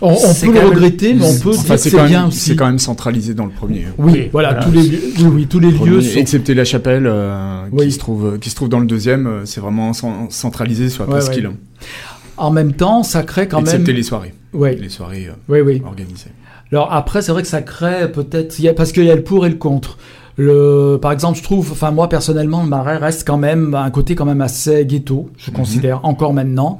On, 0.00 0.14
peut 0.16 0.46
le 0.46 0.52
même- 0.52 0.66
regretter, 0.68 1.14
mais 1.14 1.24
on 1.24 1.38
peut 1.38 1.50
Enfin, 1.50 1.62
dire 1.62 1.74
que 1.74 1.76
c'est 1.80 1.90
bien 2.06 2.20
même- 2.20 2.28
aussi. 2.28 2.38
c'est 2.40 2.56
quand 2.56 2.66
même 2.66 2.78
centralisé 2.78 3.34
dans 3.34 3.44
le 3.44 3.50
premier. 3.50 3.86
Oui, 3.98 4.12
Oui, 4.12 4.28
voilà, 4.32 4.52
voilà. 4.54 4.64
tous 4.64 4.72
les 4.72 4.82
lieux, 4.82 5.00
oui, 5.18 5.24
oui, 5.32 5.46
tous 5.46 5.60
les 5.60 5.70
lieux 5.70 6.00
sont. 6.00 6.18
excepté 6.18 6.54
la 6.54 6.64
chapelle 6.64 7.06
euh, 7.06 7.64
Oui. 7.72 7.86
qui 7.86 7.92
se 7.92 7.98
trouve 7.98 8.38
qui 8.38 8.48
se 8.50 8.54
trouve 8.56 8.68
dans 8.70 8.80
le 8.80 8.86
deuxième, 8.86 9.26
euh, 9.26 9.44
c'est 9.44 9.60
vraiment 9.60 9.92
cen- 9.92 10.30
centralisé 10.30 10.88
sur 10.88 11.04
la 11.04 11.10
presqu'île. 11.10 11.48
ouais. 11.48 11.54
En 12.38 12.50
même 12.50 12.72
temps, 12.72 13.02
ça 13.02 13.22
crée 13.22 13.46
quand 13.48 13.58
même. 13.58 13.66
Excepté 13.66 13.92
les 13.92 14.02
soirées, 14.02 14.32
Ouais, 14.54 14.74
les 14.74 14.88
soirées 14.88 15.28
euh, 15.28 15.32
oui, 15.50 15.60
oui. 15.60 15.82
organisées. 15.84 16.30
Alors 16.72 16.90
après, 16.92 17.20
c'est 17.20 17.32
vrai 17.32 17.42
que 17.42 17.48
ça 17.48 17.60
crée 17.62 18.10
peut-être, 18.10 18.58
il 18.58 18.64
y 18.64 18.68
a- 18.68 18.72
parce 18.74 18.92
qu'il 18.92 19.04
y 19.04 19.10
a 19.10 19.14
le 19.16 19.22
pour 19.22 19.44
et 19.44 19.50
le 19.50 19.56
contre. 19.56 19.98
Le, 20.36 20.96
par 21.02 21.12
exemple, 21.12 21.36
je 21.36 21.42
trouve, 21.42 21.70
enfin 21.72 21.90
moi 21.90 22.08
personnellement, 22.08 22.62
le 22.62 22.68
Marais 22.68 22.96
reste 22.96 23.26
quand 23.26 23.36
même 23.36 23.74
un 23.74 23.90
côté 23.90 24.14
quand 24.14 24.24
même 24.24 24.40
assez 24.40 24.86
ghetto, 24.86 25.28
je 25.36 25.50
considère 25.50 26.02
encore 26.06 26.32
maintenant, 26.32 26.78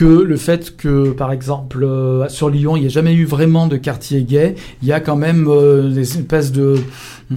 que 0.00 0.06
le 0.06 0.38
fait 0.38 0.78
que, 0.78 1.10
par 1.10 1.30
exemple, 1.30 1.84
euh, 1.84 2.26
sur 2.30 2.48
Lyon, 2.48 2.74
il 2.74 2.80
n'y 2.80 2.86
a 2.86 2.88
jamais 2.88 3.12
eu 3.12 3.26
vraiment 3.26 3.66
de 3.66 3.76
quartier 3.76 4.22
gay, 4.22 4.54
il 4.80 4.88
y 4.88 4.94
a 4.94 5.00
quand 5.00 5.14
même 5.14 5.46
euh, 5.46 5.90
des 5.90 6.16
espèces 6.16 6.52
de, 6.52 6.76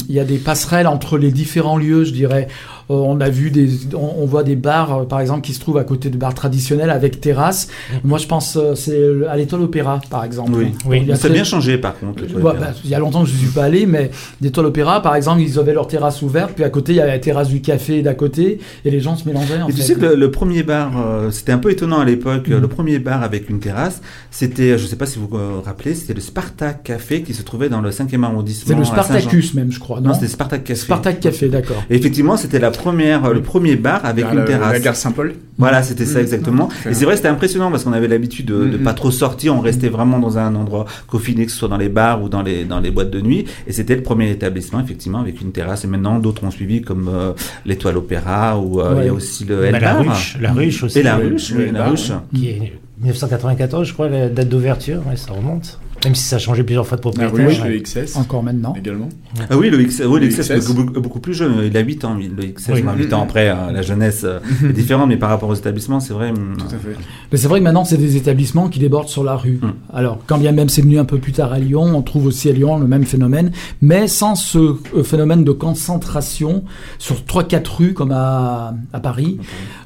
il 0.08 0.16
y 0.16 0.20
a 0.22 0.24
des 0.24 0.38
passerelles 0.38 0.88
entre 0.88 1.18
les 1.18 1.34
différents 1.34 1.76
lieux, 1.76 2.06
je 2.06 2.14
dirais. 2.14 2.48
Euh, 2.90 2.96
on 2.96 3.20
a 3.22 3.30
vu 3.30 3.50
des, 3.52 3.70
on, 3.96 4.24
on 4.24 4.26
voit 4.26 4.44
des 4.44 4.56
bars, 4.56 5.00
euh, 5.00 5.04
par 5.06 5.20
exemple, 5.20 5.42
qui 5.42 5.54
se 5.54 5.60
trouvent 5.60 5.78
à 5.78 5.84
côté 5.84 6.10
de 6.10 6.18
bars 6.18 6.34
traditionnels 6.34 6.90
avec 6.90 7.22
terrasse. 7.22 7.68
Moi, 8.04 8.18
je 8.18 8.28
pense, 8.28 8.58
euh, 8.58 8.76
c'est 8.76 9.00
à 9.30 9.36
l'étoile 9.38 9.62
opéra, 9.62 10.02
par 10.10 10.24
exemple. 10.24 10.52
Oui. 10.56 10.72
Oui. 10.86 11.00
Il 11.04 11.08
y 11.08 11.12
a 11.12 11.16
Ça 11.16 11.28
a 11.28 11.32
bien 11.32 11.44
changé 11.44 11.78
par 11.78 11.98
contre. 11.98 12.24
bah, 12.42 12.56
il 12.84 12.90
y 12.90 12.96
a 12.96 13.00
longtemps 13.00 13.24
que 13.24 13.30
je 13.30 13.34
ne 13.34 13.40
suis 13.40 13.48
pas 13.48 13.64
allé, 13.64 13.86
mais 13.86 14.12
l'étoile 14.42 14.66
opéra, 14.68 15.02
par 15.02 15.16
exemple, 15.16 15.42
ils 15.42 15.58
avaient 15.60 15.74
leur 15.74 15.88
terrasse 15.88 16.22
ouverte, 16.22 16.52
puis 16.56 16.64
à 16.64 16.70
côté, 16.70 16.94
il 16.94 16.96
y 16.96 17.02
avait 17.02 17.12
la 17.12 17.20
terrasse 17.20 17.48
du 17.50 17.62
café 17.62 18.02
d'à 18.02 18.14
côté, 18.14 18.60
et 18.86 18.92
les 18.92 19.00
gens 19.00 19.16
se 19.16 19.28
mélangeaient. 19.28 19.62
En 19.62 19.68
Et 19.70 19.74
tu 19.74 19.82
sais 19.82 19.96
que 19.96 20.02
le, 20.06 20.16
le 20.16 20.32
premier 20.32 20.64
bar, 20.64 20.92
euh, 20.98 21.32
c'était 21.32 21.52
un 21.52 21.58
peu 21.58 21.72
étonnant 21.72 22.00
à 22.00 22.06
l'époque, 22.06 22.48
le 22.48 22.68
premier 22.68 23.00
bar 23.00 23.24
avec 23.24 23.50
une 23.50 23.60
terrasse, 23.60 24.02
c'était, 24.32 24.78
je 24.78 24.84
ne 24.84 24.88
sais 24.88 24.96
pas 24.96 25.06
si 25.06 25.20
vous 25.20 25.28
vous 25.28 25.62
rappelez, 25.64 25.96
c'était 25.96 26.14
le 26.14 26.22
Spartak 26.22 26.84
Café 26.84 27.22
qui 27.24 27.34
se 27.34 27.44
trouvait 27.44 27.70
dans 27.70 27.82
le 27.82 27.90
5e 27.92 28.24
arrondissement. 28.24 28.68
c'est 28.68 28.80
le. 28.80 28.84
Spartacus 28.86 29.54
même, 29.54 29.72
je 29.72 29.80
crois. 29.80 30.00
Non, 30.00 30.10
Non, 30.10 30.14
c'était 30.14 30.28
Spartak 30.28 30.64
Café. 30.64 30.80
Spartak 30.82 31.20
Café, 31.20 31.50
d'accord. 31.50 31.84
Et 31.90 31.96
effectivement, 31.96 32.38
c'était 32.38 32.60
la 32.60 32.72
première, 32.78 33.32
le 33.34 33.42
premier 33.42 33.76
bar 33.76 34.06
avec 34.06 34.26
Vers 34.26 34.34
une 34.34 34.40
la, 34.40 34.46
terrasse. 34.46 34.74
la 34.74 34.80
gare 34.80 34.96
Saint-Paul. 34.96 35.34
Voilà, 35.58 35.84
c'était 35.84 36.06
ça 36.06 36.16
Mhm. 36.20 36.24
exactement. 36.24 36.68
Très 36.68 36.92
Et 36.92 36.94
c'est 36.94 37.06
vrai, 37.06 37.16
c'était 37.16 37.28
impressionnant 37.28 37.70
parce 37.72 37.84
qu'on 37.84 37.94
avait 37.94 38.08
l'habitude 38.08 38.48
de, 38.48 38.66
de 38.66 38.78
Mhm. 38.78 38.84
pas 38.84 38.94
trop 38.94 39.12
sortir, 39.12 39.56
on 39.56 39.60
restait 39.62 39.90
vraiment 39.90 40.20
dans 40.20 40.38
un 40.38 40.54
endroit 40.56 40.86
confiné, 41.08 41.46
que 41.46 41.52
ce 41.52 41.58
soit 41.58 41.68
dans 41.70 41.78
les 41.78 41.90
bars 41.90 42.22
ou 42.24 42.30
dans 42.30 42.42
les 42.42 42.66
dans 42.66 42.80
les 42.80 42.92
boîtes 42.92 43.12
de 43.12 43.22
nuit. 43.22 43.46
Et 43.68 43.72
c'était 43.72 43.96
le 43.96 44.04
premier 44.04 44.30
établissement 44.32 44.80
effectivement 44.80 45.20
avec 45.20 45.40
une 45.42 45.52
terrasse. 45.52 45.84
Et 45.86 45.88
maintenant, 45.88 46.20
d'autres 46.20 46.44
ont 46.44 46.52
suivi 46.52 46.82
comme 46.82 47.10
euh, 47.14 47.34
l'Étoile 47.66 47.98
Opéra 47.98 48.58
ou 48.60 48.82
euh, 48.82 48.96
il 49.00 49.06
y 49.06 49.10
a 49.10 49.14
aussi 49.14 49.46
le 49.46 49.70
Bah, 49.72 49.80
la 49.80 49.94
ruche, 49.96 50.38
la 50.42 50.52
ruche 50.54 50.84
aussi. 50.84 51.00
Et 51.00 51.04
la 51.04 51.16
ruche, 51.18 51.52
oui, 51.56 51.72
la 51.72 51.86
ruche. 51.90 52.12
Qui 52.34 52.50
est 52.50 52.74
1994, 53.02 53.88
je 53.88 53.94
crois, 53.94 54.08
la 54.10 54.30
date 54.30 54.50
d'ouverture, 54.50 55.02
ouais, 55.10 55.18
ça 55.18 55.34
remonte. 55.34 55.80
Même 56.06 56.16
si 56.16 56.24
ça 56.24 56.36
a 56.36 56.40
changé 56.40 56.64
plusieurs 56.64 56.86
fois 56.88 56.98
de 56.98 57.02
propriétaire. 57.02 57.34
ruche, 57.48 57.62
ouais. 57.62 57.70
le 57.70 57.80
XS 57.80 58.16
Encore 58.18 58.44
maintenant. 58.44 58.74
également. 58.78 59.10
Ah 59.50 59.58
oui, 59.58 59.70
le 59.70 59.78
XS, 59.84 60.02
oui, 60.06 60.20
le 60.20 60.28
Le 60.28 60.32
XS, 60.34 60.50
XS. 60.60 60.74
beaucoup, 60.74 61.00
beaucoup 61.02 61.20
plus 61.20 61.34
jeune. 61.34 61.54
Il 61.66 61.76
a 61.78 61.82
8 61.82 62.06
ans, 62.06 62.16
le 62.16 62.44
XS. 62.54 62.70
Oui. 62.74 62.84
Enfin, 62.86 62.96
8 62.98 63.14
ans 63.14 63.24
après, 63.24 63.50
euh, 63.50 63.72
la 63.72 63.82
jeunesse 63.82 64.22
euh, 64.26 64.40
est 64.68 64.74
différente, 64.74 65.08
mais 65.10 65.18
par 65.18 65.30
rapport 65.30 65.50
aux 65.50 65.56
établissements, 65.56 66.00
c'est 66.00 66.14
vrai. 66.14 66.30
hum, 66.32 66.56
Tout 66.58 66.66
à 66.66 66.78
fait. 66.78 66.96
Mais 67.32 67.38
c'est 67.38 67.48
vrai 67.48 67.60
que 67.60 67.64
maintenant, 67.64 67.86
c'est 67.86 67.98
des 67.98 68.18
établissements 68.18 68.68
qui 68.70 68.80
débordent 68.80 69.08
sur 69.08 69.24
la 69.24 69.36
rue. 69.36 69.60
Mm. 69.62 69.74
Alors, 69.94 70.20
quand 70.28 70.38
bien 70.38 70.52
même 70.52 70.70
c'est 70.70 70.82
venu 70.82 71.00
un 71.00 71.06
peu 71.06 71.18
plus 71.18 71.32
tard 71.32 71.52
à 71.54 71.60
Lyon, 71.60 71.84
on 71.96 72.02
trouve 72.02 72.26
aussi 72.28 72.50
à 72.50 72.54
Lyon 72.54 72.78
le 72.80 72.88
même 72.88 73.06
phénomène, 73.06 73.52
mais 73.82 74.08
sans 74.08 74.36
ce 74.36 74.58
euh, 74.58 75.04
phénomène 75.04 75.44
de 75.44 75.52
concentration 75.52 76.64
sur 77.00 77.18
3-4 77.22 77.76
rues 77.78 77.94
comme 77.94 78.12
à, 78.12 78.74
à 78.94 79.00
Paris, 79.00 79.38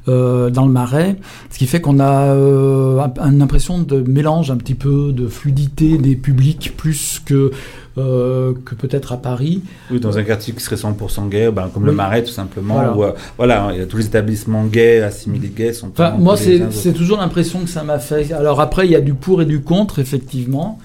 euh, 0.07 0.49
dans 0.49 0.65
le 0.65 0.71
Marais, 0.71 1.17
ce 1.51 1.57
qui 1.57 1.67
fait 1.67 1.81
qu'on 1.81 1.99
a 1.99 2.33
euh, 2.33 2.99
un- 3.19 3.31
une 3.31 3.41
impression 3.41 3.79
de 3.79 4.01
mélange 4.01 4.51
un 4.51 4.57
petit 4.57 4.75
peu, 4.75 5.11
de 5.11 5.27
fluidité 5.27 5.97
des 6.07 6.15
publics 6.15 6.73
plus 6.77 7.21
que 7.25 7.51
euh, 7.97 8.53
que 8.63 8.75
peut-être 8.75 9.11
à 9.11 9.17
Paris. 9.17 9.63
Oui, 9.89 9.99
dans 9.99 10.17
un 10.19 10.23
quartier 10.23 10.53
qui 10.53 10.61
serait 10.61 10.75
100% 10.75 11.29
gay, 11.29 11.49
ben, 11.51 11.69
comme 11.73 11.85
le. 11.85 11.91
Marais 11.91 12.23
tout 12.23 12.31
simplement. 12.31 12.75
Voilà. 12.75 12.95
Où, 12.95 13.03
euh, 13.03 13.11
voilà, 13.37 13.69
il 13.73 13.79
y 13.79 13.81
a 13.81 13.87
tous 13.87 13.97
les 13.97 14.05
établissements 14.05 14.65
gays, 14.65 15.01
assimilés 15.01 15.49
gays 15.49 15.73
sont. 15.73 15.89
Enfin, 15.89 16.11
moi, 16.11 16.37
c'est 16.37 16.93
toujours 16.93 17.17
l'impression 17.17 17.61
que 17.61 17.69
ça 17.69 17.83
m'a 17.83 17.99
fait. 17.99 18.31
Alors 18.33 18.61
après, 18.61 18.85
il 18.85 18.91
y 18.91 18.95
a 18.95 19.01
du 19.01 19.13
pour 19.13 19.41
et 19.41 19.45
du 19.45 19.61
contre, 19.61 19.99
effectivement. 19.99 20.79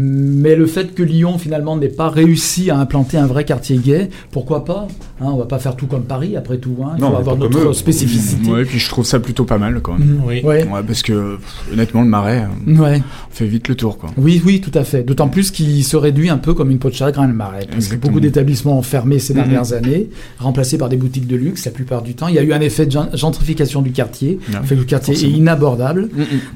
Mais 0.00 0.54
le 0.54 0.66
fait 0.66 0.94
que 0.94 1.02
Lyon, 1.02 1.38
finalement, 1.38 1.76
n'ait 1.76 1.88
pas 1.88 2.08
réussi 2.08 2.70
à 2.70 2.78
implanter 2.78 3.16
un 3.16 3.26
vrai 3.26 3.44
quartier 3.44 3.78
gay, 3.78 4.10
pourquoi 4.30 4.64
pas 4.64 4.86
hein, 5.20 5.26
On 5.32 5.36
va 5.36 5.46
pas 5.46 5.58
faire 5.58 5.74
tout 5.74 5.86
comme 5.86 6.04
Paris, 6.04 6.36
après 6.36 6.58
tout. 6.58 6.76
Hein, 6.84 6.92
il 6.96 7.00
Non, 7.00 7.10
faut 7.10 7.16
avoir 7.16 7.36
notre 7.36 7.72
spécificité. 7.72 8.48
Ouais, 8.48 8.64
puis 8.64 8.78
je 8.78 8.88
trouve 8.88 9.04
ça 9.04 9.18
plutôt 9.18 9.44
pas 9.44 9.58
mal, 9.58 9.80
quand 9.82 9.98
même. 9.98 10.06
Mhm. 10.08 10.22
Oui. 10.24 10.40
Ouais. 10.44 10.62
Ouais, 10.68 10.82
parce 10.86 11.02
que, 11.02 11.34
pff, 11.36 11.72
honnêtement, 11.72 12.02
le 12.02 12.08
marais, 12.08 12.46
euh, 12.68 12.74
on 12.94 13.00
fait 13.32 13.46
vite 13.48 13.66
le 13.66 13.74
tour, 13.74 13.98
quoi. 13.98 14.10
Oui, 14.16 14.40
oui, 14.46 14.60
tout 14.60 14.70
à 14.78 14.84
fait. 14.84 15.02
D'autant 15.02 15.26
plus 15.28 15.50
qu'il 15.50 15.82
se 15.82 15.96
réduit 15.96 16.28
un 16.28 16.38
peu 16.38 16.54
comme 16.54 16.70
une 16.70 16.78
peau 16.78 16.90
de 16.90 16.94
chagrin, 16.94 17.26
le 17.26 17.34
marais. 17.34 17.66
Parce 17.68 17.88
que 17.88 17.96
beaucoup 17.96 18.20
d'établissements 18.20 18.78
ont 18.78 18.82
fermé 18.82 19.18
ces 19.18 19.34
Mhm. 19.34 19.40
dernières 19.42 19.72
années, 19.72 20.10
remplacés 20.38 20.78
par 20.78 20.88
des 20.88 20.96
boutiques 20.96 21.26
de 21.26 21.34
luxe 21.34 21.64
la 21.64 21.72
plupart 21.72 22.02
du 22.02 22.14
temps. 22.14 22.28
Il 22.28 22.36
y 22.36 22.38
a 22.38 22.42
eu 22.44 22.52
un 22.52 22.60
effet 22.60 22.86
de 22.86 22.92
gen- 22.92 23.08
gentrification 23.14 23.82
du 23.82 23.90
quartier, 23.90 24.38
Ouais, 24.48 24.60
fait 24.62 24.76
que 24.76 24.80
le 24.80 24.86
quartier 24.86 25.14
forcément. 25.14 25.34
est 25.34 25.38
inabordable. 25.38 26.08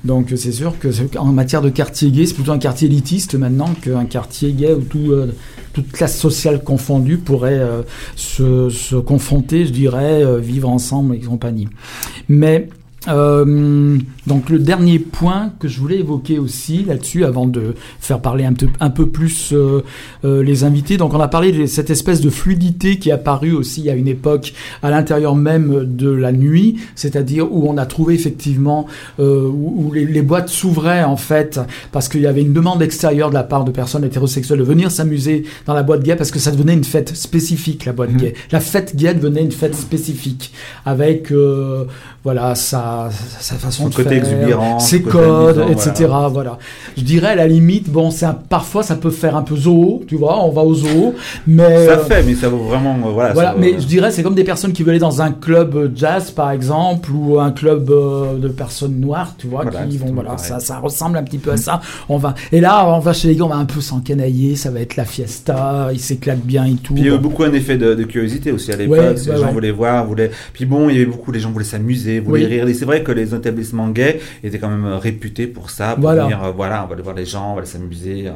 Donc 0.05 0.33
c'est 0.37 0.53
sûr 0.53 0.79
que 0.79 0.89
en 1.19 1.33
matière 1.33 1.61
de 1.61 1.71
quartier 1.71 2.13
gay, 2.13 2.27
c'est 2.27 2.35
plutôt 2.35 2.53
un 2.53 2.59
quartier 2.59 2.87
élitiste 2.87 3.32
maintenant 3.39 3.75
qu'un 3.75 4.05
quartier 4.05 4.53
gay 4.53 4.73
où 4.73 4.83
tout, 4.83 5.13
euh, 5.13 5.35
toute 5.73 5.91
classe 5.93 6.19
sociale 6.19 6.63
confondue 6.63 7.19
pourrait 7.19 7.59
euh, 7.59 7.83
se, 8.17 8.71
se 8.71 8.97
confronter, 8.97 9.67
je 9.67 9.73
dirais, 9.73 10.25
euh, 10.25 10.39
vivre 10.39 10.69
ensemble 10.69 11.17
et 11.17 11.21
compagnie. 11.21 11.69
Mais 12.29 12.69
euh, 13.09 13.99
donc 14.27 14.49
le 14.51 14.59
dernier 14.59 14.99
point 14.99 15.53
que 15.59 15.67
je 15.69 15.81
voulais 15.81 15.99
évoquer 15.99 16.39
aussi 16.39 16.85
là-dessus, 16.85 17.25
avant 17.25 17.47
de 17.47 17.75
faire 18.01 18.21
parler 18.21 18.45
un, 18.45 18.53
peu- 18.53 18.69
un 18.81 18.91
peu 18.91 19.07
plus 19.09 19.53
euh, 19.53 19.83
euh, 20.25 20.43
les 20.43 20.65
invités, 20.65 20.97
donc 20.97 21.13
on 21.15 21.21
a 21.21 21.29
parlé 21.29 21.51
de 21.53 21.67
cette 21.67 21.91
espèce 21.91 22.21
de 22.21 22.31
fluidité 22.31 22.99
qui 22.99 23.09
est 23.09 23.13
apparue 23.13 23.53
aussi 23.53 23.91
à 23.91 23.95
une 23.95 24.09
époque 24.09 24.53
à 24.83 24.91
l'intérieur 24.91 25.35
même 25.35 25.85
de 25.97 26.11
la 26.11 26.33
nuit, 26.33 26.77
c'est-à-dire 26.95 27.53
où 27.53 27.69
on 27.69 27.77
a 27.77 27.87
trouvé 27.87 28.15
effectivement 28.15 28.87
où, 29.19 29.23
où 29.23 29.93
les, 29.93 30.05
les 30.07 30.23
boîtes 30.23 30.49
s'ouvraient 30.49 31.05
en 31.05 31.17
fait 31.17 31.61
parce 31.91 32.09
qu'il 32.09 32.21
y 32.21 32.27
avait 32.27 32.43
une 32.43 32.53
demande 32.53 32.83
extérieure 32.83 33.31
de 33.31 33.35
la 33.35 33.43
part 33.43 33.65
de 33.65 33.71
personnes 33.73 34.05
hétérosexuelles 34.05 34.59
de 34.59 34.65
venir 34.65 34.91
s'amuser 34.91 35.45
dans 35.67 35.75
la 35.75 35.83
boîte 35.83 36.03
gay 36.03 36.15
parce 36.17 36.31
que 36.31 36.39
ça 36.39 36.51
devenait 36.51 36.75
une 36.75 36.85
fête 36.85 37.17
spécifique 37.17 37.85
la 37.85 37.93
boîte 37.93 38.11
Mhm. 38.13 38.17
gay. 38.19 38.35
La 38.53 38.61
fête 38.61 38.95
gay 38.97 39.15
devenait 39.15 39.43
une 39.43 39.53
fête 39.53 39.75
spécifique 39.75 40.53
avec 40.85 41.33
voilà 42.25 42.55
sa, 43.11 43.41
sa 43.41 43.55
façon 43.57 43.85
Son 43.85 43.89
de 43.89 43.95
côté 43.95 44.21
faire, 44.21 44.81
ses 44.81 45.03
codes, 45.03 45.65
etc. 45.71 46.09
Voilà. 46.33 46.59
Je 46.97 47.03
dirais 47.03 47.29
à 47.29 47.35
la 47.35 47.47
limite, 47.47 47.91
bon, 47.91 48.11
un- 48.23 48.33
parfois 48.35 48.83
ça 48.83 48.97
peut 48.97 49.11
faire 49.11 49.37
un 49.37 49.43
peu 49.43 49.57
zoo, 49.57 50.03
tu 50.07 50.17
vois, 50.17 50.45
on 50.45 50.51
va 50.51 50.63
au 50.63 50.75
zoo, 50.75 51.15
mais 51.47 51.87
Ça 51.87 51.93
euh, 51.93 52.05
fait, 52.05 52.23
mais 52.23 52.35
ça 52.35 52.49
vaut 52.49 52.59
vraiment. 52.65 52.97
euh, 53.07 53.11
Voilà, 53.13 53.33
voilà, 53.33 53.51
ça 53.53 53.57
mais 53.59 53.75
je 53.81 53.87
dirais 53.87 54.11
c'est 54.11 54.23
comme 54.23 54.35
des 54.35 54.45
personnes 54.45 54.73
qui 54.73 54.83
veulent 54.83 54.93
aller 54.93 54.99
dans 55.01 55.23
un 55.23 55.33
club 55.33 55.75
euh, 55.77 55.89
jazz 55.95 56.31
par 56.31 56.51
exemple 56.51 57.11
ou 57.13 57.39
un 57.41 57.51
club 57.51 57.91
euh, 57.91 58.37
de 58.39 58.49
personnes 58.49 58.99
noires, 59.01 59.35
tu 59.39 59.47
vois, 59.47 59.63
Voilà, 59.63 59.87
qui 59.87 59.99
vont 59.99 60.13
voilà, 60.13 60.37
ça, 60.39 60.61
ça 60.61 60.79
ressemble 60.79 61.19
un 61.19 61.23
petit 61.23 61.39
peu 61.39 61.53
à 61.53 61.57
ça. 61.57 61.81
On 62.09 62.17
va 62.19 62.35
et 62.53 62.61
là 62.61 62.87
on 62.87 62.99
va 62.99 63.13
chez 63.13 63.29
les 63.29 63.37
gars, 63.37 63.45
on 63.45 63.49
va 63.49 63.57
un 63.57 63.65
peu 63.65 63.81
s'encanailler, 63.81 64.57
ça 64.57 64.71
va 64.71 64.81
être 64.81 64.97
la 64.97 65.05
fiesta, 65.05 65.89
ils 65.93 66.01
s'éclatent 66.01 66.41
bien 66.45 66.65
et 66.67 66.75
tout. 66.75 66.95
Puis 66.95 67.03
il 67.05 67.09
y 67.09 67.11
a 67.11 67.15
eu 67.15 67.19
beaucoup 67.19 67.43
un 67.45 67.53
effet 67.53 67.77
de, 67.77 67.95
de 67.95 68.05
curiosité 68.05 68.53
aussi 68.53 68.73
à 68.73 68.77
l'époque. 68.77 68.99
Ouais, 68.99 69.15
les 69.15 69.25
gens 69.39 69.47
ouais. 69.47 69.53
voulaient 69.53 69.71
voir, 69.71 70.07
voulaient. 70.07 70.31
Puis 70.53 70.65
bon, 70.67 70.89
il 70.89 70.95
y 70.97 70.99
avait 70.99 71.07
beaucoup, 71.11 71.33
les 71.33 71.41
gens 71.41 71.51
voulaient 71.51 71.65
s'amuser, 71.65 72.21
voulaient 72.21 72.43
Oui. 72.45 72.47
rire. 72.47 72.69
Et 72.69 72.75
c'est 72.83 72.87
vrai 72.87 73.05
que 73.05 73.13
les 73.13 73.33
établissements 73.33 73.91
gays 73.91 74.19
étaient 74.43 74.59
quand 74.59 74.69
même 74.69 74.85
euh, 74.85 74.99
réputés 74.99 75.47
pour 75.47 75.71
ça. 75.71 75.93
Pour 75.93 76.01
Voilà. 76.03 76.25
venir, 76.25 76.43
euh, 76.43 76.51
voilà, 76.51 76.83
on 76.85 76.89
va 76.89 76.95
aller 76.95 77.03
voir 77.05 77.15
les 77.15 77.25
gens, 77.25 77.53
on 77.53 77.55
va 77.55 77.61
aller 77.61 77.69
s'amuser, 77.71 78.27
euh, 78.27 78.33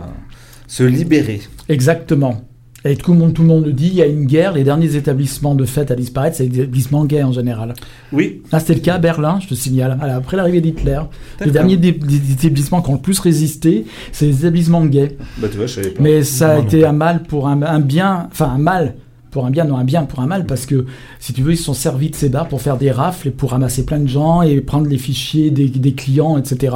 se 0.68 0.84
libérer. 0.84 1.40
Exactement. 1.68 2.42
Et 2.84 2.94
tout 2.94 3.12
le 3.12 3.18
monde, 3.18 3.34
tout 3.34 3.42
le 3.42 3.48
monde 3.48 3.66
le 3.66 3.72
dit, 3.72 3.88
il 3.88 3.94
y 3.94 4.02
a 4.02 4.06
une 4.06 4.26
guerre. 4.26 4.52
Les 4.52 4.62
derniers 4.62 4.94
établissements 4.94 5.56
de 5.56 5.64
fête 5.64 5.90
à 5.90 5.96
disparaître, 5.96 6.36
c'est 6.36 6.46
les 6.46 6.60
établissements 6.60 7.04
gays 7.04 7.24
en 7.24 7.32
général. 7.32 7.74
Oui, 8.12 8.42
Là, 8.52 8.60
c'était 8.60 8.74
le 8.74 8.80
cas 8.82 8.94
à 8.94 8.98
Berlin, 8.98 9.40
je 9.42 9.48
te 9.48 9.54
signale. 9.54 9.98
Après 10.00 10.36
l'arrivée 10.36 10.60
d'Hitler, 10.60 11.00
les 11.44 11.50
derniers 11.50 11.74
établissements 11.74 12.82
qui 12.82 12.90
ont 12.90 12.94
le 12.94 13.00
plus 13.00 13.18
résisté, 13.18 13.84
c'est 14.12 14.26
les 14.26 14.38
établissements 14.38 14.86
gays. 14.86 15.16
bah 15.38 15.48
tu 15.50 15.56
vois, 15.56 15.66
je 15.66 15.74
savais 15.74 15.90
pas. 15.90 16.00
Mais 16.04 16.22
ça 16.22 16.52
a 16.54 16.58
été 16.60 16.84
un 16.86 16.92
mal 16.92 17.24
pour 17.24 17.48
un, 17.48 17.60
un 17.62 17.80
bien, 17.80 18.28
enfin 18.30 18.50
un 18.54 18.58
mal 18.58 18.94
pour 19.36 19.44
un 19.44 19.50
bien, 19.50 19.64
non 19.66 19.76
un 19.76 19.84
bien 19.84 20.04
pour 20.04 20.20
un 20.20 20.26
mal, 20.26 20.46
parce 20.46 20.64
que 20.64 20.86
si 21.20 21.34
tu 21.34 21.42
veux, 21.42 21.52
ils 21.52 21.56
se 21.58 21.64
sont 21.64 21.74
servis 21.74 22.08
de 22.08 22.14
ces 22.16 22.30
bars 22.30 22.48
pour 22.48 22.62
faire 22.62 22.78
des 22.78 22.90
rafles 22.90 23.28
et 23.28 23.30
pour 23.30 23.50
ramasser 23.50 23.84
plein 23.84 23.98
de 23.98 24.06
gens 24.08 24.40
et 24.40 24.62
prendre 24.62 24.88
les 24.88 24.96
fichiers 24.96 25.50
des, 25.50 25.68
des 25.68 25.92
clients, 25.92 26.38
etc., 26.38 26.74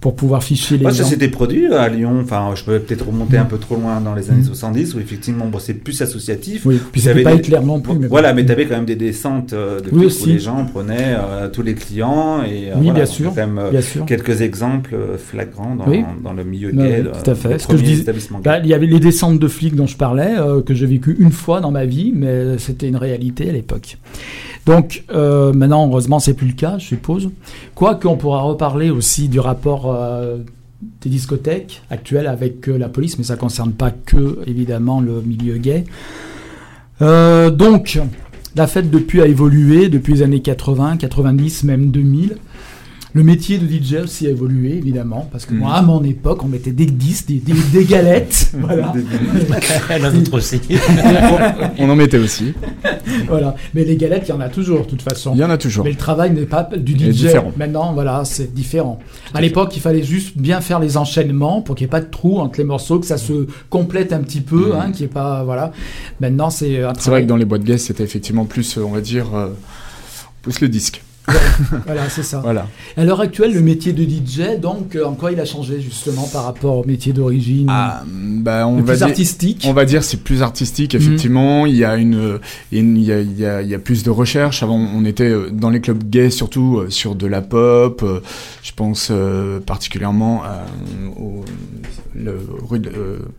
pour 0.00 0.16
pouvoir 0.16 0.42
ficher 0.42 0.78
les 0.78 0.84
Moi, 0.84 0.92
ça 0.94 1.04
s'était 1.04 1.28
produit 1.28 1.66
à 1.66 1.86
Lyon. 1.90 2.20
Enfin, 2.22 2.52
je 2.54 2.64
peux 2.64 2.78
peut-être 2.78 3.06
remonter 3.06 3.36
un 3.36 3.44
peu 3.44 3.58
trop 3.58 3.76
loin 3.76 4.00
dans 4.00 4.14
les 4.14 4.30
années 4.30 4.42
70 4.42 4.94
où 4.94 5.00
effectivement, 5.00 5.46
bon, 5.48 5.58
c'est 5.58 5.74
plus 5.74 6.00
associatif. 6.00 6.64
Oui, 6.64 6.80
puis 6.92 7.02
c'était 7.02 7.22
pas 7.22 7.32
des- 7.34 7.40
Hitler 7.40 7.58
non 7.62 7.80
plus. 7.80 7.98
mais. 7.98 8.06
Voilà, 8.06 8.32
mais 8.32 8.46
tu 8.46 8.52
avais 8.52 8.64
quand 8.64 8.76
même 8.76 8.86
des 8.86 8.96
descentes 8.96 9.52
euh, 9.52 9.80
de 9.80 9.90
Oui, 9.92 10.06
où 10.06 10.26
les 10.26 10.38
gens 10.38 10.64
prenaient 10.64 11.14
euh, 11.18 11.50
tous 11.50 11.60
les 11.62 11.74
clients 11.74 12.42
et 12.42 12.70
euh, 12.70 12.74
Oui, 12.76 12.84
voilà, 12.86 12.92
bien 12.94 13.06
sûr, 13.06 13.28
Quand 13.34 13.36
même, 13.46 13.58
euh, 13.58 13.70
Bien 13.70 13.82
sûr. 13.82 14.06
quelques 14.06 14.40
exemples 14.40 14.94
euh, 14.94 15.18
flagrants 15.18 15.74
dans, 15.76 15.86
Oui. 15.86 16.02
dans 16.24 16.32
le 16.32 16.42
milieu 16.44 16.72
Bah 16.72 16.86
gay. 16.86 17.04
tout 17.22 17.30
à 17.30 17.34
fait. 17.34 17.48
des 17.50 17.58
Ce 17.58 17.66
que 17.66 17.76
je 17.76 17.82
dis-. 17.82 18.04
Bah, 18.42 18.60
il 18.62 18.66
y 18.70 18.72
avait 18.74 18.86
les 18.86 19.00
descentes 19.00 19.38
de 19.38 19.48
flics 19.48 19.74
dont 19.76 19.86
je 19.86 19.96
parlais, 19.96 20.36
euh, 20.38 20.62
que 20.62 20.72
j'ai 20.72 20.86
vécu 20.86 21.16
une 21.18 21.32
fois 21.32 21.60
dans 21.60 21.70
ma 21.72 21.84
vie, 21.84 21.97
mais 22.14 22.58
c'était 22.58 22.88
une 22.88 22.96
réalité 22.96 23.48
à 23.48 23.52
l'époque. 23.52 23.98
Donc 24.66 25.04
euh, 25.10 25.52
maintenant, 25.52 25.88
heureusement, 25.88 26.18
c'est 26.18 26.34
plus 26.34 26.48
le 26.48 26.52
cas, 26.52 26.78
je 26.78 26.86
suppose. 26.86 27.30
Quoique 27.74 28.06
on 28.06 28.16
pourra 28.16 28.42
reparler 28.42 28.90
aussi 28.90 29.28
du 29.28 29.40
rapport 29.40 29.92
euh, 29.92 30.38
des 31.00 31.10
discothèques 31.10 31.82
actuelles 31.90 32.26
avec 32.26 32.68
euh, 32.68 32.76
la 32.76 32.88
police, 32.88 33.18
mais 33.18 33.24
ça 33.24 33.36
concerne 33.36 33.72
pas 33.72 33.90
que 33.90 34.38
évidemment 34.46 35.00
le 35.00 35.22
milieu 35.22 35.56
gay. 35.56 35.84
Donc, 37.00 38.00
la 38.56 38.66
fête 38.66 38.90
depuis 38.90 39.22
a 39.22 39.26
évolué 39.26 39.88
depuis 39.88 40.14
les 40.14 40.22
années 40.22 40.42
80, 40.42 40.96
90, 40.96 41.62
même 41.62 41.90
2000. 41.92 42.36
Le 43.18 43.24
métier 43.24 43.58
de 43.58 43.66
DJ 43.66 44.04
aussi 44.04 44.28
a 44.28 44.30
évolué, 44.30 44.76
évidemment, 44.76 45.28
parce 45.32 45.44
que 45.44 45.52
Mhm. 45.52 45.58
moi, 45.58 45.74
à 45.74 45.82
mon 45.82 46.04
époque, 46.04 46.44
on 46.44 46.46
mettait 46.46 46.70
des 46.70 46.86
disques, 46.86 47.26
des, 47.26 47.38
des, 47.40 47.52
des 47.72 47.84
galettes, 47.84 48.52
voilà, 48.60 48.92
La 49.90 50.10
nôtre 50.12 50.34
aussi. 50.34 50.60
On 51.80 51.90
en 51.90 51.96
mettait 51.96 52.18
aussi. 52.18 52.54
voilà. 53.26 53.56
Mais 53.74 53.82
les 53.82 53.96
galettes, 53.96 54.26
il 54.26 54.28
y 54.28 54.32
en 54.34 54.38
a 54.40 54.48
toujours, 54.48 54.82
de 54.82 54.90
toute 54.90 55.02
façon. 55.02 55.32
Il 55.34 55.40
y 55.40 55.42
en 55.42 55.50
a 55.50 55.58
toujours. 55.58 55.82
Mais 55.84 55.90
le 55.90 55.96
travail 55.96 56.30
n'est 56.32 56.46
pas 56.46 56.62
du 56.76 56.92
Il 56.92 57.12
DJ. 57.12 57.22
différent. 57.22 57.52
Maintenant, 57.56 57.92
voilà, 57.92 58.24
c'est 58.24 58.54
différent. 58.54 59.00
À 59.34 59.40
l'époque, 59.40 59.74
il 59.74 59.80
fallait 59.80 60.04
juste 60.04 60.38
bien 60.38 60.60
faire 60.60 60.78
les 60.78 60.96
enchaînements 60.96 61.60
pour 61.60 61.74
qu'il 61.74 61.86
n'y 61.86 61.88
ait 61.88 61.90
pas 61.90 62.00
de 62.00 62.10
trou 62.10 62.38
entre 62.38 62.58
les 62.58 62.64
morceaux, 62.64 63.00
que 63.00 63.06
ça 63.06 63.18
se 63.18 63.48
complète 63.68 64.12
un 64.12 64.20
petit 64.20 64.42
peu, 64.42 64.66
Mhm. 64.68 64.80
hein, 64.80 64.92
qu'il 64.92 65.00
y 65.00 65.04
ait 65.06 65.08
pas, 65.08 65.42
voilà. 65.42 65.72
Maintenant, 66.20 66.50
c'est 66.50 66.66
un 66.66 66.70
C'est 66.70 66.82
vrai 66.82 66.94
travail. 66.94 67.22
que 67.24 67.28
dans 67.30 67.36
les 67.36 67.44
boîtes 67.46 67.64
gays, 67.64 67.78
c'était 67.78 68.04
effectivement 68.04 68.44
plus, 68.44 68.78
euh, 68.78 68.82
on 68.86 68.92
va 68.92 69.00
dire, 69.00 69.34
euh, 69.34 69.48
plus 70.42 70.60
le 70.60 70.68
disque. 70.68 71.02
Voilà, 71.86 72.08
c'est 72.08 72.22
ça. 72.22 72.40
Voilà. 72.40 72.66
À 72.96 73.04
l'heure 73.04 73.20
actuelle, 73.20 73.52
le 73.54 73.60
métier 73.60 73.92
de 73.92 74.02
DJ, 74.02 74.58
donc, 74.60 74.96
euh, 74.96 75.04
en 75.04 75.12
quoi 75.14 75.32
il 75.32 75.40
a 75.40 75.44
changé 75.44 75.80
justement 75.80 76.28
par 76.32 76.44
rapport 76.44 76.76
au 76.78 76.84
métier 76.84 77.12
d'origine 77.12 77.66
Ah, 77.68 78.02
bah, 78.06 78.66
on 78.66 78.76
le 78.76 78.82
va 78.82 78.92
plus 78.92 78.98
dire. 78.98 79.06
artistique. 79.08 79.64
On 79.68 79.72
va 79.72 79.84
dire 79.84 80.02
c'est 80.04 80.22
plus 80.22 80.42
artistique 80.42 80.94
Mhm. 80.94 81.00
effectivement. 81.00 81.66
Il 81.66 81.76
y 81.76 81.84
a 81.84 81.96
une, 81.96 82.38
il 82.72 82.98
y 83.02 83.12
a, 83.12 83.20
il 83.20 83.38
y 83.38 83.44
a- 83.46 83.62
il 83.62 83.68
y 83.68 83.74
a 83.74 83.78
plus 83.78 84.02
de 84.02 84.10
recherche. 84.10 84.62
Avant, 84.62 84.76
on 84.78 85.04
était 85.04 85.24
euh, 85.28 85.50
dans 85.52 85.70
les 85.70 85.80
clubs 85.80 86.02
gays 86.08 86.30
surtout 86.30 86.78
euh, 86.78 86.90
sur 86.90 87.14
de 87.14 87.26
la 87.26 87.42
pop. 87.42 88.02
euh, 88.02 88.20
Je 88.62 88.72
pense 88.74 89.10
particulièrement 89.66 90.42
à, 90.44 90.64
au 91.18 91.44
le, 92.14 92.36
rue 92.68 92.78
de, 92.80 92.90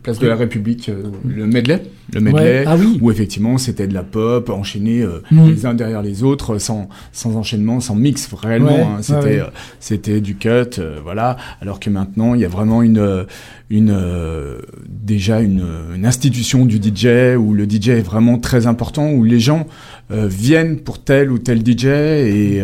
place 0.04 0.20
de 0.20 0.28
la 0.28 0.36
République, 0.36 0.90
le 1.26 1.46
medley, 1.46 1.84
le 2.14 2.22
medley. 2.22 2.42
Ouais. 2.60 2.64
Ah 2.66 2.76
oui. 2.78 2.98
Où 3.02 3.12
effectivement 3.12 3.58
c'était 3.58 3.88
de 3.88 3.94
la 3.94 4.04
pop 4.04 4.50
enchaînée 4.50 5.06
Mhm. 5.32 5.50
les 5.50 5.66
uns 5.66 5.74
derrière 5.74 6.02
les 6.02 6.24
autres, 6.24 6.58
sans, 6.60 6.88
sans 7.12 7.36
enchaînement, 7.36 7.79
sans 7.80 7.96
mix 7.96 8.30
réellement. 8.34 8.76
Ouais, 8.76 8.82
hein. 8.82 8.98
C'était 9.02 9.18
ouais. 9.18 9.40
euh, 9.40 9.50
c'était 9.80 10.22
du 10.22 10.36
cut, 10.36 10.50
euh, 10.80 11.00
voilà. 11.04 11.38
Alors 11.62 11.80
que 11.80 11.90
maintenant 11.90 12.36
il 12.36 12.42
y 12.42 12.46
a 12.46 12.50
vraiment 12.50 12.82
une 12.82 12.98
euh, 12.98 13.24
une 13.70 13.92
euh, 13.92 14.60
déjà 14.88 15.42
une, 15.42 15.64
une 15.96 16.06
institution 16.06 16.66
du 16.66 16.78
DJ 16.78 17.38
où 17.38 17.54
le 17.54 17.66
DJ 17.70 17.90
est 17.90 18.02
vraiment 18.02 18.38
très 18.38 18.68
important, 18.68 19.10
où 19.12 19.24
les 19.24 19.40
gens 19.40 19.68
euh, 20.12 20.28
viennent 20.28 20.80
pour 20.80 21.04
tel 21.04 21.32
ou 21.32 21.38
tel 21.38 21.60
DJ 21.60 21.86
et 21.86 22.62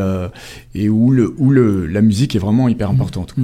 et 0.73 0.89
où 0.89 1.11
le 1.11 1.33
où 1.37 1.51
le 1.51 1.85
la 1.85 2.01
musique 2.01 2.35
est 2.35 2.39
vraiment 2.39 2.67
hyper 2.67 2.89
importante. 2.89 3.35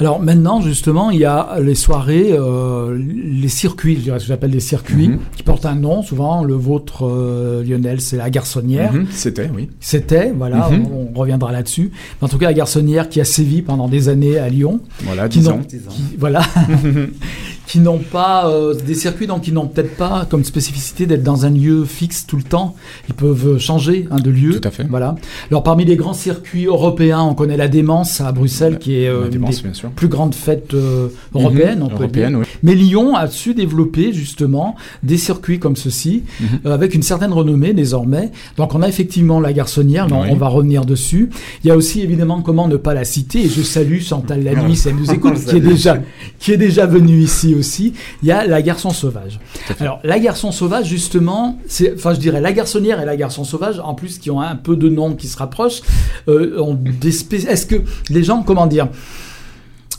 Alors 0.00 0.20
maintenant, 0.20 0.60
justement, 0.60 1.10
il 1.10 1.18
y 1.20 1.24
a 1.24 1.58
les 1.60 1.74
soirées, 1.74 2.28
euh, 2.32 2.98
les 2.98 3.48
circuits, 3.48 3.96
je 3.96 4.00
dirais 4.00 4.18
ce 4.18 4.24
que 4.24 4.28
j'appelle 4.28 4.50
des 4.50 4.60
circuits, 4.60 5.08
Mhm. 5.08 5.18
qui 5.36 5.42
portent 5.42 5.66
un 5.66 5.74
nom. 5.74 6.02
Souvent, 6.02 6.44
le 6.44 6.54
vôtre, 6.54 7.06
euh, 7.06 7.62
Lionel, 7.64 8.00
c'est 8.00 8.16
la 8.16 8.30
garçonnière. 8.30 8.92
Mhm, 8.92 9.06
C'était 9.10 9.50
oui. 9.54 9.68
C'était, 9.80 10.32
voilà, 10.36 10.68
Mhm. 10.70 10.86
on, 10.92 11.08
on 11.14 11.18
reviendra 11.20 11.52
là-dessus. 11.52 11.90
En 12.20 12.28
tout 12.28 12.38
cas, 12.38 12.46
la 12.46 12.54
garçonnière 12.54 13.08
qui 13.08 13.20
a 13.20 13.24
sévi 13.24 13.62
pendant 13.62 13.88
des 13.88 14.08
années 14.08 14.38
à 14.38 14.48
Lyon, 14.48 14.80
Voilà, 15.04 15.28
Qui 15.28 15.38
10 15.40 15.48
n'ont- 15.48 15.54
ans. 15.56 15.60
Dix 15.68 15.78
ans. 15.86 15.90
qui, 15.90 16.16
voilà, 16.18 16.40
qui 17.68 17.80
n'ont 17.80 17.98
pas 17.98 18.48
euh, 18.48 18.74
des 18.74 18.94
circuits 18.94 19.26
donc 19.26 19.42
qui 19.42 19.52
n'ont 19.52 19.66
peut-être 19.68 19.94
pas 19.96 20.26
comme 20.30 20.42
spécificité 20.42 21.04
d'être 21.06 21.22
dans 21.22 21.44
un 21.44 21.50
lieu 21.50 21.84
fixe 21.84 22.26
tout 22.26 22.38
le 22.38 22.42
temps. 22.42 22.74
Ils 23.08 23.14
peuvent 23.14 23.58
changer 23.58 24.08
hein, 24.10 24.16
de 24.16 24.30
lieu. 24.30 24.58
Tout 24.58 24.66
à 24.66 24.70
fait. 24.70 24.86
Voilà. 24.88 25.16
Alors 25.50 25.62
parmi 25.62 25.84
les 25.84 25.94
grands 25.96 26.14
circuits 26.14 26.64
européens, 26.64 27.20
on 27.20 27.34
connaît 27.34 27.58
la 27.58 27.68
Démence 27.68 28.22
à 28.22 28.32
Bruxelles, 28.32 28.78
qui 28.78 28.94
est 29.02 29.08
euh, 29.08 29.26
une 29.30 29.44
des 29.44 29.56
plus 29.94 30.08
grandes 30.08 30.34
fêtes 30.34 30.72
euh. 30.72 31.08
Mhm. 31.34 31.42
on 31.82 31.88
peut 31.88 31.94
Européenne, 32.04 32.28
dire. 32.30 32.38
oui. 32.40 32.44
Mais 32.62 32.74
Lyon 32.74 33.14
a 33.14 33.28
su 33.28 33.52
développer 33.52 34.12
justement 34.14 34.74
des 35.02 35.18
circuits 35.18 35.58
comme 35.58 35.76
ceci, 35.76 36.22
Mhm. 36.40 36.46
euh, 36.66 36.72
avec 36.74 36.94
une 36.94 37.02
certaine 37.02 37.32
renommée 37.34 37.74
désormais. 37.74 38.32
Donc 38.56 38.74
on 38.74 38.80
a 38.80 38.88
effectivement 38.88 39.40
la 39.40 39.52
garçonnière, 39.52 40.06
on- 40.10 40.22
Oui. 40.22 40.28
on 40.30 40.36
va 40.36 40.48
revenir 40.48 40.86
dessus. 40.86 41.28
Il 41.62 41.68
y 41.68 41.70
a 41.70 41.76
aussi 41.76 42.00
évidemment 42.00 42.40
comment 42.40 42.66
ne 42.66 42.76
pas 42.78 42.94
la 42.94 43.04
citer, 43.04 43.44
et 43.44 43.48
je 43.50 43.60
salue 43.60 44.00
Chantal 44.00 44.42
Lanuit, 44.42 44.74
si 44.76 44.88
elle 44.88 44.96
nous 44.96 45.10
écoute, 45.12 45.34
qui 45.44 45.56
est 45.56 45.60
déjà 45.60 45.98
qui 46.38 46.52
est 46.52 46.56
déjà 46.56 46.86
venue 46.86 47.18
ici 47.20 47.54
aussi. 47.58 47.94
Il 48.22 48.28
y 48.28 48.32
a 48.32 48.46
la 48.46 48.62
garçon 48.62 48.90
sauvage. 48.90 49.40
Alors 49.80 50.00
la 50.04 50.18
garçon 50.18 50.52
sauvage 50.52 50.86
justement, 50.86 51.58
c'est 51.66 51.94
enfin 51.94 52.14
je 52.14 52.20
dirais 52.20 52.40
la 52.40 52.52
garçonnière 52.52 53.00
et 53.00 53.04
la 53.04 53.16
garçon 53.16 53.44
sauvage 53.44 53.78
en 53.80 53.94
plus 53.94 54.18
qui 54.18 54.30
ont 54.30 54.40
un 54.40 54.56
peu 54.56 54.76
de 54.76 54.88
noms 54.88 55.14
qui 55.14 55.26
se 55.28 55.36
rapprochent. 55.36 55.82
euh, 56.28 56.58
ont 56.60 56.74
des 56.74 57.08
Est-ce 57.08 57.66
que 57.66 57.76
les 58.10 58.22
gens 58.22 58.42
comment 58.42 58.66
dire 58.66 58.88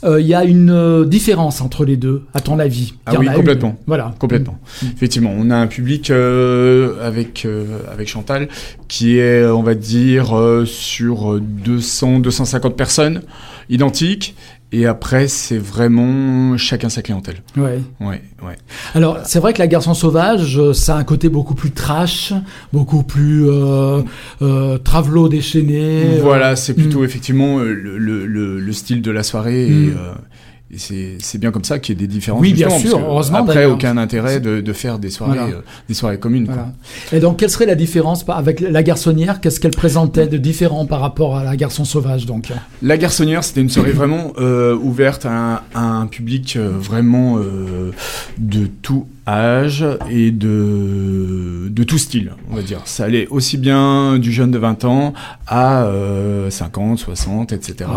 euh, 0.02 0.18
il 0.18 0.26
y 0.26 0.34
a 0.34 0.44
une 0.44 0.70
euh, 0.70 1.04
différence 1.04 1.60
entre 1.60 1.84
les 1.84 1.98
deux, 1.98 2.22
à 2.32 2.40
ton 2.40 2.58
avis? 2.58 2.94
Ah 3.04 3.12
oui, 3.18 3.26
une? 3.26 3.34
complètement. 3.34 3.76
Voilà. 3.86 4.14
Complètement. 4.18 4.58
Effectivement, 4.94 5.30
on 5.36 5.50
a 5.50 5.56
un 5.56 5.66
public 5.66 6.10
euh, 6.10 7.06
avec 7.06 7.44
euh, 7.44 7.66
avec 7.92 8.08
Chantal 8.08 8.48
qui 8.88 9.18
est, 9.18 9.44
on 9.44 9.62
va 9.62 9.74
dire, 9.74 10.34
euh, 10.34 10.64
sur 10.64 11.38
200 11.38 12.20
250 12.20 12.76
personnes 12.76 13.20
identiques. 13.68 14.34
Et 14.72 14.86
après, 14.86 15.26
c'est 15.26 15.58
vraiment 15.58 16.56
chacun 16.56 16.88
sa 16.88 17.02
clientèle. 17.02 17.42
Ouais. 17.56 17.80
Ouais, 18.00 18.22
ouais. 18.42 18.56
Alors, 18.94 19.18
c'est 19.24 19.40
vrai 19.40 19.52
que 19.52 19.58
la 19.58 19.66
garçon 19.66 19.94
sauvage, 19.94 20.58
euh, 20.58 20.72
ça 20.72 20.94
a 20.94 20.98
un 20.98 21.04
côté 21.04 21.28
beaucoup 21.28 21.54
plus 21.56 21.72
trash, 21.72 22.32
beaucoup 22.72 23.02
plus 23.02 23.48
euh, 23.48 24.02
euh, 24.42 24.78
travelo 24.78 25.28
déchaîné. 25.28 26.04
euh, 26.04 26.20
Voilà, 26.22 26.54
c'est 26.54 26.72
mm. 26.72 26.82
plutôt 26.82 27.04
effectivement 27.04 27.58
euh, 27.58 27.72
le, 27.72 27.98
le, 27.98 28.26
le, 28.26 28.60
le 28.60 28.72
style 28.72 29.02
de 29.02 29.10
la 29.10 29.24
soirée. 29.24 29.68
Mm. 29.68 29.88
Et, 29.88 29.90
euh, 29.90 30.12
et 30.72 31.16
c'est 31.20 31.38
bien 31.38 31.50
comme 31.50 31.64
ça 31.64 31.78
qu'il 31.80 31.94
y 31.94 31.98
ait 31.98 32.06
des 32.06 32.12
différences. 32.12 32.40
Oui, 32.40 32.52
bien 32.52 32.70
sûr, 32.70 32.98
heureusement, 32.98 33.38
Après, 33.38 33.64
aucun 33.66 33.96
intérêt 33.96 34.38
de, 34.40 34.60
de 34.60 34.72
faire 34.72 34.98
des 35.00 35.10
soirées, 35.10 35.38
Voilà. 35.38 35.54
euh, 35.56 35.60
des 35.88 35.94
soirées 35.94 36.18
communes. 36.18 36.46
quoi. 36.46 36.68
Et 37.12 37.18
donc, 37.20 37.38
quelle 37.38 37.50
serait 37.50 37.66
la 37.66 37.74
différence 37.74 38.24
avec 38.28 38.60
la 38.60 38.82
garçonnière? 38.82 39.40
Qu'est-ce 39.40 39.58
qu'elle 39.58 39.72
présentait 39.72 40.28
de 40.28 40.36
différent 40.38 40.86
par 40.86 41.00
rapport 41.00 41.36
à 41.36 41.42
la 41.44 41.56
garçon 41.56 41.84
sauvage 41.84 42.24
donc? 42.26 42.52
La 42.82 42.96
Garçonnière, 42.98 43.42
c'était 43.42 43.60
une 43.62 43.68
soirée 43.70 43.92
vraiment 43.92 44.32
euh, 44.38 44.76
ouverte 44.76 45.26
à 45.26 45.32
un, 45.32 45.54
à 45.74 45.82
un 45.82 46.06
public 46.06 46.54
euh, 46.56 46.70
vraiment 46.78 47.38
de 48.38 48.66
tout 48.82 49.06
âge 49.38 49.84
et 50.10 50.30
de, 50.30 51.68
de 51.68 51.84
tout 51.84 51.98
style, 51.98 52.32
on 52.50 52.56
va 52.56 52.62
dire. 52.62 52.80
Ça 52.84 53.04
allait 53.04 53.26
aussi 53.28 53.58
bien 53.58 54.18
du 54.18 54.32
jeune 54.32 54.50
de 54.50 54.58
20 54.58 54.84
ans 54.84 55.14
à 55.46 55.84
euh, 55.84 56.50
50, 56.50 56.98
60, 56.98 57.52
etc. 57.52 57.90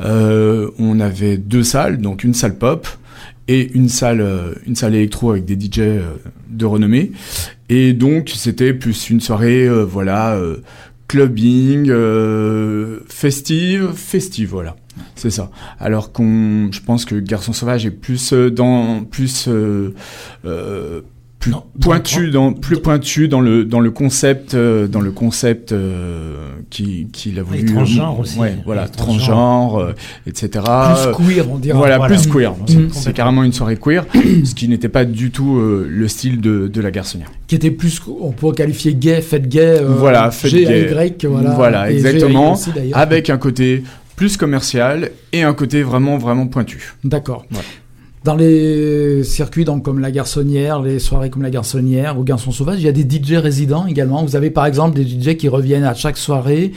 Euh, 0.00 0.70
on 0.78 1.00
avait 1.00 1.36
deux 1.36 1.62
salles, 1.62 1.98
donc 1.98 2.24
une 2.24 2.34
salle 2.34 2.56
pop 2.56 2.86
et 3.48 3.70
une 3.74 3.88
salle, 3.88 4.20
euh, 4.20 4.54
une 4.66 4.74
salle 4.74 4.94
électro 4.94 5.32
avec 5.32 5.44
des 5.44 5.54
DJ 5.54 5.80
euh, 5.80 6.02
de 6.48 6.64
renommée. 6.64 7.12
Et 7.68 7.92
donc, 7.92 8.30
c'était 8.34 8.74
plus 8.74 9.10
une 9.10 9.20
soirée, 9.20 9.66
euh, 9.66 9.84
voilà, 9.84 10.38
clubbing, 11.08 11.92
festive, 13.08 13.92
festive, 13.94 14.50
voilà. 14.50 14.76
C'est 15.16 15.30
ça. 15.30 15.50
Alors 15.80 16.12
qu'on, 16.12 16.70
je 16.72 16.80
pense 16.80 17.04
que 17.04 17.16
Garçon 17.16 17.52
Sauvage 17.52 17.86
est 17.86 17.90
plus 17.90 18.32
euh, 18.32 18.50
dans, 18.50 19.04
plus, 19.04 19.46
euh, 19.48 19.94
euh, 20.44 21.00
plus 21.40 21.50
Non, 21.52 21.62
pointu 21.78 22.30
dans, 22.30 22.54
plus 22.54 22.78
pointu 22.78 23.28
dans 23.28 23.40
le 23.42 23.66
dans 23.66 23.80
le 23.80 23.90
concept, 23.90 24.54
euh, 24.54 24.86
dans 24.88 25.02
le 25.02 25.10
concept 25.10 25.72
euh, 25.72 26.48
qui 26.70 27.06
qu'il 27.12 27.38
a 27.38 27.42
voulu. 27.42 27.66
transgenres 27.66 28.18
aussi. 28.20 28.38
Ouais, 28.38 28.56
voilà, 28.64 28.88
transgenre, 28.88 29.76
euh, 29.78 29.92
etc. 30.26 30.48
Plus 30.64 31.26
queer, 31.26 31.44
on 31.52 31.58
dirait. 31.58 31.76
Voilà, 31.76 31.98
Voilà. 31.98 32.14
plus 32.16 32.26
queer. 32.26 32.52
Mm. 32.52 32.56
C'est- 32.66 32.76
Mm. 32.78 32.88
C'est 32.92 33.12
carrément 33.12 33.42
une 33.44 33.52
soirée 33.52 33.76
queer, 33.76 34.06
ce 34.44 34.54
qui 34.54 34.68
n'était 34.68 34.88
pas 34.88 35.04
du 35.04 35.30
tout 35.30 35.60
le 35.60 36.08
style 36.08 36.40
de, 36.40 36.66
de 36.66 36.80
la 36.80 36.90
garçonnière. 36.90 37.30
Qui 37.46 37.56
était 37.56 37.70
plus, 37.70 38.00
on 38.22 38.30
pourrait 38.32 38.54
qualifier 38.56 38.94
gay, 38.94 39.20
fête 39.20 39.46
gay. 39.46 39.82
Voilà, 39.84 40.30
fête 40.30 40.50
gay. 40.50 40.88
Y, 40.90 41.26
voilà. 41.26 41.50
Voilà, 41.50 41.90
Et 41.90 41.96
exactement. 41.96 42.54
aussi. 42.54 42.70
Avec 42.94 43.28
un 43.28 43.36
côté 43.36 43.82
plus 44.16 44.36
commercial 44.36 45.10
et 45.32 45.42
un 45.42 45.54
côté 45.54 45.82
vraiment, 45.82 46.18
vraiment 46.18 46.46
pointu. 46.46 46.94
D'accord. 47.04 47.44
Dans 48.24 48.36
les 48.36 49.22
circuits 49.22 49.66
donc 49.66 49.84
comme 49.84 50.00
la 50.00 50.10
garçonnière, 50.10 50.80
les 50.80 50.98
soirées 50.98 51.28
comme 51.28 51.42
la 51.42 51.50
garçonnière 51.50 52.18
ou 52.18 52.24
Garçon 52.24 52.52
sauvage, 52.52 52.80
il 52.80 52.84
y 52.84 52.88
a 52.88 52.92
des 52.92 53.02
DJ 53.02 53.34
résidents 53.34 53.86
également. 53.86 54.24
Vous 54.24 54.34
avez 54.34 54.50
par 54.50 54.64
exemple 54.64 54.96
des 54.96 55.04
DJ 55.04 55.36
qui 55.36 55.48
reviennent 55.48 55.84
à 55.84 55.94
chaque 55.94 56.16
soirée. 56.16 56.72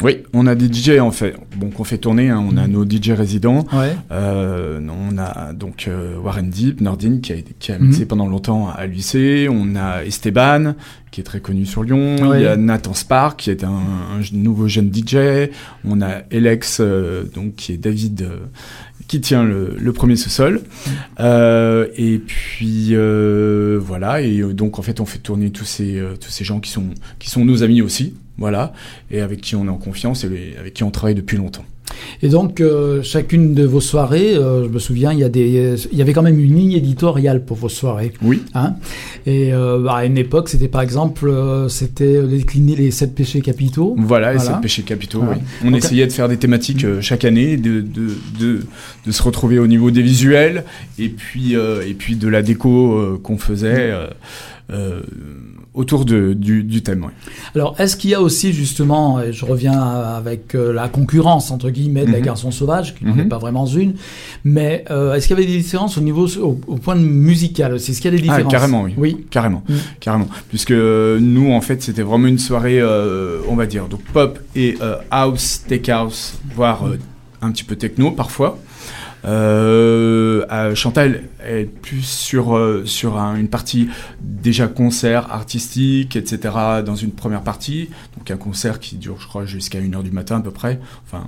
Oui, 0.00 0.18
on 0.32 0.46
a 0.46 0.54
des 0.54 0.72
DJ 0.72 1.00
en 1.00 1.10
fait, 1.10 1.34
bon 1.56 1.70
qu'on 1.70 1.82
fait 1.82 1.98
tourner, 1.98 2.28
hein, 2.30 2.40
on 2.48 2.56
a 2.56 2.68
nos 2.68 2.84
DJ 2.88 3.10
résidents. 3.10 3.66
Ouais. 3.72 3.96
Euh, 4.12 4.78
on 4.88 5.18
a 5.18 5.52
donc 5.52 5.86
euh, 5.88 6.16
Warren 6.18 6.48
Deep, 6.50 6.80
Nordin 6.80 7.18
qui 7.20 7.32
a, 7.32 7.36
qui 7.58 7.72
a 7.72 7.78
Mhm. 7.80 8.06
pendant 8.06 8.26
longtemps 8.28 8.68
à 8.70 8.86
l'UIC. 8.86 9.48
On 9.50 9.74
a 9.74 10.04
Esteban 10.04 10.74
qui 11.10 11.20
est 11.20 11.24
très 11.24 11.40
connu 11.40 11.66
sur 11.66 11.82
Lyon. 11.82 12.28
Ouais. 12.28 12.40
Il 12.40 12.44
y 12.44 12.46
a 12.46 12.56
Nathan 12.56 12.94
Spark 12.94 13.40
qui 13.40 13.50
est 13.50 13.64
un, 13.64 13.70
un 13.70 14.20
nouveau 14.32 14.68
jeune 14.68 14.88
DJ. 14.94 15.50
On 15.84 16.00
a 16.00 16.22
Alex 16.32 16.78
euh, 16.80 17.24
donc 17.24 17.56
qui 17.56 17.72
est 17.72 17.76
David 17.78 18.22
euh, 18.22 18.36
qui 19.08 19.20
tient 19.20 19.42
le, 19.42 19.74
le 19.80 19.92
premier 19.92 20.14
sous-sol. 20.14 20.60
Euh, 21.18 21.88
et 21.96 22.18
puis 22.18 22.90
euh, 22.92 23.80
voilà 23.82 24.20
et 24.22 24.38
euh, 24.42 24.52
donc 24.52 24.78
en 24.78 24.82
fait 24.82 25.00
on 25.00 25.06
fait 25.06 25.18
tourner 25.18 25.50
tous 25.50 25.64
ces 25.64 25.98
euh, 25.98 26.14
tous 26.20 26.30
ces 26.30 26.44
gens 26.44 26.60
qui 26.60 26.70
sont 26.70 26.84
qui 27.18 27.30
sont 27.30 27.44
nos 27.44 27.64
amis 27.64 27.82
aussi. 27.82 28.14
Voilà, 28.38 28.72
et 29.10 29.20
avec 29.20 29.40
qui 29.40 29.56
on 29.56 29.66
est 29.66 29.70
en 29.70 29.76
confiance 29.78 30.22
et 30.24 30.28
les- 30.28 30.56
avec 30.58 30.74
qui 30.74 30.84
on 30.84 30.90
travaille 30.90 31.14
depuis 31.16 31.36
longtemps. 31.36 31.64
Et 32.22 32.28
donc 32.28 32.60
euh, 32.60 33.02
chacune 33.02 33.54
de 33.54 33.64
vos 33.64 33.80
soirées, 33.80 34.36
euh, 34.36 34.64
je 34.64 34.68
me 34.68 34.78
souviens, 34.78 35.12
il 35.12 35.18
y 35.18 35.24
a 35.24 35.28
des, 35.30 35.74
il 35.90 35.98
y 35.98 36.02
avait 36.02 36.12
quand 36.12 36.22
même 36.22 36.38
une 36.38 36.54
ligne 36.54 36.72
éditoriale 36.72 37.44
pour 37.44 37.56
vos 37.56 37.70
soirées. 37.70 38.12
Oui. 38.22 38.42
Hein 38.54 38.74
et 39.26 39.52
euh, 39.52 39.80
bah, 39.82 39.94
à 39.96 40.04
une 40.04 40.18
époque, 40.18 40.48
c'était 40.50 40.68
par 40.68 40.82
exemple, 40.82 41.32
c'était 41.68 42.22
décliner 42.22 42.76
les 42.76 42.90
sept 42.92 43.14
péchés 43.14 43.40
capitaux. 43.40 43.96
Voilà, 43.98 44.32
et 44.34 44.36
Voilà. 44.36 44.50
c'est 44.50 44.56
le 44.56 44.60
péché 44.60 44.82
capitaux. 44.82 45.20
Voilà. 45.22 45.38
oui. 45.38 45.42
On 45.64 45.70
Donc, 45.70 45.78
essayait 45.78 46.06
de 46.06 46.12
faire 46.12 46.28
des 46.28 46.36
thématiques 46.36 46.86
chaque 47.00 47.24
année, 47.24 47.56
de, 47.56 47.80
de, 47.80 48.10
de, 48.38 48.60
de 49.06 49.10
se 49.10 49.22
retrouver 49.22 49.58
au 49.58 49.66
niveau 49.66 49.90
des 49.90 50.02
visuels 50.02 50.64
et 50.98 51.08
puis, 51.08 51.54
et 51.54 51.94
puis 51.94 52.14
de 52.16 52.28
la 52.28 52.42
déco 52.42 53.18
qu'on 53.22 53.38
faisait 53.38 53.92
autour 55.74 56.04
de, 56.04 56.32
du, 56.32 56.64
du 56.64 56.82
thème. 56.82 57.04
oui. 57.06 57.12
Alors, 57.54 57.74
est-ce 57.78 57.96
qu'il 57.96 58.10
y 58.10 58.14
a 58.14 58.20
aussi 58.20 58.52
justement, 58.52 59.20
et 59.20 59.32
je 59.32 59.44
reviens 59.44 59.80
avec 59.80 60.54
euh, 60.54 60.72
la 60.72 60.88
concurrence 60.88 61.50
entre 61.50 61.70
guillemets 61.70 62.04
de 62.04 62.10
la 62.10 62.18
Mhm. 62.18 62.24
garçon 62.24 62.50
sauvage, 62.50 62.94
qui 62.96 63.04
n'en 63.04 63.14
Mhm. 63.14 63.28
pas 63.28 63.38
vraiment 63.38 63.66
une, 63.66 63.94
mais 64.44 64.84
euh, 64.90 65.14
est-ce 65.14 65.28
qu'il 65.28 65.36
y 65.36 65.40
avait 65.40 65.48
des 65.50 65.58
différences 65.58 65.96
au 65.96 66.00
niveau 66.00 66.26
au, 66.38 66.60
au 66.66 66.76
point 66.76 66.96
de 66.96 67.00
musical 67.02 67.74
aussi? 67.74 67.92
Est-ce 67.92 68.00
qu'il 68.00 68.12
y 68.12 68.14
a 68.14 68.18
des 68.18 68.24
Ah, 68.28 68.32
différences? 68.34 68.52
carrément, 68.52 68.82
oui. 68.82 68.94
Oui. 68.96 69.26
Carrément, 69.30 69.62
Mm. 69.68 69.74
carrément. 70.00 70.28
Puisque 70.48 70.70
euh, 70.72 71.18
nous, 71.20 71.52
en 71.52 71.60
fait, 71.60 71.82
c'était 71.82 72.02
vraiment 72.02 72.26
une 72.28 72.38
soirée, 72.38 72.82
on 73.48 73.54
va 73.54 73.66
dire, 73.66 73.86
donc 73.86 74.00
pop 74.12 74.38
et 74.56 74.76
house, 75.10 75.62
tech 75.68 75.88
house, 75.88 76.34
voire 76.54 76.86
euh, 76.86 76.98
un 77.40 77.50
petit 77.52 77.64
peu 77.64 77.76
techno 77.76 78.10
parfois. 78.10 78.58
Euh, 79.24 80.44
euh, 80.50 80.74
Chantal 80.74 81.24
est 81.44 81.64
plus 81.64 82.02
sur 82.04 82.56
euh, 82.56 82.82
sur 82.84 83.18
un- 83.18 83.36
une 83.36 83.48
partie 83.48 83.88
déjà 84.20 84.68
concert 84.68 85.32
artistique, 85.32 86.16
etc. 86.16 86.54
Dans 86.84 86.94
une 86.94 87.10
première 87.10 87.42
partie, 87.42 87.90
donc 88.16 88.30
un 88.30 88.36
concert 88.36 88.78
qui 88.80 88.96
dure, 88.96 89.16
je 89.20 89.26
crois, 89.26 89.44
jusqu'à 89.44 89.80
1h 89.80 90.02
du 90.02 90.10
matin 90.10 90.36
à 90.36 90.40
peu 90.40 90.50
près. 90.50 90.78
Enfin, 91.06 91.26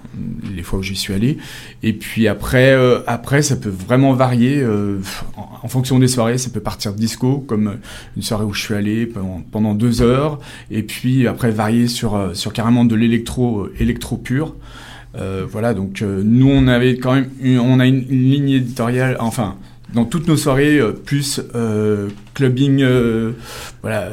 les 0.55 0.63
fois 0.63 0.79
où 0.79 0.83
j'y 0.83 0.97
suis 0.97 1.13
allé. 1.15 1.39
Et 1.83 1.93
puis 1.93 2.29
après, 2.29 2.73
euh, 2.73 3.01
après, 3.07 3.43
ça 3.43 3.57
peut 3.57 3.71
vraiment 3.71 4.13
varier 4.15 4.61
euh, 4.61 4.99
en, 5.37 5.69
fonction 5.69 5.99
des 5.99 6.09
soirées. 6.09 6.39
Ça 6.39 6.51
peut 6.51 6.61
partir 6.61 6.93
de 6.93 6.99
disco, 6.99 7.39
comme 7.47 7.79
une 8.17 8.23
soirée 8.23 8.45
où 8.45 8.53
je 8.53 8.63
suis 8.63 8.75
allé 8.75 9.07
pendant, 9.07 9.75
deux 9.75 10.03
heures, 10.03 10.41
et 10.71 10.83
puis 10.83 11.27
après 11.27 11.51
varier 11.51 11.87
sur 11.87 12.15
euh, 12.17 12.35
sur 12.35 12.53
carrément 12.53 12.85
de 12.85 12.95
l'électro 12.97 13.61
euh, 13.63 13.75
électro 13.79 14.17
pur. 14.17 14.55
Euh, 15.17 15.45
voilà, 15.49 15.75
donc 15.75 16.03
euh, 16.03 16.23
nous 16.25 16.49
on 16.49 16.69
avait 16.69 16.97
quand 16.99 17.15
même 17.15 17.31
une, 17.41 17.59
on 17.59 17.81
a 17.81 17.87
une, 17.87 18.05
une 18.09 18.31
ligne 18.31 18.51
éditoriale, 18.51 19.17
enfin 19.19 19.57
dans 19.93 20.05
toutes 20.05 20.29
nos 20.29 20.37
soirées 20.37 20.79
euh, 20.79 20.93
plus 20.93 21.41
euh, 21.57 22.09
clubbing, 22.35 22.81
euh, 22.83 23.33
voilà, 23.83 24.11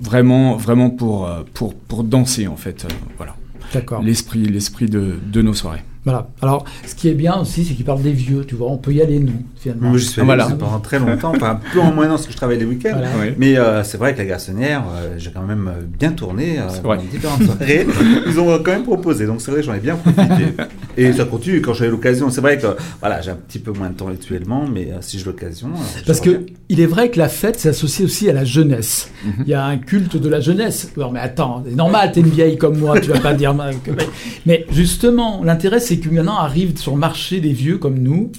vraiment 0.00 0.54
vraiment 0.56 0.90
pour 0.90 1.28
pour 1.52 1.74
pour 1.74 2.04
danser 2.04 2.46
en 2.46 2.56
fait, 2.56 2.84
euh, 2.84 2.88
voilà 3.16 3.34
D'accord. 3.72 4.00
l'esprit 4.02 4.44
l'esprit 4.44 4.86
de, 4.86 5.14
de 5.32 5.42
nos 5.42 5.54
soirées. 5.54 5.82
Voilà. 6.08 6.26
Alors, 6.40 6.64
ce 6.86 6.94
qui 6.94 7.08
est 7.08 7.14
bien 7.14 7.36
aussi, 7.38 7.66
c'est 7.66 7.74
qu'il 7.74 7.84
parle 7.84 8.00
des 8.00 8.12
vieux, 8.12 8.42
tu 8.46 8.54
vois. 8.54 8.70
On 8.70 8.78
peut 8.78 8.92
y 8.94 9.02
aller, 9.02 9.18
nous, 9.18 9.42
finalement. 9.60 9.90
Moi, 9.90 9.98
je 9.98 10.04
suis 10.04 10.20
allé 10.22 10.24
voilà. 10.26 10.46
pendant 10.46 10.80
très 10.80 10.98
longtemps, 10.98 11.32
enfin 11.36 11.50
un 11.50 11.60
peu 11.72 11.80
en 11.80 11.92
moins 11.92 12.08
parce 12.08 12.24
que 12.26 12.32
je 12.32 12.36
travaille 12.38 12.58
les 12.58 12.64
week-ends. 12.64 12.94
Voilà. 12.96 13.32
Mais 13.36 13.58
euh, 13.58 13.84
c'est 13.84 13.98
vrai 13.98 14.14
que 14.14 14.18
la 14.18 14.24
garçonnière, 14.24 14.84
euh, 14.90 15.16
j'ai 15.18 15.30
quand 15.30 15.42
même 15.42 15.68
euh, 15.68 15.82
bien 15.98 16.12
tourné 16.12 16.58
euh, 16.58 16.62
C'est 16.70 16.80
dans 16.82 16.88
vrai. 16.88 16.98
différentes 17.10 17.42
soirées. 17.42 17.86
Ils 18.26 18.40
ont 18.40 18.46
quand 18.62 18.70
même 18.72 18.84
proposé, 18.84 19.26
donc 19.26 19.42
c'est 19.42 19.50
vrai 19.50 19.60
que 19.60 19.66
j'en 19.66 19.74
ai 19.74 19.80
bien 19.80 19.96
profité. 19.96 20.44
Et 20.96 21.12
ça 21.12 21.26
continue 21.26 21.60
quand 21.60 21.74
j'ai 21.74 21.88
l'occasion. 21.88 22.30
C'est 22.30 22.40
vrai 22.40 22.56
que 22.56 22.68
voilà, 23.00 23.20
j'ai 23.20 23.30
un 23.30 23.36
petit 23.36 23.58
peu 23.58 23.72
moins 23.72 23.90
de 23.90 23.94
temps 23.94 24.08
actuellement, 24.08 24.64
mais 24.66 24.90
euh, 24.90 24.96
si 25.02 25.18
j'ai 25.18 25.26
l'occasion. 25.26 25.68
euh, 25.68 26.00
Parce 26.06 26.20
que 26.22 26.46
il 26.70 26.80
est 26.80 26.86
vrai 26.86 27.10
que 27.10 27.18
la 27.18 27.28
fête, 27.28 27.58
c'est 27.60 27.68
associé 27.68 28.04
aussi 28.06 28.30
à 28.30 28.32
la 28.32 28.44
jeunesse. 28.46 29.10
Mhm. 29.24 29.32
Il 29.46 29.48
y 29.50 29.54
a 29.54 29.64
un 29.64 29.76
culte 29.76 30.16
de 30.16 30.28
la 30.30 30.40
jeunesse. 30.40 30.90
Non, 30.96 31.10
mais 31.10 31.20
attends, 31.20 31.62
c'est 31.68 31.74
normal, 31.76 32.12
t'es 32.12 32.20
une 32.20 32.28
vieille 32.28 32.56
comme 32.56 32.78
moi, 32.78 32.98
tu 32.98 33.10
vas 33.10 33.20
pas 33.20 33.34
dire. 33.34 33.54
Mais 34.46 34.66
justement, 34.70 35.42
l'intérêt, 35.44 35.80
c'est 35.80 35.97
que 36.00 36.08
maintenant 36.08 36.36
arrivent 36.36 36.76
sur 36.76 36.92
le 36.92 36.98
marché 36.98 37.40
des 37.40 37.52
vieux 37.52 37.78
comme 37.78 37.98
nous. 37.98 38.32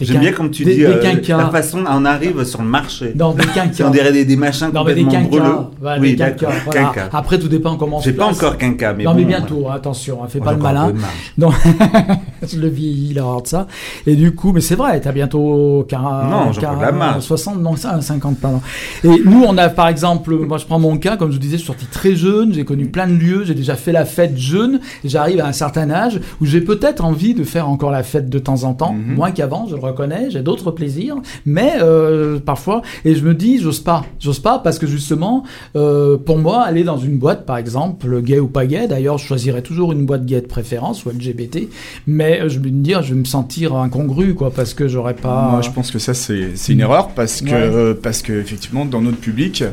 J'aime 0.00 0.20
bien 0.20 0.32
comme 0.32 0.50
tu 0.50 0.64
des, 0.64 0.72
dis 0.72 0.78
des 0.78 0.86
euh, 0.86 1.36
la 1.36 1.50
façon 1.50 1.84
on 1.88 2.04
arrive 2.04 2.42
sur 2.44 2.60
le 2.62 2.68
marché. 2.68 3.12
Non, 3.14 3.32
des 3.32 3.46
quinquas. 3.46 3.86
on 3.86 3.90
dirait 3.90 4.12
des, 4.12 4.24
des 4.24 4.34
machins 4.36 4.70
Non, 4.74 4.82
mais 4.84 4.94
des 4.94 5.04
complètement 5.04 5.30
quinquas. 5.30 5.70
Voilà, 5.80 6.00
oui, 6.00 6.10
des 6.10 6.16
quinquas. 6.16 6.46
d'accord. 6.46 6.52
voilà. 6.64 6.80
Quinquas. 6.82 7.08
Après, 7.12 7.38
tout 7.38 7.46
dépend 7.48 7.76
comment 7.76 7.98
on 7.98 8.00
J'ai 8.00 8.12
pas 8.12 8.24
place. 8.26 8.38
encore 8.38 8.58
quinquas, 8.58 8.92
mais 8.94 9.04
non, 9.04 9.12
bon, 9.12 9.18
mais 9.18 9.24
bientôt, 9.24 9.68
attention, 9.70 10.24
hein, 10.24 10.26
fais 10.28 10.38
moi, 10.40 10.46
pas 10.48 10.52
le 10.54 10.58
malin. 10.62 10.92
Non, 11.38 11.50
je 12.46 12.58
le 12.58 12.68
vieillis, 12.68 13.14
là, 13.14 13.22
de 13.42 13.46
ça. 13.46 13.66
Et 14.06 14.16
du 14.16 14.34
coup, 14.34 14.52
mais 14.52 14.60
c'est 14.60 14.74
vrai, 14.74 15.00
t'as 15.00 15.12
bientôt 15.12 15.84
40, 15.88 16.30
Non, 16.30 16.52
j'ai 16.52 16.66
encore 16.66 16.76
de 16.78 16.82
la 16.82 16.92
marge. 16.92 17.22
60, 17.22 17.60
non, 17.60 17.76
50, 17.76 18.38
pardon. 18.38 18.60
Et 19.04 19.22
nous, 19.24 19.44
on 19.46 19.56
a, 19.58 19.68
par 19.68 19.88
exemple, 19.88 20.34
moi, 20.46 20.58
je 20.58 20.66
prends 20.66 20.78
mon 20.80 20.96
cas, 20.98 21.16
comme 21.16 21.30
je 21.30 21.34
vous 21.36 21.40
disais, 21.40 21.52
je 21.56 21.62
suis 21.62 21.66
sorti 21.68 21.86
très 21.86 22.16
jeune, 22.16 22.52
j'ai 22.52 22.64
connu 22.64 22.86
plein 22.86 23.06
de 23.06 23.14
lieux, 23.14 23.44
j'ai 23.44 23.54
déjà 23.54 23.76
fait 23.76 23.92
la 23.92 24.04
fête 24.04 24.36
jeune, 24.36 24.80
j'arrive 25.04 25.40
à 25.40 25.46
un 25.46 25.52
certain 25.52 25.90
âge 25.90 26.20
où 26.40 26.46
j'ai 26.46 26.60
peut-être 26.60 27.04
envie 27.04 27.34
de 27.34 27.44
faire 27.44 27.68
encore 27.68 27.90
la 27.92 28.02
fête 28.02 28.28
de 28.28 28.38
temps 28.40 28.64
en 28.64 28.74
temps, 28.74 28.92
Mhm. 28.92 29.14
moins 29.14 29.30
qu'avant, 29.30 29.66
je 29.68 29.74
le 29.74 29.80
reconnais, 29.84 30.30
j'ai 30.30 30.42
d'autres 30.42 30.70
plaisirs, 30.70 31.16
mais 31.46 31.74
euh, 31.80 32.38
parfois, 32.38 32.82
et 33.04 33.14
je 33.14 33.24
me 33.24 33.34
dis, 33.34 33.60
j'ose 33.60 33.80
pas, 33.80 34.04
j'ose 34.20 34.40
pas 34.40 34.58
parce 34.58 34.78
que 34.78 34.86
justement, 34.86 35.44
euh, 35.76 36.16
pour 36.16 36.38
moi, 36.38 36.62
aller 36.62 36.82
dans 36.84 36.98
une 36.98 37.18
boîte, 37.18 37.46
par 37.46 37.56
exemple, 37.58 38.20
gay 38.22 38.40
ou 38.40 38.48
pas 38.48 38.66
gay, 38.66 38.86
d'ailleurs, 38.88 39.18
je 39.18 39.26
choisirais 39.26 39.62
toujours 39.62 39.92
une 39.92 40.06
boîte 40.06 40.24
gay 40.26 40.40
de 40.40 40.46
préférence 40.46 41.04
ou 41.04 41.10
LGBT, 41.10 41.68
mais 42.06 42.40
euh, 42.42 42.48
je 42.48 42.58
vais 42.58 42.70
me 42.70 42.82
dire, 42.82 43.02
je 43.02 43.14
vais 43.14 43.20
me 43.20 43.24
sentir 43.24 43.74
incongru, 43.76 44.34
quoi, 44.34 44.50
parce 44.50 44.74
que 44.74 44.88
j'aurais 44.88 45.14
pas. 45.14 45.48
Moi, 45.50 45.62
je 45.62 45.70
pense 45.70 45.90
que 45.90 45.98
ça, 45.98 46.14
c'est 46.14 46.52
une 46.68 46.80
erreur 46.80 47.08
parce 47.10 47.40
que, 47.40 47.46
Ouais. 47.50 47.52
euh, 47.54 47.94
parce 48.00 48.22
que 48.22 48.32
effectivement, 48.32 48.84
dans 48.84 49.00
notre 49.00 49.18
public, 49.18 49.64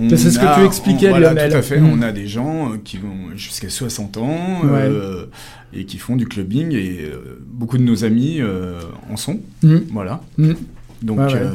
on 0.00 0.08
C'est 0.10 0.16
ce 0.30 0.38
que 0.38 0.44
a- 0.44 0.56
tu 0.58 0.64
expliquais, 0.64 1.06
on- 1.06 1.10
voilà, 1.10 1.28
Lionel. 1.32 1.50
Tout 1.52 1.56
à 1.58 1.62
fait. 1.62 1.78
Mm. 1.80 1.90
On 1.92 2.02
a 2.02 2.12
des 2.12 2.26
gens 2.26 2.72
qui 2.84 2.96
vont 2.98 3.36
jusqu'à 3.36 3.68
60 3.70 4.16
ans 4.16 4.60
Ouais. 4.64 4.88
Et 5.76 5.84
qui 5.84 5.98
font 5.98 6.16
du 6.16 6.26
clubbing 6.26 6.72
et 6.72 7.00
euh, 7.02 7.38
beaucoup 7.46 7.78
de 7.78 7.82
nos 7.82 8.04
amis 8.04 8.40
euh, 8.40 8.80
en 9.10 9.16
sont. 9.16 9.40
Mm. 9.62 9.76
Voilà. 9.92 10.20
Mm. 10.38 10.52
Donc, 11.02 11.18
Ouais, 11.18 11.24
ouais. 11.26 11.34
euh, 11.34 11.50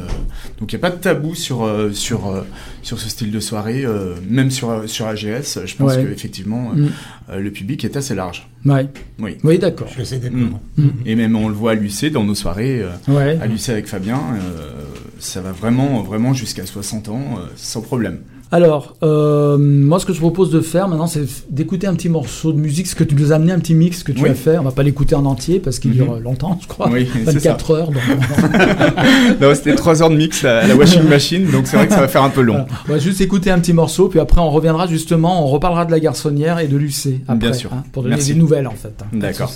donc 0.59 0.71
il 0.71 0.75
n'y 0.75 0.79
a 0.85 0.89
pas 0.89 0.95
de 0.95 1.01
tabou 1.01 1.33
sur 1.33 1.63
euh, 1.63 1.91
sur 1.91 2.27
euh, 2.27 2.41
sur 2.83 2.99
ce 2.99 3.09
style 3.09 3.31
de 3.31 3.39
soirée, 3.39 3.83
euh, 3.83 4.13
même 4.29 4.51
sur 4.51 4.87
sur 4.87 5.07
AGS. 5.07 5.61
Je 5.65 5.75
pense 5.75 5.95
Ouais. 5.95 6.03
que 6.03 6.11
effectivement, 6.11 6.71
Mm. 6.75 6.89
euh, 7.31 7.39
le 7.39 7.49
public 7.51 7.83
est 7.83 7.97
assez 7.97 8.13
large. 8.13 8.47
Ouais. 8.65 8.87
Oui. 9.17 9.37
Oui, 9.43 9.57
d'accord. 9.57 9.87
Je 9.97 10.03
sais 10.03 10.19
Mm. 10.19 10.89
Et 11.07 11.15
même 11.15 11.35
on 11.35 11.47
le 11.47 11.55
voit 11.55 11.71
à 11.71 11.75
l'UC 11.75 12.11
dans 12.11 12.23
nos 12.23 12.35
soirées. 12.35 12.81
euh, 12.83 12.89
Ouais. 13.07 13.39
à 13.41 13.47
l'UC 13.47 13.69
avec 13.69 13.87
Fabien, 13.87 14.19
euh, 14.35 14.83
ça 15.17 15.41
va 15.41 15.51
vraiment, 15.51 16.03
vraiment 16.03 16.33
jusqu'à 16.35 16.65
60 16.67 17.09
ans, 17.09 17.37
euh, 17.39 17.47
sans 17.55 17.81
problème. 17.81 18.19
Alors, 18.51 18.95
euh, 19.03 19.59
moi, 19.59 19.99
ce 19.99 20.07
que 20.07 20.13
je 20.13 20.19
propose 20.19 20.49
de 20.49 20.59
faire 20.61 20.87
maintenant, 20.87 21.05
c'est 21.05 21.23
d'écouter 21.51 21.85
un 21.85 21.93
petit 21.93 22.09
morceau 22.09 22.51
de 22.51 22.57
musique, 22.59 22.87
ce 22.87 22.95
que 22.95 23.03
tu 23.03 23.13
nous 23.13 23.31
as 23.31 23.35
amené, 23.35 23.51
un 23.51 23.59
petit 23.59 23.75
mix 23.75 24.01
que 24.01 24.11
tu 24.11 24.23
Oui. 24.23 24.29
as 24.29 24.33
fait. 24.33 24.57
On 24.57 24.63
va 24.63 24.71
pas 24.71 24.81
l'écouter 24.81 25.13
en 25.13 25.25
entier 25.25 25.59
parce 25.59 25.77
qu'il 25.77 25.91
Mhm. 25.91 25.95
dure 25.97 26.19
longtemps, 26.19 26.57
je 26.59 26.67
crois. 26.67 26.89
Oui, 26.89 27.07
c'est 27.13 27.25
ça. 27.25 27.31
24 27.33 27.71
heures. 27.75 27.91
Donc, 27.91 28.01
Non, 29.41 29.53
c'était 29.53 29.75
3 29.75 30.01
heures 30.01 30.09
de 30.09 30.15
mix 30.15 30.43
à 30.45 30.65
la 30.65 30.75
washing 30.75 31.03
machine, 31.03 31.45
donc 31.51 31.67
c'est 31.67 31.77
vrai 31.77 31.87
que 31.87 31.93
ça 31.93 32.01
va 32.01 32.07
faire 32.07 32.23
un 32.23 32.29
peu 32.31 32.41
long. 32.41 32.53
voilà. 32.53 32.67
On 32.87 32.91
va 32.93 32.97
juste 32.99 33.21
écouter 33.21 33.51
un 33.51 33.59
petit 33.59 33.73
morceau, 33.73 34.07
puis 34.07 34.19
après, 34.19 34.41
on 34.41 34.49
reviendra 34.49 34.87
justement, 34.87 35.43
on 35.43 35.47
reparlera 35.47 35.85
de 35.85 35.91
la 35.91 35.99
garçonnière 35.99 36.57
et 36.59 36.67
de 36.67 36.75
l'UC. 36.77 37.21
après, 37.27 37.37
Bien 37.37 37.53
sûr. 37.53 37.71
hein, 37.71 37.83
pour 37.91 38.01
donner 38.01 38.15
Merci. 38.15 38.33
des 38.33 38.39
nouvelles, 38.39 38.65
en 38.67 38.71
fait. 38.71 38.93
hein. 39.01 39.05
D'accord. 39.13 39.51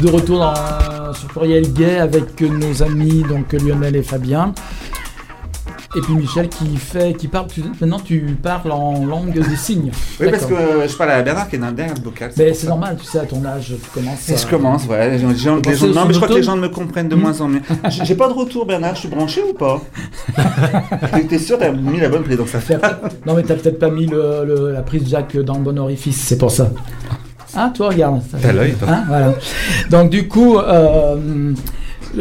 De 0.00 0.10
retour 0.10 0.38
dans, 0.40 1.12
sur 1.14 1.28
Pluriel 1.28 1.72
Gay 1.72 1.98
avec 1.98 2.40
nos 2.40 2.82
amis 2.82 3.22
donc 3.28 3.52
Lionel 3.52 3.96
et 3.96 4.02
Fabien. 4.02 4.52
Et 5.96 6.00
puis 6.02 6.14
Michel 6.14 6.48
qui 6.48 6.76
fait, 6.76 7.14
qui 7.14 7.26
parle. 7.26 7.48
tu- 7.48 7.64
maintenant, 7.80 7.98
tu 7.98 8.20
parles 8.40 8.70
en 8.70 9.04
langue 9.04 9.32
des 9.32 9.56
signes. 9.56 9.90
Oui, 10.20 10.28
parce 10.30 10.46
que 10.46 10.54
je 10.86 10.96
parle 10.96 11.10
à 11.10 11.20
Bernard 11.22 11.48
qui 11.48 11.56
est 11.56 11.58
dans 11.58 11.66
le 11.66 11.72
dernier 11.72 11.94
vocal. 12.00 12.30
Mais 12.36 12.54
c'est 12.54 12.68
normal, 12.68 12.96
tu 12.96 13.06
sais, 13.06 13.18
à 13.18 13.24
ton 13.24 13.44
âge, 13.44 13.74
tu 13.82 13.90
commences. 14.00 14.30
À- 14.30 14.36
je 14.36 14.46
commence, 14.46 14.86
ouais. 14.86 15.10
Les 15.10 15.18
gens, 15.18 15.56
les 15.56 15.92
non, 15.92 16.04
mais 16.06 16.12
je 16.14 16.18
crois 16.18 16.28
que 16.28 16.34
les 16.34 16.44
gens 16.44 16.56
me 16.56 16.68
comprennent 16.68 17.08
de 17.08 17.16
moins 17.16 17.40
en 17.40 17.48
mieux. 17.48 17.60
J'ai 18.04 18.14
pas 18.14 18.28
de 18.28 18.34
retour, 18.34 18.66
Bernard. 18.66 18.94
Je 18.94 19.00
suis 19.00 19.08
branché 19.08 19.42
ou 19.42 19.52
pas? 19.52 19.80
T'es- 21.28 21.38
sûr 21.40 21.58
T'as 21.58 21.72
mis 21.72 21.98
la 21.98 22.08
bonne 22.08 22.22
prise, 22.22 22.36
donc 22.36 22.48
ça 22.48 22.60
fait. 22.60 22.78
Non, 23.26 23.34
mais 23.34 23.42
t'as 23.42 23.56
peut-être 23.56 23.80
pas 23.80 23.90
mis 23.90 24.06
le- 24.06 24.44
le- 24.46 24.72
la 24.72 24.82
prise 24.82 25.02
jack 25.08 25.36
dans 25.38 25.54
le 25.54 25.64
bon 25.64 25.76
orifice, 25.76 26.20
c'est 26.20 26.38
pour 26.38 26.52
ça. 26.52 26.70
Ah, 27.62 27.70
toi, 27.74 27.88
regarde. 27.90 28.22
ça- 28.30 28.38
T'as 28.40 28.52
l'œil, 28.52 28.72
toi. 28.72 28.88
Hein, 28.90 29.04
voilà. 29.06 29.32
Donc, 29.90 30.08
du 30.10 30.26
coup, 30.28 30.56
euh, 30.58 31.52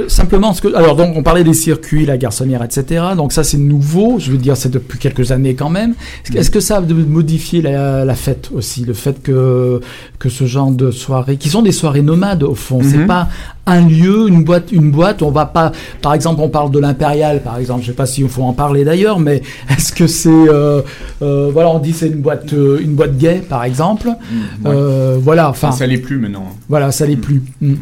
simplement, 0.08 0.54
ce 0.54 0.62
que, 0.62 0.73
alors, 0.75 0.95
donc, 0.95 1.15
on 1.15 1.23
parlait 1.23 1.43
des 1.43 1.54
circuits, 1.54 2.06
la 2.06 2.17
garçonnière, 2.17 2.63
etc. 2.63 3.04
Donc, 3.17 3.34
ça, 3.34 3.43
c'est 3.43 3.58
nouveau. 3.58 4.17
Je 4.19 4.32
veux 4.32 4.38
dire, 4.38 4.56
c'est 4.58 4.69
depuis 4.71 4.99
quelques 4.99 5.32
années 5.32 5.56
quand 5.56 5.69
même. 5.69 5.93
Est-ce 6.34 6.52
que- 6.52 6.60
ça 6.60 6.78
a 6.78 6.82
modifié 6.82 7.62
la, 7.62 8.06
la 8.06 8.15
fête 8.15 8.49
aussi 8.54 8.84
Le 8.86 8.93
fait 8.93 9.21
que, 9.23 9.82
que 10.19 10.30
ce 10.30 10.45
genre 10.45 10.71
de 10.71 10.91
soirées, 10.91 11.38
qui 11.38 11.49
sont 11.49 11.62
des 11.62 11.71
soirées 11.71 12.02
nomades, 12.02 12.43
au 12.43 12.56
fond, 12.56 12.80
c'est 12.84 12.97
Mhm. 12.97 13.08
pas 13.08 13.30
un 13.65 13.82
lieu, 13.88 14.28
une 14.28 14.43
boîte, 14.43 14.71
une 14.71 14.89
boîte. 14.91 15.21
On 15.21 15.32
va 15.32 15.45
pas, 15.45 15.71
par 16.02 16.13
exemple, 16.13 16.41
on 16.41 16.49
parle 16.49 16.71
de 16.71 16.80
l'impérial, 16.80 17.41
par 17.41 17.58
exemple. 17.58 17.82
Je 17.82 17.88
sais 17.88 17.93
pas 17.93 18.06
s'il 18.08 18.28
faut 18.28 18.43
en 18.43 18.54
parler 18.54 18.84
d'ailleurs, 18.84 19.19
mais 19.19 19.41
est-ce 19.69 19.93
que 19.93 20.08
c'est, 20.08 20.30
euh, 20.30 20.82
euh, 21.21 21.49
voilà, 21.54 21.69
on 21.69 21.80
dit 21.80 21.93
c'est 21.93 22.08
une 22.08 22.21
boîte, 22.21 22.52
euh, 22.54 22.80
une 22.82 22.93
boîte 22.95 23.17
gay, 23.17 23.41
par 23.47 23.63
exemple. 23.63 24.08
Ouais. 24.08 24.71
Euh, 24.71 25.17
voilà, 25.21 25.49
enfin, 25.49 25.71
ça 25.71 25.86
l'est 25.88 25.97
plus 25.99 26.17
maintenant. 26.19 26.45
voilà, 26.67 26.91
ça 26.91 27.06
l'est 27.06 27.15
plus. 27.15 27.41
Mm. 27.62 27.73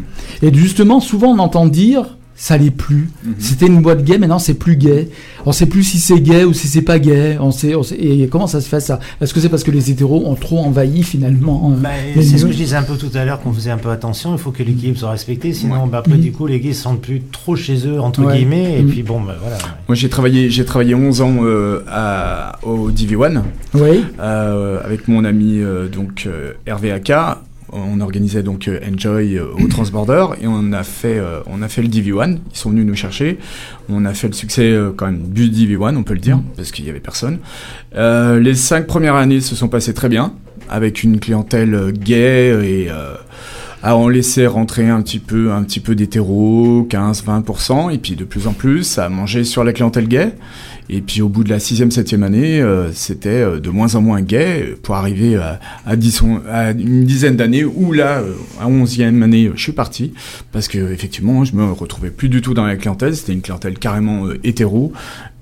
Et 0.43 0.53
justement, 0.53 0.99
souvent 0.99 1.29
on 1.33 1.39
entend 1.39 1.65
dire 1.65 1.96
ça 2.39 2.55
l'est 2.55 2.69
plus. 2.71 3.09
Mhm. 3.25 3.33
C'était 3.39 3.65
une 3.65 3.81
boîte 3.81 4.03
gay, 4.03 4.19
maintenant 4.19 4.37
c'est 4.37 4.53
plus 4.53 4.75
gay. 4.75 5.09
On 5.47 5.51
sait 5.51 5.65
plus 5.65 5.81
si 5.83 5.97
c'est 5.99 6.19
gay 6.21 6.43
ou 6.43 6.53
si 6.53 6.67
c'est 6.67 6.83
pas 6.83 6.99
gay. 6.99 7.37
On 7.41 7.49
sait, 7.51 7.73
on 7.73 7.81
sait- 7.81 7.95
et 7.97 8.27
comment 8.27 8.45
ça 8.45 8.61
se 8.61 8.69
fait 8.69 8.79
ça? 8.79 8.99
Est-ce 9.19 9.33
que 9.33 9.39
c'est 9.39 9.49
parce 9.49 9.63
que 9.63 9.71
les 9.71 9.89
hétéros 9.89 10.23
ont 10.27 10.35
trop 10.35 10.59
envahi 10.59 11.01
finalement 11.03 11.71
euh, 11.73 11.81
Bah, 11.81 11.89
c'est 12.15 12.37
ce 12.37 12.45
que 12.45 12.51
je 12.51 12.57
disais 12.57 12.75
un 12.75 12.83
peu 12.83 12.95
tout 12.95 13.09
à 13.15 13.25
l'heure, 13.25 13.41
qu'on 13.41 13.51
faisait 13.51 13.71
un 13.71 13.77
peu 13.79 13.89
attention, 13.89 14.33
il 14.33 14.37
faut 14.39 14.51
que 14.51 14.61
l'équilibre 14.61 14.99
soit 14.99 15.09
respecté, 15.11 15.51
sinon 15.51 15.87
bah, 15.87 15.97
après 15.97 16.13
Mhm. 16.15 16.21
du 16.21 16.31
coup 16.31 16.45
les 16.45 16.59
gays 16.59 16.73
se 16.73 16.83
sentent 16.83 17.01
plus 17.01 17.21
trop 17.31 17.55
chez 17.55 17.87
eux, 17.87 17.99
entre 17.99 18.23
Ouais. 18.23 18.37
guillemets, 18.37 18.77
et 18.79 18.83
Mhm. 18.83 18.89
puis 18.89 19.01
bon, 19.03 19.19
bah, 19.19 19.35
voilà. 19.41 19.57
Moi, 19.87 19.95
j'ai 19.95 20.09
travaillé, 20.09 20.49
j'ai 20.51 20.63
travaillé 20.65 20.93
11 20.93 21.21
ans 21.21 21.37
euh, 21.41 21.83
à, 21.89 22.59
au 22.63 22.91
DV1 22.91 23.41
Oui. 23.73 24.03
euh, 24.19 24.79
avec 24.85 25.07
mon 25.07 25.25
ami 25.25 25.57
euh, 25.59 25.87
donc 25.87 26.25
euh, 26.27 26.53
Hervé 26.67 26.91
Aka. 26.91 27.41
On 27.73 27.99
organisait 27.99 28.43
donc 28.43 28.67
euh, 28.67 28.79
Enjoy 28.87 29.37
euh, 29.37 29.47
au 29.61 29.67
Transborder 29.67 30.25
et 30.41 30.47
on 30.47 30.71
a 30.71 30.83
fait 30.83 31.17
euh, 31.17 31.41
on 31.47 31.61
a 31.61 31.67
fait 31.67 31.81
le 31.81 31.89
DV1. 31.89 32.37
Ils 32.51 32.57
sont 32.57 32.69
venus 32.69 32.85
nous 32.85 32.95
chercher. 32.95 33.39
On 33.89 34.05
a 34.05 34.13
fait 34.13 34.27
le 34.27 34.33
succès 34.33 34.77
quand 34.95 35.07
même 35.07 35.29
du 35.29 35.49
DV1, 35.49 35.95
on 35.95 36.03
peut 36.03 36.13
le 36.13 36.19
dire, 36.19 36.39
parce 36.55 36.71
qu'il 36.71 36.85
y 36.85 36.89
avait 36.89 36.99
personne. 36.99 37.39
Les 37.95 38.55
cinq 38.55 38.85
premières 38.85 39.15
années 39.15 39.41
se 39.41 39.55
sont 39.55 39.69
passées 39.69 39.93
très 39.93 40.09
bien 40.09 40.33
avec 40.69 41.03
une 41.03 41.19
clientèle 41.19 41.93
gay 41.93 42.49
et 42.69 42.89
ah, 43.83 43.95
on 43.95 44.07
laissait 44.07 44.47
rentrer 44.47 44.89
un 44.89 45.01
petit 45.01 45.19
peu, 45.19 45.51
un 45.51 45.63
petit 45.63 45.79
peu 45.79 45.93
d'hétéros, 45.95 46.87
15-20%, 46.89 47.93
et 47.93 47.97
puis 47.99 48.15
de 48.15 48.23
plus 48.23 48.47
en 48.47 48.53
plus, 48.53 48.97
a 48.97 49.07
mangé 49.09 49.43
sur 49.43 49.63
la 49.63 49.71
clientèle 49.73 50.07
gay. 50.07 50.33
Et 50.89 51.01
puis 51.01 51.21
au 51.21 51.27
bout 51.27 51.43
de 51.43 51.49
la 51.49 51.59
sixième, 51.59 51.91
septième 51.91 52.23
année, 52.23 52.61
euh, 52.61 52.91
c'était 52.93 53.29
euh, 53.29 53.59
de 53.59 53.69
moins 53.69 53.95
en 53.95 54.01
moins 54.01 54.21
gay 54.21 54.63
euh, 54.71 54.75
pour 54.81 54.95
arriver 54.95 55.35
à, 55.35 55.59
à, 55.85 55.97
dix- 55.97 56.23
à 56.49 56.71
une 56.71 57.03
dizaine 57.03 57.35
d'années 57.35 57.65
où 57.65 57.91
là, 57.91 58.19
euh, 58.19 58.33
à 58.61 58.67
onzième 58.67 59.21
année, 59.21 59.51
je 59.53 59.61
suis 59.61 59.73
parti 59.73 60.13
parce 60.53 60.69
que 60.69 60.91
effectivement, 60.93 61.43
je 61.43 61.55
me 61.55 61.71
retrouvais 61.71 62.09
plus 62.09 62.29
du 62.29 62.41
tout 62.41 62.53
dans 62.53 62.65
la 62.65 62.77
clientèle. 62.77 63.15
C'était 63.17 63.33
une 63.33 63.41
clientèle 63.41 63.77
carrément 63.77 64.27
hétéro 64.45 64.93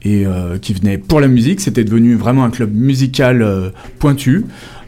et 0.04 0.26
qui 0.62 0.74
venait 0.76 1.00
pour 1.00 1.19
la 1.19 1.28
musique. 1.28 1.60
C'était 1.62 1.84
devenu 1.84 2.13
vraiment 2.13 2.43
un 2.43 2.52
club 2.52 2.71
musical 2.76 3.71
pointu 3.98 4.45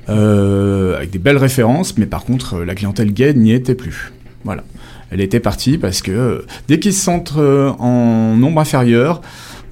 avec 0.10 1.10
des 1.12 1.20
belles 1.20 1.38
références, 1.38 1.98
mais 1.98 2.06
par 2.06 2.24
contre, 2.26 2.56
euh, 2.56 2.65
la 2.65 2.76
clientèle 2.76 3.12
gay 3.13 3.34
n'y 3.34 3.52
était 3.52 3.76
plus. 3.76 4.12
Voilà. 4.43 4.63
Elle 5.12 5.22
était 5.22 5.39
partie 5.39 5.78
parce 5.78 6.02
que 6.02 6.12
euh, 6.12 6.46
dès 6.67 6.80
qu'ils 6.80 6.93
se 6.93 7.02
sentent 7.04 7.34
euh, 7.38 7.70
en 7.80 8.36
nombre 8.36 8.60
inférieur, 8.62 9.22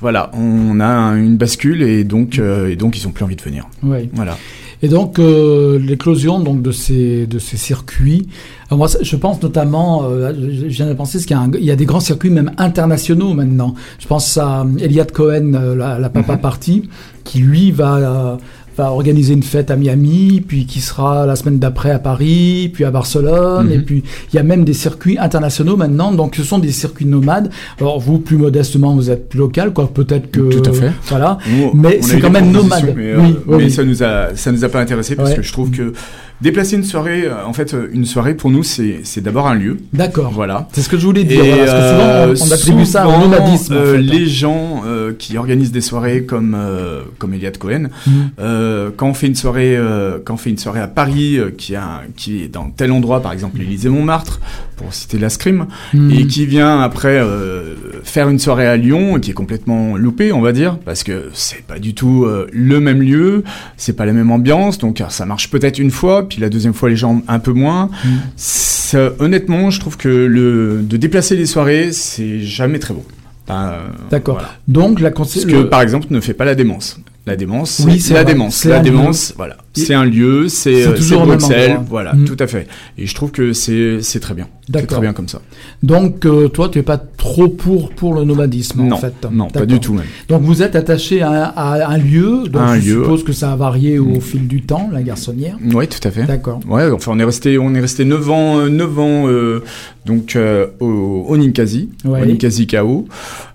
voilà, 0.01 0.29
on 0.33 0.79
a 0.79 0.85
un- 0.87 1.17
une 1.17 1.37
bascule 1.37 1.81
et 1.83 2.03
donc, 2.03 2.39
euh, 2.39 2.69
et 2.69 2.75
donc 2.75 2.97
ils 2.97 3.07
ont 3.07 3.11
plus 3.11 3.23
envie 3.25 3.35
de 3.35 3.41
venir. 3.41 3.65
Oui. 3.83 4.09
Voilà. 4.13 4.37
Et 4.81 4.87
donc 4.89 5.19
euh, 5.19 5.79
l'éclosion 5.79 6.39
donc 6.39 6.61
de 6.61 6.71
ces 6.71 7.25
de 7.27 7.39
ces 7.39 7.55
circuits. 7.57 8.27
Alors, 8.67 8.77
moi, 8.79 8.87
je 9.01 9.15
pense 9.15 9.41
notamment, 9.41 10.03
euh, 10.03 10.33
je 10.33 10.65
viens 10.67 10.87
de 10.87 10.93
penser, 10.93 11.17
qu'il 11.19 11.31
y, 11.31 11.33
a 11.33 11.39
un- 11.39 11.51
il 11.57 11.63
y 11.65 11.71
a 11.71 11.75
des 11.77 11.85
grands 11.85 11.99
circuits 12.01 12.29
même 12.29 12.51
internationaux 12.57 13.33
maintenant. 13.33 13.73
Je 13.99 14.07
pense 14.07 14.37
à 14.37 14.61
euh, 14.61 14.65
Eliade 14.79 15.11
Cohen, 15.11 15.53
euh, 15.53 15.75
la, 15.75 15.97
la 15.97 16.09
Papa 16.09 16.37
Party, 16.37 16.89
qui 17.23 17.39
lui 17.39 17.71
va 17.71 17.95
euh, 17.95 18.35
va 18.77 18.91
organiser 18.91 19.33
une 19.33 19.43
fête 19.43 19.71
à 19.71 19.75
Miami, 19.75 20.43
puis 20.45 20.65
qui 20.65 20.81
sera 20.81 21.25
la 21.25 21.35
semaine 21.35 21.59
d'après 21.59 21.91
à 21.91 21.99
Paris, 21.99 22.69
puis 22.73 22.83
à 22.83 22.91
Barcelone, 22.91 23.67
Mhm. 23.67 23.71
et 23.71 23.79
puis 23.79 24.03
il 24.31 24.35
y 24.35 24.39
a 24.39 24.43
même 24.43 24.63
des 24.65 24.73
circuits 24.73 25.17
internationaux 25.17 25.77
maintenant. 25.77 26.11
Donc 26.11 26.35
ce 26.35 26.43
sont 26.43 26.59
des 26.59 26.71
circuits 26.71 27.05
nomades. 27.05 27.49
Alors 27.79 27.99
vous, 27.99 28.17
plus 28.19 28.37
modestement, 28.37 28.93
vous 28.95 29.09
êtes 29.09 29.29
plus 29.29 29.39
local, 29.39 29.71
quoi. 29.73 29.87
Peut-être 29.93 30.29
que 30.31 30.41
Tout 30.61 30.69
à 30.69 30.73
fait. 30.73 30.91
Voilà. 31.07 31.37
Nous, 31.49 31.71
Mais 31.73 31.99
c'est 32.01 32.19
quand 32.19 32.29
même 32.31 32.51
nomade. 32.51 32.93
Mais, 32.95 33.11
euh, 33.11 33.17
Oui, 33.19 33.27
oui, 33.47 33.55
mais 33.57 33.63
oui. 33.65 33.71
ça 33.71 33.83
nous 33.83 34.03
a 34.03 34.35
ça 34.35 34.51
nous 34.51 34.63
a 34.65 34.69
pas 34.69 34.81
intéressé 34.81 35.15
parce 35.15 35.29
Ouais. 35.29 35.35
que 35.37 35.41
je 35.41 35.51
trouve 35.51 35.71
que 35.71 35.93
déplacer 36.41 36.75
une 36.75 36.83
soirée, 36.83 37.23
euh, 37.25 37.45
en 37.45 37.53
fait, 37.53 37.73
euh, 37.73 37.87
une 37.93 38.05
soirée 38.05 38.33
pour 38.35 38.49
nous 38.51 38.63
c'est 38.63 39.21
d'abord 39.21 39.47
un 39.47 39.55
lieu. 39.55 39.77
D'accord. 39.93 40.31
Voilà. 40.33 40.67
C'est 40.73 40.81
ce 40.81 40.89
que 40.89 40.97
je 40.97 41.05
voulais 41.05 41.23
dire. 41.23 41.43
Voilà, 41.43 41.57
parce 41.65 41.71
que 41.71 41.89
souvent, 41.89 42.03
euh, 42.09 42.35
on, 42.41 42.47
on 42.47 42.51
attribue 42.51 42.85
ça 42.85 43.07
au 43.07 43.17
nomadisme. 43.19 43.73
en 43.73 43.77
euh, 43.77 43.95
hein. 43.97 44.01
les 44.01 44.25
gens 44.27 44.83
euh, 44.85 45.13
qui 45.17 45.37
organisent 45.37 45.71
des 45.71 45.81
soirées 45.81 46.23
comme 46.23 46.55
euh, 46.57 47.01
comme 47.17 47.33
Eliade 47.33 47.57
Cohen, 47.57 47.87
Mhm. 48.07 48.13
euh, 48.39 48.89
quand 48.95 49.07
on 49.07 49.13
fait 49.13 49.27
une 49.27 49.35
soirée, 49.35 49.75
euh, 49.77 50.19
quand 50.23 50.35
on 50.35 50.37
fait 50.37 50.49
une 50.49 50.57
soirée 50.57 50.81
à 50.81 50.87
Paris, 50.87 51.37
euh, 51.37 51.51
qui 51.55 51.75
a 51.75 52.01
qui 52.15 52.43
est 52.43 52.47
dans 52.47 52.69
tel 52.69 52.91
endroit, 52.91 53.21
par 53.21 53.31
exemple 53.33 53.57
l'Élysée 53.59 53.89
Montmartre, 53.89 54.39
pour 54.77 54.93
citer 54.93 55.17
la 55.17 55.29
Scrim, 55.29 55.67
Mhm. 55.93 56.11
et 56.11 56.27
qui 56.27 56.45
vient 56.45 56.81
après 56.81 57.17
euh, 57.19 57.75
faire 58.03 58.29
une 58.29 58.39
soirée 58.39 58.67
à 58.67 58.77
Lyon, 58.77 59.19
qui 59.19 59.31
est 59.31 59.33
complètement 59.33 59.95
loupée, 59.97 60.31
on 60.31 60.41
va 60.41 60.51
dire, 60.51 60.77
parce 60.79 61.03
que 61.03 61.29
c'est 61.33 61.63
pas 61.65 61.79
du 61.79 61.93
tout 61.93 62.25
euh, 62.25 62.47
le 62.51 62.79
même 62.79 63.01
lieu, 63.01 63.43
c'est 63.77 63.95
pas 63.95 64.05
la 64.05 64.13
même 64.13 64.31
ambiance, 64.31 64.77
donc 64.77 65.01
euh, 65.01 65.05
ça 65.09 65.25
marche 65.25 65.49
peut-être 65.49 65.79
une 65.79 65.91
fois, 65.91 66.24
puis 66.25 66.41
la 66.41 66.49
deuxième 66.49 66.73
fois 66.73 66.89
les 66.89 66.95
gens 66.95 67.21
un 67.27 67.39
peu 67.39 67.51
moins. 67.53 67.89
Ça, 68.35 69.11
honnêtement, 69.19 69.69
je 69.69 69.79
trouve 69.79 69.97
que 69.97 70.07
le 70.09 70.81
de 70.83 70.97
déplacer 70.97 71.35
les 71.35 71.45
soirées, 71.45 71.91
c'est 71.91 72.41
jamais 72.41 72.79
très 72.79 72.93
bon. 72.93 73.03
Euh, 73.49 73.79
D'accord. 74.09 74.35
voilà. 74.35 74.51
Donc 74.67 74.99
la 74.99 75.11
consi- 75.11 75.39
Ce 75.41 75.45
que, 75.45 75.51
le- 75.55 75.69
par 75.69 75.81
exemple, 75.81 76.07
ne 76.09 76.19
fait 76.19 76.33
pas 76.33 76.45
la 76.45 76.55
démence. 76.55 76.99
La 77.27 77.35
démence, 77.35 77.81
Oui, 77.85 77.99
c'est 77.99 78.13
la 78.13 78.23
vrai. 78.23 78.33
démence. 78.33 78.65
La 78.65 78.79
démence, 78.79 79.33
voilà. 79.37 79.57
C'est 79.75 79.93
un 79.93 80.05
lieu, 80.05 80.47
c'est 80.47 80.85
euh, 80.87 80.91
Bruxelles, 81.25 81.79
voilà, 81.89 82.13
Mm. 82.13 82.25
tout 82.25 82.37
à 82.39 82.47
fait. 82.47 82.67
Et 82.97 83.05
je 83.05 83.13
trouve 83.15 83.31
que 83.31 83.53
c'est 83.53 83.99
très 84.21 84.33
bien. 84.33 84.47
C'est 84.73 84.87
très 84.87 84.99
bien 85.01 85.13
comme 85.13 85.27
ça. 85.27 85.41
Donc 85.83 86.25
euh, 86.25 86.47
toi, 86.47 86.69
tu 86.69 86.79
es 86.79 86.81
pas 86.81 86.97
trop 86.97 87.47
pour 87.49 87.91
pour 87.91 88.15
le 88.15 88.23
nomadisme 88.23 88.81
non, 88.83 88.95
en 88.95 88.97
fait. 88.97 89.13
non, 89.31 89.47
pas 89.47 89.65
du 89.65 89.79
tout 89.79 89.93
même. 89.93 90.05
Donc 90.27 90.41
vous 90.41 90.63
êtes 90.63 90.75
attaché 90.75 91.21
à, 91.21 91.43
à 91.43 91.91
un 91.93 91.97
lieu. 91.97 92.43
Donc 92.49 92.61
un 92.61 92.79
je 92.79 92.89
lieu, 92.93 93.01
suppose 93.03 93.23
que 93.23 93.33
ça 93.33 93.51
a 93.51 93.55
varié 93.55 93.99
au 93.99 94.05
Mm. 94.15 94.21
fil 94.21 94.47
du 94.47 94.61
temps, 94.63 94.89
la 94.91 95.03
garçonnière. 95.03 95.57
Oui, 95.73 95.87
tout 95.87 96.05
à 96.07 96.11
fait. 96.11 96.23
D'accord. 96.23 96.59
Ouais, 96.67 96.89
enfin 96.89 97.11
on 97.13 97.19
est 97.19 97.23
resté 97.25 97.57
on 97.59 97.73
est 97.75 97.79
resté 97.81 98.05
9 98.05 98.29
ans 98.31 98.59
euh, 98.59 98.69
9 98.69 98.99
ans 98.99 99.27
euh, 99.27 99.61
donc 100.05 100.37
au, 100.79 101.25
au 101.27 101.37
Ninkasi, 101.37 101.89
Ouais. 102.05 102.21
au 102.21 102.25
Ninkasi 102.25 102.65
KO. 102.67 103.07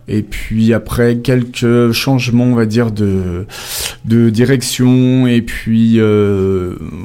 Et 0.09 0.23
puis 0.23 0.73
après 0.75 1.19
quelques 1.19 1.93
changements, 1.93 2.45
on 2.47 2.55
va 2.57 2.67
dire 2.67 2.91
de 2.91 3.47
de 4.05 4.29
direction 4.31 5.27
et 5.29 5.41
puis 5.43 6.01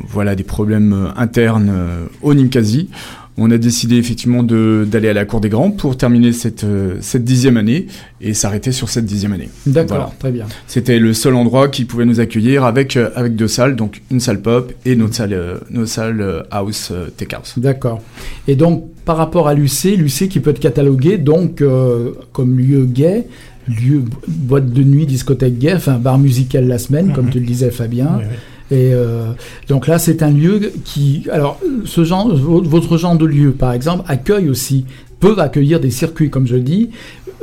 voilà 0.10 0.36
des 0.36 0.44
problèmes 0.44 0.94
euh, 0.94 1.08
internes 1.22 1.72
euh, 1.74 2.06
au 2.22 2.34
Ninkasi. 2.34 2.90
On 3.38 3.52
a 3.52 3.58
décidé 3.58 3.98
effectivement 3.98 4.44
de 4.44 4.88
d'aller 4.90 5.10
à 5.10 5.14
la 5.14 5.26
Cour 5.26 5.42
des 5.42 5.50
Grands 5.50 5.70
pour 5.72 5.98
terminer 5.98 6.32
cette 6.32 6.64
euh, 6.64 6.96
cette 7.02 7.26
dixième 7.26 7.58
année 7.58 7.88
et 8.22 8.34
s'arrêter 8.34 8.72
sur 8.72 8.88
cette 8.88 9.04
dixième 9.06 9.34
année. 9.34 9.50
D'accord. 9.66 9.98
Voilà. 9.98 10.14
Très 10.20 10.32
bien. 10.32 10.46
C'était 10.68 11.00
le 11.00 11.14
seul 11.14 11.36
endroit 11.36 11.68
qui 11.68 11.84
pouvait 11.84 12.06
nous 12.06 12.22
accueillir 12.22 12.64
avec, 12.64 12.96
euh, 12.96 13.10
avec 13.14 13.36
deux 13.36 13.50
salles, 13.50 13.76
donc 13.76 14.02
une 14.10 14.22
salle 14.22 14.42
pop 14.42 14.72
et 14.86 14.96
notre 14.96 15.16
salle, 15.16 15.34
euh, 15.34 15.58
notre 15.70 15.90
salle 15.90 16.22
euh, 16.22 16.44
house, 16.50 16.92
euh, 16.94 17.08
tech 17.18 17.28
house. 17.34 17.56
D'accord. 17.58 18.02
Et 18.48 18.56
donc 18.56 18.86
par 19.04 19.18
rapport 19.18 19.50
à 19.50 19.54
l'UC, 19.54 19.98
l'UC 19.98 20.30
qui 20.30 20.40
peut 20.40 20.52
être 20.52 20.60
catalogué 20.62 21.18
donc 21.18 21.62
euh, 21.62 22.12
comme 22.32 22.58
lieu 22.58 22.86
gay. 22.86 23.28
Lieu, 23.68 24.04
boîte 24.28 24.70
de 24.72 24.84
nuit, 24.84 25.08
discothèque 25.08 25.58
gay, 25.58 25.74
enfin 25.74 25.98
bar 25.98 26.20
musical 26.20 26.68
la 26.68 26.78
semaine, 26.78 27.12
comme 27.14 27.26
Mhm. 27.26 27.32
tu 27.32 27.40
le 27.40 27.46
disais 27.48 27.72
Fabien. 27.72 28.18
Oui, 28.20 28.24
oui. 28.30 28.36
Et 28.72 28.94
euh, 28.94 29.32
donc 29.70 29.88
là, 29.88 30.00
c'est 30.00 30.24
un 30.24 30.32
lieu 30.32 30.72
qui, 30.84 31.28
alors, 31.32 31.60
ce 31.86 32.04
genre, 32.04 32.34
vo- 32.36 32.62
votre 32.64 32.98
genre 32.98 33.16
de 33.18 33.26
lieu, 33.26 33.52
par 33.52 33.74
exemple, 33.74 34.04
accueille 34.08 34.50
aussi, 34.50 34.86
peut 35.20 35.36
accueillir 35.38 35.80
des 35.80 35.92
circuits, 35.92 36.30
comme 36.30 36.48
je 36.48 36.56
dis. 36.58 36.90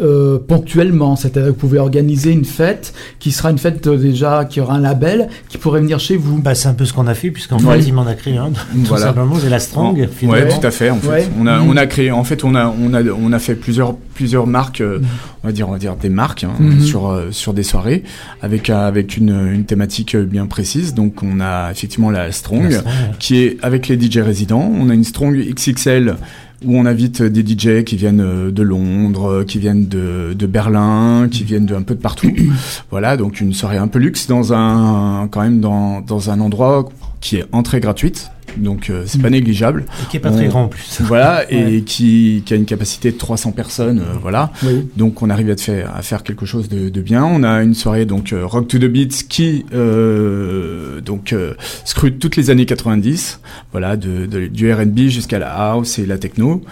Euh, 0.01 0.39
ponctuellement, 0.39 1.17
c'est-à-dire 1.17 1.43
que 1.45 1.49
vous 1.49 1.55
pouvez 1.55 1.79
organiser 1.79 2.31
une 2.31 2.45
fête 2.45 2.95
qui 3.19 3.31
sera 3.33 3.51
une 3.51 3.59
fête 3.59 3.87
euh, 3.87 3.97
déjà 3.97 4.45
qui 4.45 4.61
aura 4.61 4.75
un 4.75 4.81
label 4.81 5.29
qui 5.49 5.59
pourrait 5.59 5.81
venir 5.81 5.99
chez 6.01 6.17
vous. 6.17 6.39
Bah, 6.41 6.55
c'est 6.55 6.69
un 6.69 6.75
peu 6.75 6.85
ce 6.85 6.93
qu'on 6.93 7.07
a 7.07 7.15
fait, 7.15 7.31
puisqu'en 7.31 7.59
fait, 7.59 7.81
il 7.81 7.93
m'en 7.93 8.07
a 8.07 8.15
créé 8.15 8.37
un. 8.37 8.51
Tout 8.51 8.59
Voilà. 8.87 9.07
simplement, 9.07 9.37
c'est 9.41 9.51
la 9.51 9.59
Strong. 9.59 10.09
Finalement. 10.17 10.59
tout 10.61 10.67
à 10.67 10.71
fait. 10.71 10.91
En 10.91 10.97
fait, 10.99 11.09
Ouais. 11.09 11.29
on 11.39 11.47
a 11.47 11.61
on 11.61 11.77
a 11.77 11.87
créé. 11.87 12.11
En 12.11 12.25
fait, 12.25 12.45
on 12.45 12.55
a 12.55 12.67
on 12.69 12.95
a 12.95 13.03
on 13.03 13.33
a 13.33 13.39
fait 13.39 13.55
plusieurs 13.55 13.95
plusieurs 14.15 14.47
marques. 14.47 14.81
euh, 14.81 14.99
Mhm. 14.99 15.07
On 15.45 15.49
va 15.49 15.53
dire 15.53 15.69
on 15.69 15.73
va 15.73 15.79
dire 15.79 15.97
des 15.97 16.09
marques 16.09 16.45
hein, 16.45 16.53
Mhm. 16.61 16.81
sur 16.81 17.09
euh, 17.11 17.29
sur 17.33 17.53
des 17.53 17.63
soirées 17.65 18.05
avec 18.43 18.71
avec 18.71 19.17
une 19.17 19.51
une 19.53 19.65
thématique 19.65 20.17
bien 20.17 20.47
précise. 20.47 20.95
Donc 20.95 21.23
on 21.23 21.41
a 21.41 21.71
effectivement 21.71 22.11
la 22.11 22.31
Strong 22.33 22.71
La 22.71 22.79
Strong, 22.79 22.87
ouais. 22.87 22.93
qui 23.19 23.39
est 23.43 23.57
avec 23.63 23.89
les 23.89 23.97
DJ 24.01 24.19
résidents. 24.19 24.71
On 24.79 24.89
a 24.91 24.95
une 24.95 25.05
Strong 25.05 25.37
XXL 25.37 26.17
où 26.65 26.77
on 26.77 26.87
invite 26.87 27.23
des 27.23 27.41
DJ 27.41 27.85
qui 27.85 27.97
viennent 27.97 28.21
euh, 28.21 28.51
de 28.51 28.63
Londres, 28.63 29.31
euh, 29.31 29.45
qui 29.45 29.59
viennent 29.59 29.89
de, 29.89 30.35
de 30.35 30.47
Berlin, 30.47 31.29
qui 31.31 31.45
viennent 31.45 31.67
de 31.67 31.75
un 31.75 31.83
peu 31.83 31.95
de 31.95 32.01
partout. 32.01 32.33
voilà, 32.91 33.17
donc 33.17 33.41
une 33.41 33.53
soirée 33.53 33.79
un 33.79 33.89
peu 33.89 33.99
luxe 33.99 34.27
dans 34.27 34.53
un 34.53 35.29
quand 35.31 35.43
même 35.43 35.61
dans, 35.61 36.01
dans 36.01 36.31
un 36.31 36.41
endroit 36.41 36.89
qui 37.23 37.37
est 37.39 37.45
entrée 37.53 37.81
gratuite. 37.81 38.31
Donc 38.59 38.91
euh, 38.91 39.05
c'est 39.07 39.23
pas 39.23 39.31
négligeable. 39.31 39.87
Et 40.03 40.11
qui 40.11 40.19
est 40.19 40.21
pas 40.21 40.31
très 40.31 40.47
grand 40.49 40.65
en 40.65 40.69
plus. 40.69 40.99
Voilà, 41.01 41.51
et 41.51 41.81
qui, 41.83 42.43
qui 42.45 42.53
a 42.53 42.57
une 42.59 42.67
capacité 42.67 43.11
de 43.11 43.17
300 43.17 43.53
personnes, 43.53 44.01
euh, 44.01 44.19
voilà. 44.21 44.53
Oui. 44.63 44.87
Donc 44.95 45.23
on 45.23 45.31
arrive 45.31 45.49
à, 45.49 45.55
te 45.57 45.63
faire, 45.63 45.91
à 45.97 46.03
faire 46.03 46.23
quelque 46.23 46.45
chose 46.45 46.69
de, 46.69 46.91
de 46.91 47.01
bien. 47.01 47.25
On 47.25 47.45
a 47.45 47.63
une 47.63 47.75
soirée 47.75 48.05
donc 48.05 48.35
euh, 48.35 48.45
Rock 48.45 48.69
to 48.69 48.79
the 48.79 48.85
Beats 48.85 49.25
qui 49.27 49.65
euh, 49.73 51.01
donc 51.01 51.33
euh, 51.33 51.55
scrute 51.87 52.19
toutes 52.19 52.37
les 52.37 52.51
années 52.51 52.67
90, 52.67 53.41
voilà, 53.71 53.97
de, 53.97 54.27
de- 54.27 54.47
du 54.49 54.71
R&B 54.71 54.99
jusqu'à 55.09 55.39
la 55.39 55.51
house 55.51 55.99
et 55.99 56.05
la 56.05 56.19
techno. 56.19 56.63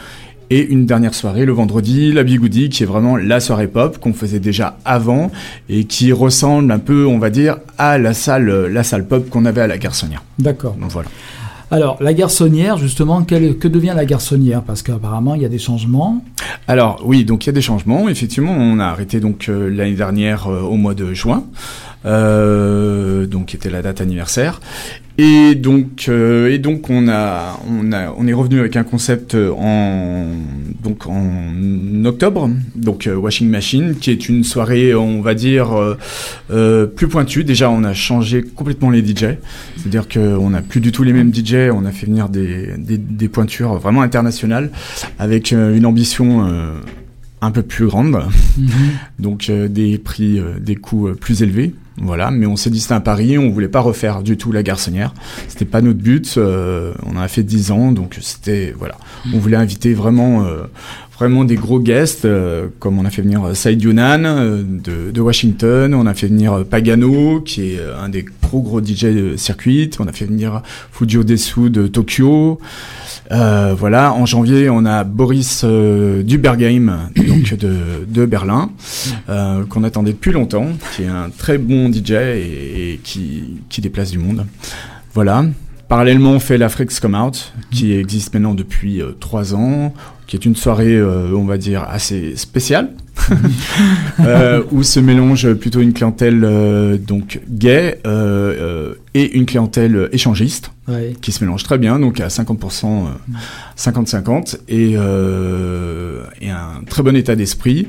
Et 0.52 0.66
une 0.66 0.84
dernière 0.84 1.14
soirée 1.14 1.44
le 1.44 1.52
vendredi, 1.52 2.12
la 2.12 2.24
Bigoudi, 2.24 2.70
qui 2.70 2.82
est 2.82 2.86
vraiment 2.86 3.16
la 3.16 3.38
soirée 3.38 3.68
pop 3.68 3.98
qu'on 3.98 4.12
faisait 4.12 4.40
déjà 4.40 4.78
avant 4.84 5.30
et 5.68 5.84
qui 5.84 6.10
ressemble 6.12 6.72
un 6.72 6.80
peu, 6.80 7.06
on 7.06 7.18
va 7.18 7.30
dire, 7.30 7.58
à 7.78 7.98
la 7.98 8.14
salle, 8.14 8.66
la 8.66 8.82
salle 8.82 9.06
pop 9.06 9.28
qu'on 9.30 9.44
avait 9.44 9.60
à 9.60 9.68
la 9.68 9.78
Garçonnière. 9.78 10.24
D'accord. 10.40 10.74
Donc 10.74 10.90
voilà. 10.90 11.08
Alors, 11.72 11.98
la 12.00 12.12
garçonnière, 12.14 12.78
justement, 12.78 13.22
quelle- 13.22 13.56
que 13.56 13.68
devient 13.68 13.92
la 13.94 14.04
garçonnière 14.04 14.62
Parce 14.62 14.82
qu'apparemment, 14.82 15.36
il 15.36 15.42
y 15.42 15.44
a 15.44 15.48
des 15.48 15.60
changements. 15.60 16.24
Alors 16.66 17.00
oui, 17.04 17.24
donc 17.24 17.44
il 17.44 17.46
y 17.46 17.50
a 17.50 17.52
des 17.52 17.62
changements. 17.62 18.08
Effectivement, 18.08 18.50
on 18.50 18.80
a 18.80 18.86
arrêté 18.86 19.20
donc 19.20 19.48
euh, 19.48 19.70
l'année 19.70 19.94
dernière 19.94 20.48
euh, 20.48 20.62
au 20.62 20.74
mois 20.74 20.94
de 20.94 21.14
juin, 21.14 21.44
donc 22.04 23.46
qui 23.46 23.56
était 23.56 23.70
la 23.70 23.82
date 23.82 24.00
anniversaire. 24.00 24.60
Et 25.22 25.54
donc 25.54 26.06
euh, 26.08 26.50
et 26.50 26.56
donc 26.56 26.88
on 26.88 27.06
a 27.06 27.60
on 27.68 27.92
a 27.92 28.14
on 28.16 28.26
est 28.26 28.32
revenu 28.32 28.58
avec 28.58 28.76
un 28.76 28.84
concept 28.84 29.34
euh, 29.34 29.50
en 29.52 30.28
donc 30.82 31.06
en 31.06 32.04
octobre, 32.06 32.48
donc 32.74 33.06
euh, 33.06 33.16
Washing 33.16 33.50
Machine, 33.50 33.96
qui 33.96 34.12
est 34.12 34.30
une 34.30 34.44
soirée 34.44 34.94
on 34.94 35.20
va 35.20 35.34
dire 35.34 35.78
euh, 35.78 35.98
euh, 36.50 36.86
plus 36.86 37.06
pointue. 37.06 37.44
Déjà, 37.44 37.70
on 37.70 37.84
a 37.84 37.92
changé 37.92 38.42
complètement 38.42 38.88
les 38.88 39.04
DJ, 39.04 39.36
c'est-à-dire 39.76 40.08
qu'on 40.08 40.48
n'a 40.48 40.62
plus 40.62 40.80
du 40.80 40.90
tout 40.90 41.02
les 41.02 41.12
mêmes 41.12 41.34
DJ. 41.34 41.70
On 41.70 41.84
a 41.84 41.92
fait 41.92 42.06
venir 42.06 42.30
des 42.30 42.68
des, 42.78 42.96
des 42.96 43.28
pointures 43.28 43.74
vraiment 43.74 44.00
internationales 44.00 44.70
avec 45.18 45.52
euh, 45.52 45.76
une 45.76 45.84
ambition 45.84 46.46
euh, 46.46 46.72
un 47.42 47.50
peu 47.50 47.62
plus 47.62 47.86
grande, 47.86 48.22
donc 49.18 49.48
euh, 49.48 49.68
des 49.68 49.98
prix, 49.98 50.38
euh, 50.38 50.58
des 50.58 50.76
coûts 50.76 51.08
euh, 51.08 51.14
plus 51.14 51.42
élevés. 51.42 51.74
Voilà, 52.00 52.30
mais 52.30 52.46
on 52.46 52.56
s'est 52.56 52.70
dit 52.70 52.80
c'était 52.80 52.94
un 52.94 53.00
pari, 53.00 53.36
on 53.36 53.50
voulait 53.50 53.68
pas 53.68 53.80
refaire 53.80 54.22
du 54.22 54.36
tout 54.36 54.52
la 54.52 54.62
garçonnière. 54.62 55.12
C'était 55.48 55.66
pas 55.66 55.82
notre 55.82 55.98
but. 55.98 56.34
euh, 56.38 56.94
on 57.04 57.16
en 57.16 57.20
a 57.20 57.28
fait 57.28 57.42
10 57.42 57.70
ans, 57.72 57.92
donc 57.92 58.16
c'était 58.20 58.74
voilà. 58.76 58.96
On 59.34 59.38
voulait 59.38 59.56
inviter 59.58 59.92
vraiment, 59.92 60.44
euh, 60.44 60.64
vraiment 61.20 61.44
des 61.44 61.56
gros 61.56 61.80
guests, 61.80 62.24
euh, 62.24 62.68
comme 62.78 62.98
on 62.98 63.04
a 63.04 63.10
fait 63.10 63.20
venir 63.20 63.44
euh, 63.44 63.52
Saïd 63.52 63.82
Younan 63.82 64.24
euh, 64.24 64.62
de, 64.64 65.20
Washington, 65.20 65.92
on 65.92 66.06
a 66.06 66.14
fait 66.14 66.28
venir 66.28 66.54
euh, 66.54 66.64
Pagano, 66.64 67.42
qui 67.42 67.74
est 67.74 67.80
un 68.02 68.08
des 68.08 68.24
gros 68.42 68.62
gros 68.62 68.82
DJ 68.82 69.04
de 69.04 69.36
circuit, 69.36 69.90
on 69.98 70.06
a 70.06 70.12
fait 70.12 70.24
venir 70.24 70.62
Fujio 70.92 71.22
Desu 71.22 71.68
de 71.68 71.86
Tokyo. 71.86 72.58
Voilà, 73.30 74.12
en 74.14 74.26
janvier, 74.26 74.70
on 74.70 74.84
a 74.86 75.04
Boris 75.04 75.64
Dubergheim, 75.64 77.10
donc 77.14 77.54
de, 77.54 78.26
Berlin, 78.26 78.70
qu'on 79.68 79.84
attendait 79.84 80.12
depuis 80.12 80.32
longtemps, 80.32 80.66
qui 80.96 81.04
est 81.04 81.08
un 81.08 81.30
très 81.30 81.58
bon 81.58 81.92
DJ 81.92 82.12
et, 82.12 83.00
qui, 83.04 83.80
déplace 83.80 84.10
du 84.10 84.18
monde. 84.18 84.46
Voilà. 85.14 85.44
Parallèlement, 85.88 86.32
on 86.32 86.40
fait 86.40 86.58
la 86.58 86.68
Freaks 86.68 86.98
Come 87.00 87.14
Out, 87.14 87.52
qui 87.70 87.92
existe 87.92 88.34
maintenant 88.34 88.54
depuis 88.54 89.00
trois 89.20 89.54
ans, 89.54 89.94
qui 90.30 90.36
est 90.36 90.44
une 90.44 90.54
soirée, 90.54 90.94
euh, 90.96 91.34
on 91.34 91.42
va 91.44 91.58
dire, 91.58 91.84
assez 91.90 92.36
spéciale, 92.36 92.90
euh, 94.20 94.62
où 94.70 94.84
se 94.84 95.00
mélange 95.00 95.52
plutôt 95.54 95.80
une 95.80 95.92
clientèle 95.92 96.42
euh, 96.44 96.96
donc 96.98 97.40
gay 97.48 97.98
et 99.14 99.36
une 99.36 99.44
clientèle 99.44 100.08
échangiste 100.12 100.70
Ouais. 100.88 101.14
qui 101.20 101.30
se 101.30 101.44
mélange 101.44 101.62
très 101.62 101.78
bien, 101.78 101.98
donc 102.00 102.18
à 102.20 102.26
50%, 102.28 103.06
euh, 103.06 103.08
50-50, 103.76 104.58
et, 104.68 104.94
euh, 104.96 106.22
et 106.40 106.50
un 106.50 106.82
très 106.88 107.02
bon 107.04 107.14
état 107.14 107.36
d'esprit, 107.36 107.88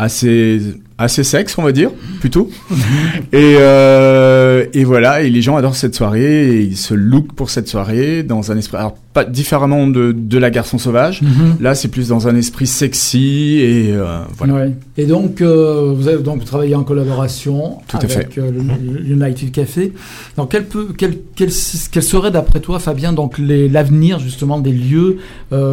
assez, 0.00 0.60
assez 0.96 1.24
sexe, 1.24 1.56
on 1.58 1.62
va 1.62 1.72
dire, 1.72 1.90
plutôt. 2.20 2.50
et, 3.32 3.56
euh, 3.58 4.64
et 4.72 4.84
voilà, 4.84 5.22
et 5.22 5.28
les 5.30 5.42
gens 5.42 5.56
adorent 5.56 5.76
cette 5.76 5.94
soirée, 5.94 6.56
et 6.56 6.62
ils 6.62 6.76
se 6.76 6.94
look 6.94 7.34
pour 7.34 7.50
cette 7.50 7.68
soirée 7.68 8.22
dans 8.22 8.50
un 8.50 8.56
esprit, 8.56 8.78
alors 8.78 8.96
pas 9.12 9.24
différemment 9.24 9.86
de, 9.88 10.12
de 10.12 10.38
la 10.38 10.50
garçon 10.50 10.78
sauvage, 10.78 11.20
Mhm. 11.20 11.56
là 11.60 11.74
c'est 11.74 11.88
plus 11.88 12.08
dans 12.08 12.28
un 12.28 12.36
esprit 12.36 12.66
sexy, 12.66 13.58
et 13.60 13.92
euh, 13.92 14.20
voilà. 14.38 14.54
Ouais. 14.54 14.74
Et 14.96 15.04
donc, 15.04 15.42
euh, 15.42 15.92
vous 15.94 16.08
avez 16.08 16.22
donc 16.22 16.44
travaillé 16.44 16.74
en 16.74 16.82
collaboration 16.84 17.78
Tout 17.88 17.98
avec 17.98 18.36
le, 18.36 18.50
le 18.50 19.00
United 19.06 19.50
Café. 19.52 19.92
Donc, 20.38 20.50
quel, 20.52 20.64
peut, 20.64 20.88
quel, 20.96 21.18
quel, 21.34 21.50
quel 21.92 22.02
serait, 22.02 22.30
d'après 22.30 22.60
toi, 22.60 22.78
Fabien, 22.78 23.12
donc 23.12 23.34
l'avenir 23.38 24.18
justement 24.18 24.58
des 24.60 24.72
lieux 24.72 25.18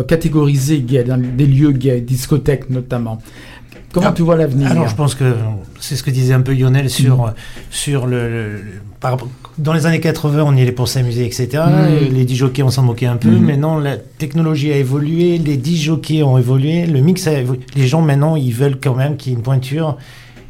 catégorisés 0.08 0.80
gays, 0.82 1.06
des 1.38 1.46
lieux 1.46 1.72
gays, 1.72 2.02
discothèques 2.02 2.70
notamment? 2.70 3.22
Comment 3.94 4.08
Ah, 4.10 4.14
tu 4.14 4.22
vois 4.22 4.36
l'avenir? 4.36 4.70
Alors, 4.70 4.88
je 4.88 4.96
pense 4.96 5.16
que 5.16 5.34
c'est 5.80 5.96
ce 5.96 6.04
que 6.04 6.12
disait 6.12 6.34
un 6.34 6.42
peu 6.42 6.54
Lionel 6.54 6.90
sur, 6.90 7.34
sur 7.72 8.06
le, 8.06 8.30
le- 8.30 8.52
le- 8.58 8.62
par 9.00 9.12
rapport- 9.12 9.30
dans 9.58 9.74
les 9.74 9.86
années 9.86 10.00
80, 10.02 10.44
on 10.46 10.56
y 10.56 10.62
allait 10.62 10.72
pour 10.72 10.88
s'amuser, 10.88 11.26
etc. 11.26 11.48
Mhm. 11.68 12.14
Les 12.14 12.26
disjockeys, 12.26 12.64
on 12.64 12.70
s'en 12.70 12.84
moquait 12.84 13.06
un 13.06 13.16
peu. 13.18 13.30
Mhm. 13.30 13.46
Maintenant, 13.46 13.80
la 13.80 13.98
technologie 13.98 14.72
a 14.74 14.78
évolué, 14.78 15.38
les 15.38 15.58
disjockeys 15.58 16.22
ont 16.24 16.38
évolué, 16.38 16.86
le 16.86 17.00
mix 17.00 17.26
a 17.28 17.40
évolué. 17.40 17.62
Les 17.76 17.88
gens, 17.88 18.02
maintenant, 18.02 18.36
ils 18.36 18.52
veulent 18.54 18.78
quand 18.82 18.94
même 18.96 19.16
qu'il 19.18 19.32
y 19.32 19.36
ait 19.36 19.38
une 19.38 19.44
pointure 19.44 19.98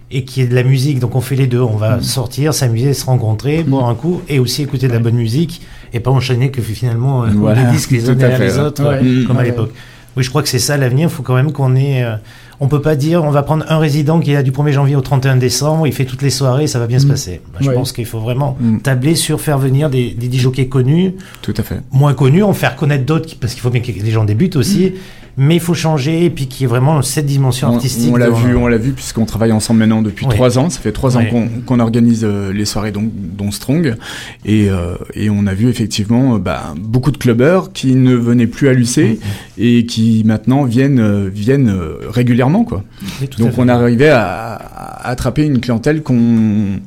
et 0.10 0.24
qu'il 0.24 0.42
y 0.42 0.46
ait 0.46 0.50
de 0.50 0.56
la 0.56 0.64
musique. 0.64 1.00
Donc, 1.00 1.16
on 1.16 1.22
fait 1.22 1.36
les 1.36 1.48
deux. 1.48 1.62
On 1.62 1.76
va 1.78 2.02
sortir, 2.02 2.54
s'amuser, 2.54 2.94
se 2.94 3.06
rencontrer, 3.06 3.64
boire 3.64 3.88
un 3.88 3.96
coup 3.96 4.22
et 4.30 4.40
aussi 4.40 4.64
écouter 4.64 4.88
de 4.88 4.94
la 4.94 5.00
bonne 5.00 5.16
musique 5.16 5.62
et 5.94 6.00
pas 6.00 6.12
enchaîner 6.12 6.50
que 6.50 6.62
finalement 6.62 7.24
euh, 7.24 7.28
Voilà, 7.36 7.64
les 7.66 7.72
disques 7.72 7.92
les 7.92 8.10
uns 8.10 8.16
derrière 8.16 8.40
les 8.40 8.58
autres, 8.58 8.84
Ouais. 8.84 9.24
comme 9.26 9.38
à 9.38 9.44
l'époque. 9.44 9.72
Oui, 10.18 10.24
je 10.24 10.30
crois 10.30 10.42
que 10.42 10.50
c'est 10.50 10.58
ça 10.60 10.76
l'avenir. 10.78 11.10
Il 11.10 11.14
faut 11.14 11.22
quand 11.24 11.36
même 11.36 11.52
qu'on 11.52 11.76
ait. 11.76 12.04
euh, 12.04 12.16
on 12.60 12.68
peut 12.68 12.82
pas 12.82 12.96
dire 12.96 13.24
on 13.24 13.30
va 13.30 13.44
prendre 13.44 13.66
un 13.70 13.78
résident 13.78 14.20
qui 14.20 14.32
est 14.32 14.34
là 14.34 14.44
du 14.44 14.52
1er 14.52 14.72
janvier 14.72 14.96
au 14.96 15.02
31 15.02 15.38
décembre, 15.38 15.86
il 15.88 15.94
fait 15.94 16.06
toutes 16.06 16.22
les 16.22 16.30
soirées, 16.30 16.68
ça 16.68 16.80
va 16.80 16.88
bien 16.88 17.00
se 17.00 17.06
Mm. 17.06 17.10
passer. 17.10 17.42
Je 17.60 17.68
Ouais. 17.70 17.74
pense 17.74 17.92
qu'il 17.92 18.06
faut 18.06 18.20
vraiment 18.20 18.58
Mm. 18.60 18.80
tabler 18.80 19.16
sur 19.16 19.40
faire 19.42 19.58
venir 19.60 19.90
des, 19.90 20.12
des 20.12 20.28
connus, 20.68 21.14
Tout 21.42 21.54
à 21.58 21.64
fait. 21.64 21.82
moins 21.92 22.14
connus, 22.14 22.44
en 22.44 22.54
faire 22.54 22.76
connaître 22.76 23.06
d'autres, 23.06 23.36
parce 23.40 23.54
qu'il 23.54 23.62
faut 23.62 23.70
bien 23.70 23.82
que 23.82 23.92
les 23.92 24.12
gens 24.12 24.24
débutent 24.26 24.56
aussi. 24.56 24.94
Mais 25.40 25.56
il 25.56 25.60
faut 25.62 25.76
changer 25.76 26.26
et 26.26 26.30
puis 26.32 26.48
qu'il 26.48 26.62
y 26.62 26.64
ait 26.64 26.68
vraiment 26.68 27.02
cette 27.04 27.28
dimension 27.28 27.70
On, 27.70 27.76
artistique. 27.76 28.12
on 28.12 28.16
l'a 28.16 28.30
vu, 28.32 28.56
on 28.56 28.66
l'a 28.68 28.78
vu 28.78 28.92
puisqu'on 28.92 29.26
travaille 29.26 29.52
ensemble 29.52 29.80
maintenant 29.82 30.02
depuis 30.02 30.26
Oui. 30.26 30.34
trois 30.34 30.58
ans. 30.58 30.70
Ça 30.72 30.80
fait 30.80 30.92
trois 30.92 31.16
ans 31.16 31.24
qu'on 31.68 31.80
organise 31.80 32.24
euh, 32.24 32.52
les 32.52 32.66
soirées 32.66 32.92
dont, 32.92 33.52
Strong 33.52 33.96
et, 34.46 34.68
euh, 34.70 34.96
et 35.14 35.30
on 35.30 35.46
a 35.46 35.54
vu 35.54 35.70
effectivement 35.70 36.36
euh, 36.36 36.38
bah, 36.40 36.74
beaucoup 36.78 37.12
de 37.12 37.18
clubbers 37.18 37.72
qui 37.72 37.94
ne 37.96 38.16
venaient 38.16 38.48
plus 38.48 38.68
à 38.68 38.74
l'UC 38.74 39.20
et 39.60 39.86
qui 39.86 40.24
maintenant 40.26 40.64
viennent 40.64 41.28
viennent 41.30 41.74
régulièrement 42.10 42.64
quoi. 42.64 42.84
Donc 43.38 43.54
on 43.58 43.68
arrivait 43.68 44.10
à, 44.10 44.56
à 44.56 45.10
attraper 45.10 45.46
une 45.46 45.60
clientèle 45.60 46.02
qu'on 46.02 46.80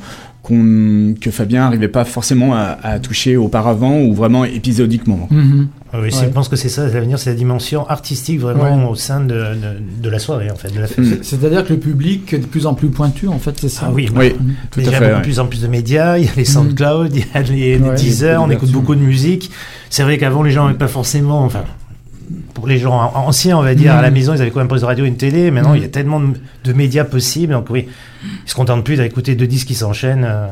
qu'on- 0.42 1.14
que 1.20 1.30
Fabien 1.30 1.60
n'arrivait 1.64 1.88
pas 1.88 2.04
forcément 2.04 2.54
à, 2.54 2.78
à 2.82 2.98
toucher 2.98 3.36
auparavant 3.36 4.00
ou 4.00 4.14
vraiment 4.14 4.44
épisodiquement. 4.44 5.28
Mhm. 5.30 5.68
Oui, 5.92 6.00
Ouais. 6.00 6.10
je 6.10 6.26
pense 6.26 6.48
que 6.48 6.54
c'est 6.56 6.68
ça, 6.68 6.86
l'avenir, 6.88 7.18
c'est 7.18 7.30
la 7.30 7.36
dimension 7.36 7.86
artistique 7.88 8.38
vraiment 8.40 8.88
au 8.90 8.94
sein 8.94 9.20
de, 9.20 9.34
de, 9.34 10.02
de 10.02 10.08
la 10.08 10.18
soirée, 10.20 10.48
en 10.50 10.54
fait, 10.54 10.72
de 10.72 10.78
la 10.80 10.86
fête. 10.86 10.98
Mm. 10.98 11.04
C'est- 11.04 11.24
C'est-à-dire 11.24 11.64
que 11.64 11.72
le 11.72 11.78
public 11.80 12.32
est 12.32 12.38
de 12.38 12.46
plus 12.46 12.66
en 12.66 12.74
plus 12.74 12.88
pointu, 12.90 13.26
en 13.26 13.38
fait, 13.40 13.54
c'est 13.60 13.68
ça 13.68 13.86
Ah 13.88 13.92
oui, 13.92 14.08
Oui, 14.16 14.32
Mhm. 14.40 14.54
tout 14.70 14.80
Mais 14.80 14.86
à 14.86 14.88
il 14.88 14.92
y 14.92 14.94
a 14.94 14.98
fait. 14.98 15.16
de 15.16 15.22
plus 15.22 15.40
en 15.40 15.46
plus 15.46 15.62
de 15.62 15.66
médias, 15.66 16.16
il 16.18 16.26
y 16.26 16.28
a 16.28 16.32
les 16.36 16.44
SoundCloud, 16.44 17.10
il 17.14 17.20
y 17.20 17.24
a 17.34 17.42
les, 17.42 17.78
les 17.78 17.94
Deezer, 17.96 18.40
on 18.42 18.50
écoute 18.50 18.70
beaucoup 18.70 18.94
de 18.94 19.00
musique. 19.00 19.50
C'est 19.90 20.04
vrai 20.04 20.16
qu'avant, 20.16 20.42
les 20.44 20.52
gens 20.52 20.66
n'avaient 20.66 20.78
pas 20.78 20.86
forcément, 20.88 21.42
enfin, 21.44 21.64
pour 22.60 22.68
les 22.68 22.78
gens 22.78 22.92
an- 22.94 23.12
anciens, 23.26 23.58
on 23.58 23.62
va 23.62 23.74
dire, 23.74 23.94
à 23.94 24.02
la 24.02 24.10
maison, 24.10 24.34
ils 24.34 24.40
avaient 24.40 24.50
quand 24.50 24.60
même 24.60 24.66
un 24.66 24.68
poste 24.68 24.82
de 24.82 24.86
radio 24.86 25.04
et 25.04 25.08
une 25.08 25.16
télé. 25.16 25.50
Maintenant, 25.50 25.70
Mhm. 25.70 25.76
il 25.76 25.82
y 25.82 25.86
a 25.86 25.88
tellement 25.88 26.20
de, 26.20 26.26
de 26.64 26.72
médias 26.72 27.04
possibles, 27.04 27.52
donc 27.52 27.66
oui, 27.70 27.86
ils 28.24 28.48
se 28.50 28.54
contentent 28.54 28.84
plus 28.84 28.96
d'écouter 28.98 29.34
deux 29.34 29.46
disques 29.46 29.66
qui 29.68 29.74
s'enchaînent. 29.74 30.24
euh, 30.28 30.46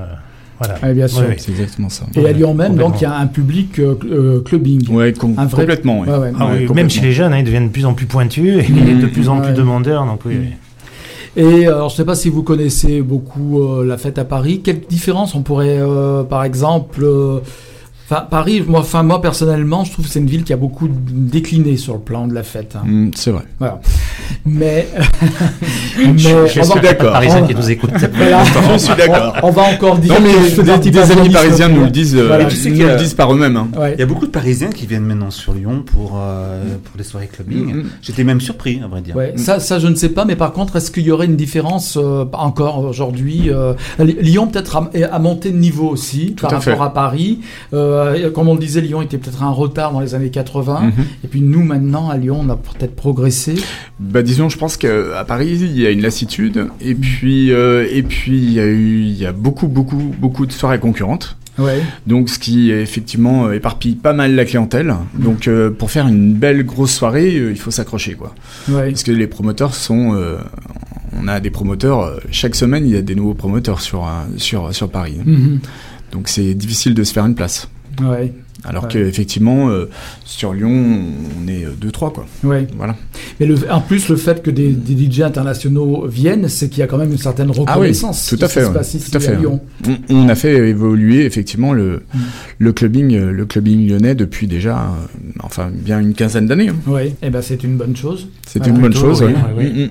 voilà. 0.58 0.74
Ouais, 0.82 0.92
bien 0.92 1.06
sûr. 1.06 1.20
Oui, 1.20 1.26
oui. 1.30 1.34
C'est 1.38 1.52
exactement 1.52 1.88
ça. 1.88 2.04
Et 2.16 2.26
à 2.26 2.32
Lyon 2.32 2.52
même, 2.52 2.70
Complètement. 2.72 2.90
donc, 2.90 3.00
il 3.00 3.04
y 3.04 3.06
a 3.06 3.16
un 3.16 3.26
public 3.28 3.78
euh, 3.78 3.94
cl- 3.94 4.42
clubbing. 4.42 4.88
Ouais, 4.90 5.12
com- 5.12 5.34
Un 5.38 5.46
vrai- 5.46 5.62
complètement. 5.62 6.00
ouais. 6.00 6.08
Ouais, 6.08 6.18
ouais. 6.18 6.32
Ah 6.36 6.46
oui, 6.46 6.50
Ouais, 6.52 6.58
même 6.58 6.66
complètement. 6.68 6.88
chez 6.90 7.00
les 7.02 7.12
jeunes, 7.12 7.32
hein, 7.32 7.38
ils 7.38 7.44
deviennent 7.44 7.68
de 7.68 7.72
plus 7.72 7.86
en 7.86 7.94
plus 7.94 8.06
pointus 8.06 8.64
et 8.68 8.72
Mhm. 8.72 9.00
de 9.00 9.06
plus 9.06 9.28
en 9.28 9.40
plus 9.40 9.52
demandeurs. 9.52 10.04
Donc 10.04 10.22
oui, 10.26 10.36
oui. 10.40 10.48
Et 11.36 11.68
euh, 11.68 11.74
alors, 11.76 11.90
je 11.90 11.94
ne 11.94 11.96
sais 11.98 12.04
pas 12.04 12.16
si 12.16 12.28
vous 12.30 12.42
connaissez 12.42 13.00
beaucoup 13.02 13.60
euh, 13.62 13.84
la 13.86 13.96
fête 13.98 14.18
à 14.18 14.24
Paris. 14.24 14.60
Quelle 14.64 14.80
différence 14.80 15.36
on 15.36 15.42
pourrait, 15.42 15.78
euh, 15.78 16.24
par 16.24 16.42
exemple, 16.42 17.04
euh, 17.04 17.38
Enfin, 18.10 18.22
Paris, 18.30 18.64
moi, 18.66 18.80
enfin, 18.80 19.02
moi 19.02 19.20
personnellement, 19.20 19.84
je 19.84 19.92
trouve 19.92 20.06
que 20.06 20.10
c'est 20.10 20.18
une 20.20 20.26
ville 20.30 20.42
qui 20.42 20.54
a 20.54 20.56
beaucoup 20.56 20.88
décliné 20.88 21.76
sur 21.76 21.92
le 21.92 22.00
plan 22.00 22.26
de 22.26 22.32
la 22.32 22.42
fête. 22.42 22.74
hein. 22.74 22.82
Mm, 22.86 23.10
c'est 23.14 23.30
vrai. 23.30 23.42
Voilà. 23.58 23.80
Mais, 24.46 24.88
mais 25.98 26.18
je 26.48 26.48
suis 26.62 26.80
d'accord. 26.80 27.12
Parisiens 27.12 27.42
on- 27.42 27.46
qui 27.46 27.54
nous 27.54 27.70
écoutent. 27.70 27.90
voilà. 28.14 28.44
Je 28.72 28.78
suis 28.78 28.94
d'accord. 28.96 29.34
On, 29.42 29.48
on 29.48 29.50
va 29.50 29.62
encore 29.62 29.98
dire 29.98 30.14
Non, 30.14 30.20
mais 30.26 30.78
des, 30.90 30.98
amis 31.12 31.30
parisiens 31.30 31.68
nous 31.68 31.84
le 31.84 31.90
disent, 31.90 32.16
euh. 32.16 32.46
Tu 32.48 32.56
sais 32.56 32.70
nous 32.70 32.86
le 32.86 32.96
disent 32.96 33.14
par 33.14 33.32
eux-mêmes. 33.32 33.56
hein. 33.56 33.68
Ouais. 33.78 33.94
Il 33.94 34.00
y 34.00 34.02
a 34.02 34.06
beaucoup 34.06 34.26
de 34.26 34.30
Parisiens 34.30 34.70
qui 34.70 34.86
viennent 34.86 35.04
maintenant 35.04 35.30
sur 35.30 35.52
Lyon 35.54 35.82
pour, 35.84 36.18
euh, 36.20 36.62
pour 36.84 36.96
les 36.96 37.04
soirées 37.04 37.28
clubbing. 37.32 37.74
Mhm. 37.74 37.84
J'étais 38.02 38.24
même 38.24 38.40
surpris, 38.40 38.80
à 38.84 38.88
vrai 38.88 39.00
dire. 39.00 39.16
Ouais, 39.16 39.34
ça, 39.36 39.60
ça, 39.60 39.78
je 39.78 39.86
ne 39.88 39.94
sais 39.94 40.08
pas, 40.10 40.24
mais 40.24 40.36
par 40.36 40.52
contre, 40.52 40.76
est-ce 40.76 40.90
qu'il 40.90 41.02
y 41.04 41.10
aurait 41.10 41.26
une 41.26 41.36
différence 41.36 41.96
euh, 42.00 42.24
encore 42.32 42.78
aujourd'hui 42.84 43.50
euh, 43.50 43.74
Lyon 43.98 44.46
peut-être 44.46 44.76
a, 44.76 44.90
a 45.10 45.18
monté 45.18 45.50
de 45.50 45.56
niveau 45.58 45.88
aussi 45.88 46.34
Tout 46.36 46.42
par 46.46 46.54
à 46.54 46.58
rapport 46.58 46.74
fait. 46.78 46.80
à 46.84 46.90
Paris. 46.90 47.40
Euh, 47.74 48.30
comme 48.30 48.48
on 48.48 48.54
le 48.54 48.60
disait, 48.60 48.80
Lyon 48.80 49.02
était 49.02 49.18
peut-être 49.18 49.42
un 49.42 49.50
retard 49.50 49.92
dans 49.92 50.00
les 50.00 50.14
années 50.14 50.30
80. 50.30 50.80
Mhm. 50.80 50.92
Et 51.24 51.28
puis 51.28 51.40
nous, 51.42 51.62
maintenant, 51.62 52.08
à 52.08 52.16
Lyon, 52.16 52.40
on 52.44 52.48
a 52.50 52.56
peut-être 52.56 52.94
progressé. 52.96 53.54
Bah 54.08 54.22
disons, 54.22 54.48
je 54.48 54.56
pense 54.56 54.76
qu'à 54.76 55.24
Paris 55.26 55.58
il 55.60 55.78
y 55.78 55.86
a 55.86 55.90
une 55.90 56.00
lassitude 56.00 56.68
et 56.80 56.94
puis 56.94 57.52
euh, 57.52 57.86
et 57.90 58.02
puis 58.02 58.38
il 58.38 58.52
y 58.52 58.60
a 58.60 58.64
eu 58.66 59.00
il 59.02 59.18
y 59.18 59.26
a 59.26 59.32
beaucoup 59.32 59.68
beaucoup 59.68 60.14
beaucoup 60.18 60.46
de 60.46 60.52
soirées 60.52 60.78
concurrentes. 60.78 61.36
Ouais. 61.58 61.82
Donc 62.06 62.30
ce 62.30 62.38
qui 62.38 62.70
effectivement 62.70 63.46
euh, 63.46 63.52
éparpille 63.52 63.96
pas 63.96 64.12
mal 64.12 64.34
la 64.34 64.44
clientèle. 64.44 64.94
Donc 65.14 65.48
euh, 65.48 65.70
pour 65.70 65.90
faire 65.90 66.06
une 66.06 66.32
belle 66.34 66.64
grosse 66.64 66.92
soirée, 66.94 67.36
euh, 67.36 67.50
il 67.50 67.58
faut 67.58 67.70
s'accrocher 67.70 68.14
quoi. 68.14 68.34
Ouais. 68.68 68.90
Parce 68.90 69.02
que 69.02 69.12
les 69.12 69.26
promoteurs 69.26 69.74
sont 69.74 70.14
euh, 70.14 70.38
on 71.20 71.28
a 71.28 71.40
des 71.40 71.50
promoteurs 71.50 72.18
chaque 72.30 72.54
semaine, 72.54 72.86
il 72.86 72.94
y 72.94 72.96
a 72.96 73.02
des 73.02 73.14
nouveaux 73.14 73.34
promoteurs 73.34 73.80
sur 73.80 74.08
sur 74.36 74.74
sur 74.74 74.88
Paris. 74.90 75.18
Mhm. 75.24 75.60
Donc 76.12 76.28
c'est 76.28 76.54
difficile 76.54 76.94
de 76.94 77.04
se 77.04 77.12
faire 77.12 77.26
une 77.26 77.34
place. 77.34 77.68
Ouais. 78.00 78.32
Alors 78.64 78.84
Ouais. 78.84 78.90
qu'effectivement 78.90 79.70
euh, 79.70 79.88
sur 80.24 80.52
Lyon, 80.52 80.70
on 81.40 81.48
est 81.48 81.64
2 81.80 81.90
3 81.90 82.12
quoi. 82.12 82.26
Ouais. 82.44 82.66
Voilà. 82.76 82.96
Mais 83.38 83.46
le, 83.46 83.56
en 83.70 83.80
plus, 83.80 84.08
le 84.08 84.16
fait 84.16 84.42
que 84.42 84.50
des, 84.50 84.70
des 84.72 85.10
DJ 85.10 85.20
internationaux 85.20 86.06
viennent, 86.08 86.48
c'est 86.48 86.68
qu'il 86.68 86.80
y 86.80 86.82
a 86.82 86.86
quand 86.86 86.98
même 86.98 87.12
une 87.12 87.18
certaine 87.18 87.50
reconnaissance. 87.50 88.26
tout 88.28 88.36
qui 88.36 88.44
à 88.44 88.48
fait, 88.48 88.62
se 88.62 88.66
ouais. 88.68 88.72
passe 88.74 88.94
ici 88.94 89.10
Tout 89.10 89.16
à 89.16 89.20
fait, 89.20 89.28
à 89.32 89.34
Lyon. 89.36 89.60
On, 89.86 89.96
on 90.10 90.28
a 90.28 90.34
fait 90.34 90.56
évoluer 90.68 91.24
effectivement 91.24 91.72
le, 91.72 92.02
Mm. 92.14 92.18
le 92.58 92.72
clubbing, 92.72 93.14
euh, 93.14 93.30
le 93.32 93.46
clubbing 93.46 93.88
lyonnais 93.88 94.14
depuis 94.14 94.46
déjà, 94.46 94.76
euh, 94.78 95.30
enfin 95.40 95.70
bien 95.72 96.00
une 96.00 96.14
quinzaine 96.14 96.46
d'années. 96.46 96.68
hein. 96.70 96.76
Ouais. 96.86 97.14
Et 97.22 97.30
ben, 97.30 97.42
c'est 97.42 97.62
une 97.62 97.76
bonne 97.76 97.94
chose. 97.96 98.28
C'est 98.46 98.60
Ah, 98.64 98.68
une 98.68 98.78
bonne 98.78 98.94
chose. 98.94 99.24
oui, 99.56 99.90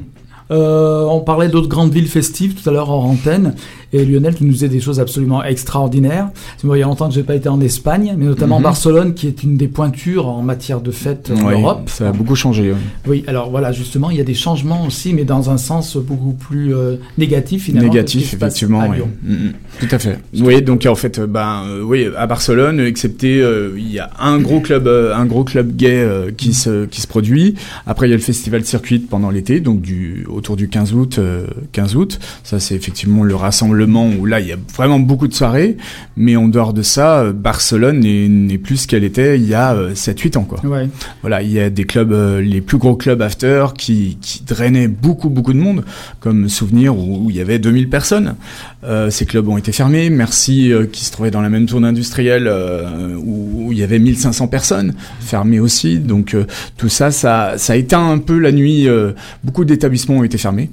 oui, 0.49 0.55
oui. 0.55 0.61
Euh, 0.61 1.03
on 1.09 1.19
parlait 1.21 1.49
d'autres 1.49 1.67
grandes 1.67 1.91
villes 1.93 2.07
festives 2.07 2.53
tout 2.55 2.67
à 2.69 2.71
l'heure 2.73 2.89
en 2.89 3.03
antenne, 3.11 3.53
et 3.93 4.03
Lionel, 4.05 4.35
tu 4.35 4.43
nous 4.43 4.51
disais 4.51 4.67
des 4.69 4.79
choses 4.79 4.99
absolument 4.99 5.43
extraordinaires. 5.43 6.29
Moi, 6.63 6.77
il 6.77 6.81
y 6.81 6.83
a 6.83 6.87
longtemps 6.87 7.07
que 7.07 7.13
j'ai 7.15 7.23
pas 7.23 7.35
été 7.35 7.47
en 7.49 7.59
Espagne, 7.61 8.15
mais 8.17 8.25
notamment 8.25 8.57
Mhm. 8.57 8.63
Barcelone, 8.63 9.13
qui 9.13 9.27
est 9.27 9.43
une 9.43 9.55
des 9.57 9.67
pointures 9.67 10.27
en 10.27 10.41
matière 10.41 10.81
de 10.81 10.91
fêtes 10.91 11.31
en 11.35 11.45
Ouais, 11.47 11.53
Europe. 11.53 11.83
Ça 11.87 12.09
a 12.09 12.11
beaucoup 12.11 12.35
changé. 12.35 12.73
Oui, 13.07 13.23
alors 13.27 13.49
voilà, 13.49 13.71
justement, 13.71 14.09
il 14.09 14.17
y 14.17 14.21
a 14.21 14.25
des 14.25 14.33
changements 14.33 14.85
aussi, 14.85 15.13
mais 15.13 15.23
dans 15.23 15.49
un 15.49 15.57
sens 15.57 15.95
beaucoup 15.97 16.33
plus 16.33 16.75
euh, 16.75 16.97
négatif 17.17 17.63
finalement. 17.65 17.89
Négatif, 17.91 18.33
effectivement. 18.33 18.81
à 18.81 18.87
ouais. 18.89 18.97
Lyon. 18.97 19.09
Mm, 19.23 19.33
mm. 19.33 19.53
Tout 19.79 19.87
à 19.95 19.99
fait. 19.99 20.19
Oui, 20.39 20.61
donc 20.61 20.85
en 20.85 20.95
fait, 20.95 21.19
euh, 21.19 21.27
ben 21.27 21.63
euh, 21.67 21.81
oui, 21.83 22.07
à 22.17 22.27
Barcelone, 22.27 22.79
excepté 22.79 23.41
euh, 23.41 23.71
il 23.77 23.91
y 23.91 23.99
a 23.99 24.09
un 24.19 24.37
gros 24.39 24.59
club, 24.59 24.87
euh, 24.87 25.15
un 25.15 25.25
gros 25.25 25.43
club 25.43 25.75
gay 25.75 25.91
euh, 26.01 26.31
qui 26.35 26.53
se 26.53 26.85
qui 26.85 27.01
se 27.01 27.07
produit. 27.07 27.55
Après, 27.85 28.07
il 28.07 28.09
y 28.09 28.13
a 28.13 28.17
le 28.17 28.21
festival 28.21 28.65
circuit 28.65 28.99
pendant 28.99 29.29
l'été, 29.29 29.59
donc 29.59 29.81
du 29.81 30.25
autour 30.37 30.55
du 30.55 30.69
15 30.69 30.93
août. 30.93 31.17
euh, 31.19 31.47
15 31.71 31.95
août, 31.95 32.19
ça 32.43 32.59
c'est 32.59 32.75
effectivement 32.75 33.23
le 33.23 33.35
rassemblement 33.35 34.07
où 34.17 34.25
là 34.25 34.39
il 34.39 34.47
y 34.47 34.51
a 34.53 34.57
vraiment 34.75 34.99
beaucoup 34.99 35.27
de 35.27 35.33
soirées. 35.33 35.77
Mais 36.15 36.35
en 36.35 36.47
dehors 36.47 36.73
de 36.73 36.81
ça, 36.81 37.19
euh, 37.19 37.33
Barcelone 37.33 37.99
n'est 37.99 38.57
plus 38.57 38.77
ce 38.77 38.87
qu'elle 38.87 39.03
était 39.03 39.37
il 39.37 39.47
y 39.47 39.53
a 39.53 39.75
7-8 39.93 40.37
ans 40.37 40.43
quoi. 40.43 40.59
Ouais. 40.65 40.87
Voilà, 41.21 41.41
il 41.41 41.51
y 41.51 41.59
a 41.59 41.69
des 41.69 41.83
clubs, 41.85 42.11
euh, 42.11 42.41
les 42.41 42.61
plus 42.61 42.77
gros 42.77 42.95
clubs 42.95 43.21
after 43.21 43.65
qui, 43.77 44.17
qui 44.21 44.43
drainaient 44.43 44.87
beaucoup, 44.87 45.29
beaucoup 45.29 45.53
de 45.53 45.59
monde, 45.59 45.83
comme 46.19 46.49
Souvenir 46.49 46.95
où, 46.97 47.25
où 47.25 47.29
il 47.29 47.35
y 47.35 47.41
avait 47.41 47.59
2000 47.59 47.89
personnes. 47.89 48.35
Euh, 48.83 49.09
ces 49.09 49.25
clubs 49.25 49.47
ont 49.49 49.57
été 49.57 49.71
fermés. 49.71 50.09
Merci, 50.09 50.71
euh, 50.71 50.85
qui 50.85 51.03
se 51.03 51.11
trouvait 51.11 51.31
dans 51.31 51.41
la 51.41 51.49
même 51.49 51.67
zone 51.67 51.83
industrielle 51.83 52.47
euh, 52.47 53.15
où, 53.15 53.67
où 53.67 53.71
il 53.71 53.77
y 53.79 53.83
avait 53.83 53.99
1500 53.99 54.47
personnes, 54.47 54.93
fermés 55.19 55.59
aussi. 55.59 55.99
Donc 55.99 56.33
euh, 56.33 56.45
tout 56.77 56.89
ça, 56.89 57.11
ça, 57.11 57.55
ça 57.57 57.73
a 57.73 57.75
éteint 57.75 58.09
un 58.09 58.17
peu 58.19 58.37
la 58.39 58.51
nuit. 58.51 58.87
euh, 58.87 59.11
beaucoup 59.43 59.65
d'établissements 59.65 60.17
ont 60.17 60.23
été. 60.35 60.69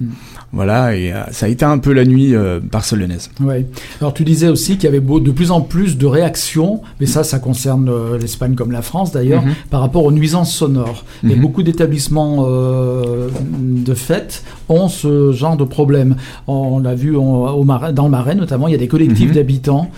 Voilà, 0.55 0.95
et 0.97 1.13
euh, 1.13 1.23
ça 1.33 1.47
a 1.47 1.49
éteint 1.49 1.71
un 1.73 1.79
peu 1.79 1.93
la 1.93 2.05
nuit 2.05 2.35
euh, 2.35 2.61
barcelonaise. 2.63 3.31
Ouais. 3.41 3.67
Alors 4.01 4.15
tu 4.15 4.25
disais 4.25 4.49
aussi 4.49 4.75
qu'il 4.77 4.85
y 4.85 4.87
avait 4.89 5.01
de 5.01 5.31
plus 5.33 5.51
en 5.51 5.61
plus 5.61 5.99
de 5.99 6.07
réactions, 6.07 6.81
mais 7.01 7.07
ça, 7.07 7.25
ça 7.25 7.39
concerne 7.39 7.89
euh, 7.89 8.19
l'Espagne 8.19 8.55
comme 8.55 8.71
la 8.71 8.83
France 8.83 9.11
d'ailleurs, 9.13 9.43
Mhm. 9.43 9.55
par 9.71 9.81
rapport 9.81 10.05
aux 10.05 10.13
nuisances 10.13 10.53
sonores. 10.55 11.05
Et 11.25 11.35
Mhm. 11.35 11.41
beaucoup 11.41 11.63
d'établissements 11.63 12.45
euh, 12.49 13.29
de 13.51 13.95
fêtes 13.95 14.45
ont 14.69 14.89
ce 14.89 15.33
genre 15.33 15.57
de 15.57 15.65
problème. 15.65 16.17
On 16.47 16.79
l'a 16.79 16.95
vu 16.95 17.17
on- 17.17 17.47
au 17.49 17.65
Marais- 17.65 17.93
dans 17.93 18.05
le 18.05 18.11
Marais 18.11 18.35
notamment, 18.35 18.69
il 18.69 18.73
y 18.73 18.77
a 18.77 18.79
des 18.79 18.89
collectifs 18.89 19.29
Mhm. 19.31 19.35
d'habitants 19.35 19.91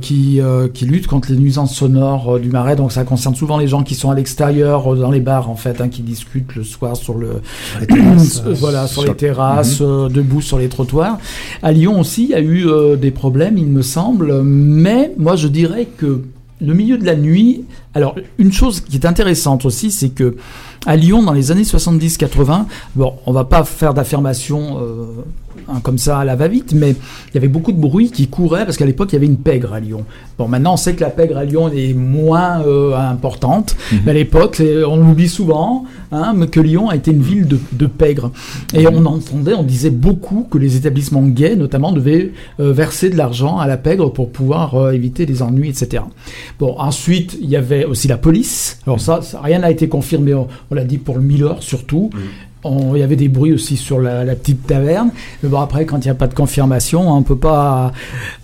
qui, 0.00 0.40
qui 0.74 0.84
luttent 0.84 1.06
contre 1.06 1.30
les 1.30 1.38
nuisances 1.38 1.74
sonores 1.76 2.38
du 2.40 2.48
Marais. 2.50 2.74
Donc 2.76 2.90
ça 2.92 3.04
concerne 3.04 3.34
souvent 3.36 3.56
les 3.58 3.68
gens 3.68 3.82
qui 3.84 3.94
sont 3.94 4.10
à 4.10 4.14
l'extérieur, 4.16 4.96
dans 4.96 5.10
les 5.12 5.20
bars 5.20 5.48
en 5.48 5.54
fait, 5.56 5.80
hein, 5.80 5.88
qui 5.88 6.02
discutent 6.02 6.54
le 6.56 6.64
soir 6.64 6.96
sur 6.96 7.14
le 7.16 7.40
voilà 8.54 8.86
sur, 8.86 9.02
sur- 9.02 9.10
les 9.10 9.16
terrasses, 9.16 9.79
euh, 9.80 10.08
debout 10.08 10.40
sur 10.40 10.58
les 10.58 10.68
trottoirs. 10.68 11.18
À 11.62 11.72
Lyon 11.72 12.00
aussi, 12.00 12.24
il 12.24 12.30
y 12.30 12.34
a 12.34 12.40
eu 12.40 12.66
euh, 12.68 12.96
des 12.96 13.10
problèmes, 13.10 13.58
il 13.58 13.66
me 13.66 13.82
semble, 13.82 14.42
mais 14.42 15.12
moi 15.18 15.36
je 15.36 15.48
dirais 15.48 15.86
que 15.96 16.22
le 16.60 16.74
milieu 16.74 16.98
de 16.98 17.04
la 17.04 17.16
nuit. 17.16 17.64
Alors, 17.94 18.14
une 18.38 18.52
chose 18.52 18.80
qui 18.80 18.96
est 18.96 19.06
intéressante 19.06 19.64
aussi, 19.64 19.90
c'est 19.90 20.10
que 20.10 20.36
à 20.86 20.96
Lyon, 20.96 21.22
dans 21.22 21.32
les 21.32 21.50
années 21.50 21.62
70-80, 21.62 22.66
bon, 22.96 23.14
on 23.26 23.32
va 23.32 23.44
pas 23.44 23.64
faire 23.64 23.94
d'affirmation 23.94 24.78
euh, 24.80 25.06
hein, 25.68 25.80
comme 25.82 25.98
ça 25.98 26.18
à 26.18 26.24
la 26.24 26.36
va-vite, 26.36 26.72
mais 26.74 26.90
il 26.90 27.34
y 27.34 27.38
avait 27.38 27.48
beaucoup 27.48 27.72
de 27.72 27.80
bruit 27.80 28.10
qui 28.10 28.28
courait 28.28 28.64
parce 28.64 28.76
qu'à 28.76 28.86
l'époque, 28.86 29.10
il 29.12 29.14
y 29.14 29.16
avait 29.16 29.26
une 29.26 29.36
pègre 29.38 29.72
à 29.72 29.80
Lyon. 29.80 30.04
Bon, 30.38 30.48
maintenant, 30.48 30.74
on 30.74 30.76
sait 30.76 30.94
que 30.94 31.00
la 31.00 31.10
pègre 31.10 31.36
à 31.36 31.44
Lyon 31.44 31.70
est 31.74 31.94
moins 31.94 32.62
euh, 32.66 32.96
importante, 32.96 33.76
Mhm. 33.92 33.98
mais 34.04 34.10
à 34.10 34.14
l'époque, 34.14 34.62
on 34.88 34.96
l'oublie 34.96 35.28
souvent, 35.28 35.84
hein, 36.12 36.34
que 36.50 36.60
Lyon 36.60 36.88
a 36.88 36.96
été 36.96 37.10
une 37.10 37.22
ville 37.22 37.46
de, 37.46 37.58
de 37.72 37.86
pègres. 37.86 38.30
Et 38.74 38.86
on 38.86 39.04
entendait, 39.06 39.54
on 39.54 39.62
disait 39.62 39.90
beaucoup 39.90 40.46
que 40.50 40.58
les 40.58 40.76
établissements 40.76 41.22
gays, 41.22 41.56
notamment, 41.56 41.92
devaient 41.92 42.32
euh, 42.60 42.72
verser 42.72 43.10
de 43.10 43.16
l'argent 43.16 43.58
à 43.58 43.66
la 43.66 43.76
pègre 43.76 44.10
pour 44.12 44.30
pouvoir 44.30 44.74
euh, 44.74 44.92
éviter 44.92 45.26
les 45.26 45.42
ennuis, 45.42 45.68
etc. 45.68 46.02
Bon, 46.58 46.74
ensuite, 46.78 47.36
il 47.40 47.48
y 47.48 47.56
avait 47.56 47.84
aussi 47.84 48.08
la 48.08 48.16
police. 48.16 48.78
Alors 48.86 49.00
ça, 49.00 49.20
ça- 49.22 49.40
rien 49.42 49.58
n'a 49.60 49.70
été 49.70 49.88
confirmé, 49.88 50.34
on, 50.34 50.48
on 50.70 50.74
l'a 50.74 50.84
dit 50.84 50.98
pour 50.98 51.16
le 51.16 51.22
Miller 51.22 51.62
surtout. 51.62 52.10
Il 52.64 52.98
y 52.98 53.02
avait 53.02 53.16
des 53.16 53.28
bruits 53.28 53.52
aussi 53.52 53.76
sur 53.76 54.00
la, 54.00 54.24
la 54.24 54.34
petite 54.34 54.66
taverne. 54.66 55.10
Mais 55.42 55.48
bon, 55.48 55.60
après, 55.60 55.86
quand 55.86 55.98
il 55.98 56.08
n'y 56.08 56.10
a 56.10 56.14
pas 56.14 56.26
de 56.26 56.34
confirmation, 56.34 57.10
on 57.10 57.22
peut 57.22 57.36
pas, 57.36 57.92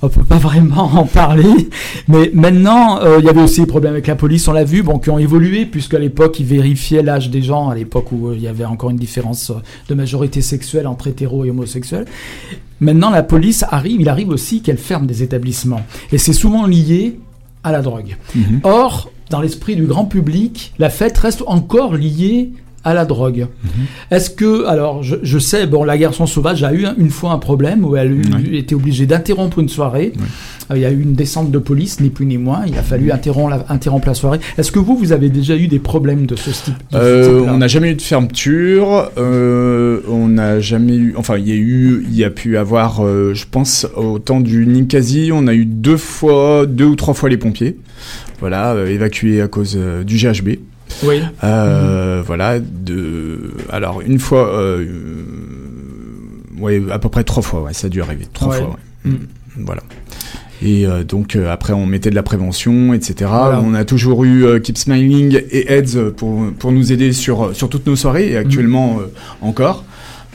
on 0.00 0.08
peut 0.08 0.24
pas 0.24 0.38
vraiment 0.38 0.84
en 0.94 1.04
parler. 1.04 1.68
Mais 2.08 2.30
maintenant, 2.32 3.00
euh, 3.02 3.18
il 3.18 3.26
y 3.26 3.28
avait 3.28 3.42
aussi 3.42 3.60
des 3.60 3.66
problèmes 3.66 3.92
avec 3.92 4.06
la 4.06 4.16
police, 4.16 4.48
on 4.48 4.52
l'a 4.52 4.64
vu, 4.64 4.82
bon, 4.82 4.98
qui 4.98 5.10
ont 5.10 5.18
évolué, 5.18 5.66
puisqu'à 5.66 5.98
l'époque, 5.98 6.40
ils 6.40 6.46
vérifiaient 6.46 7.02
l'âge 7.02 7.28
des 7.30 7.42
gens, 7.42 7.68
à 7.68 7.74
l'époque 7.74 8.10
où 8.12 8.28
euh, 8.28 8.34
il 8.34 8.42
y 8.42 8.48
avait 8.48 8.64
encore 8.64 8.90
une 8.90 8.96
différence 8.96 9.50
euh, 9.50 9.54
de 9.88 9.94
majorité 9.94 10.40
sexuelle 10.40 10.86
entre 10.86 11.08
hétéros 11.08 11.44
et 11.44 11.50
homosexuels. 11.50 12.06
Maintenant, 12.80 13.10
la 13.10 13.22
police 13.22 13.64
arrive, 13.68 14.00
il 14.00 14.08
arrive 14.08 14.30
aussi 14.30 14.62
qu'elle 14.62 14.78
ferme 14.78 15.06
des 15.06 15.22
établissements. 15.22 15.82
Et 16.12 16.18
c'est 16.18 16.32
souvent 16.32 16.66
lié 16.66 17.18
à 17.64 17.72
la 17.72 17.82
drogue. 17.82 18.16
Mhm. 18.34 18.60
Or, 18.62 19.10
dans 19.30 19.40
l'esprit 19.40 19.76
du 19.76 19.86
grand 19.86 20.04
public, 20.04 20.72
la 20.78 20.88
fête 20.88 21.18
reste 21.18 21.42
encore 21.46 21.94
liée 21.94 22.52
à 22.86 22.94
la 22.94 23.04
drogue. 23.04 23.48
Est-ce 24.10 24.30
que, 24.30 24.64
alors, 24.66 25.02
je, 25.02 25.16
je 25.22 25.38
sais, 25.38 25.66
bon, 25.66 25.82
la 25.84 25.98
garçon 25.98 26.24
sauvage 26.26 26.62
a 26.62 26.72
eu 26.72 26.86
un- 26.86 26.94
une 26.96 27.10
fois 27.10 27.32
un 27.32 27.38
problème 27.38 27.84
où 27.84 27.96
elle 27.96 28.16
été 28.54 28.74
obligée 28.74 29.04
d'interrompre 29.06 29.58
une 29.58 29.68
soirée. 29.68 30.12
Euh, 30.70 30.76
Il 30.76 30.80
y 30.82 30.84
a 30.84 30.90
eu 30.90 31.00
une 31.00 31.14
descente 31.14 31.50
de 31.50 31.58
police, 31.58 32.00
ni 32.00 32.10
plus 32.10 32.26
ni 32.26 32.38
moins. 32.38 32.62
Il 32.66 32.76
a 32.78 32.82
fallu 32.82 33.10
interrompre 33.12 33.50
la, 33.50 33.64
interrompre 33.68 34.06
la 34.08 34.14
soirée. 34.14 34.38
Est-ce 34.58 34.72
que 34.72 34.78
vous, 34.80 34.96
vous 34.96 35.12
avez 35.12 35.28
déjà 35.30 35.56
eu 35.56 35.66
des 35.68 35.78
problèmes 35.78 36.26
de 36.26 36.34
ce 36.36 36.50
type 36.50 36.74
de 36.92 36.96
ce 36.96 36.96
Euh, 36.96 37.40
on 37.48 37.58
n'a 37.58 37.68
jamais 37.68 37.90
eu 37.90 37.94
de 37.94 38.02
fermeture. 38.02 39.10
euh, 39.18 40.00
on 40.08 40.28
n'a 40.28 40.60
jamais 40.60 40.96
eu. 40.96 41.14
Enfin, 41.16 41.36
il 41.38 41.48
y 41.48 41.52
a 41.52 41.56
eu, 41.56 42.04
il 42.08 42.16
y 42.16 42.24
a 42.24 42.30
pu 42.30 42.56
avoir, 42.56 43.04
euh, 43.04 43.32
je 43.34 43.44
pense, 43.50 43.86
au 43.96 44.18
temps 44.18 44.40
du 44.40 44.66
Ninkasi, 44.66 45.30
on 45.32 45.46
a 45.48 45.54
eu 45.54 45.64
deux 45.66 45.96
fois, 45.96 46.66
deux 46.66 46.84
ou 46.86 46.96
trois 46.96 47.14
fois 47.14 47.28
les 47.28 47.36
pompiers. 47.36 47.76
Voilà, 48.40 48.74
évacués 48.88 49.40
à 49.40 49.48
cause 49.48 49.78
du 50.06 50.16
GHB. 50.16 50.58
Oui. 51.04 51.20
Euh, 51.44 52.22
Voilà, 52.26 52.58
de. 52.60 53.52
Alors 53.70 54.00
une 54.00 54.18
fois, 54.18 54.48
euh, 54.54 54.84
ouais, 56.58 56.82
à 56.90 56.98
peu 56.98 57.08
près 57.08 57.24
trois 57.24 57.42
fois. 57.42 57.62
Ouais, 57.62 57.72
ça 57.72 57.86
a 57.86 57.90
dû 57.90 58.02
arriver 58.02 58.26
trois 58.32 58.48
Ouais. 58.48 58.58
fois. 58.58 58.76
ouais. 59.04 59.10
Mm. 59.12 59.16
Voilà. 59.64 59.82
Et 60.62 60.86
euh, 60.86 61.04
donc 61.04 61.36
euh, 61.36 61.50
après 61.52 61.72
on 61.74 61.84
mettait 61.86 62.08
de 62.10 62.14
la 62.14 62.22
prévention, 62.22 62.94
etc. 62.94 63.14
Voilà. 63.28 63.60
On 63.62 63.74
a 63.74 63.84
toujours 63.84 64.24
eu 64.24 64.44
euh, 64.44 64.58
Keep 64.58 64.78
Smiling 64.78 65.38
et 65.50 65.72
Heads 65.72 66.12
pour, 66.16 66.50
pour 66.58 66.72
nous 66.72 66.92
aider 66.92 67.12
sur, 67.12 67.54
sur 67.54 67.68
toutes 67.68 67.86
nos 67.86 67.96
soirées 67.96 68.30
et 68.32 68.36
actuellement 68.38 68.98
euh, 69.00 69.06
encore. 69.42 69.84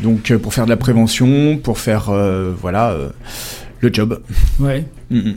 Donc 0.03 0.31
pour 0.37 0.53
faire 0.53 0.65
de 0.65 0.69
la 0.69 0.77
prévention, 0.77 1.57
pour 1.57 1.77
faire 1.79 2.11
voilà 2.59 2.95
le 3.81 3.93
job, 3.93 4.19
Ouais. 4.59 4.85
Mm, 5.11 5.17
mm. 5.17 5.33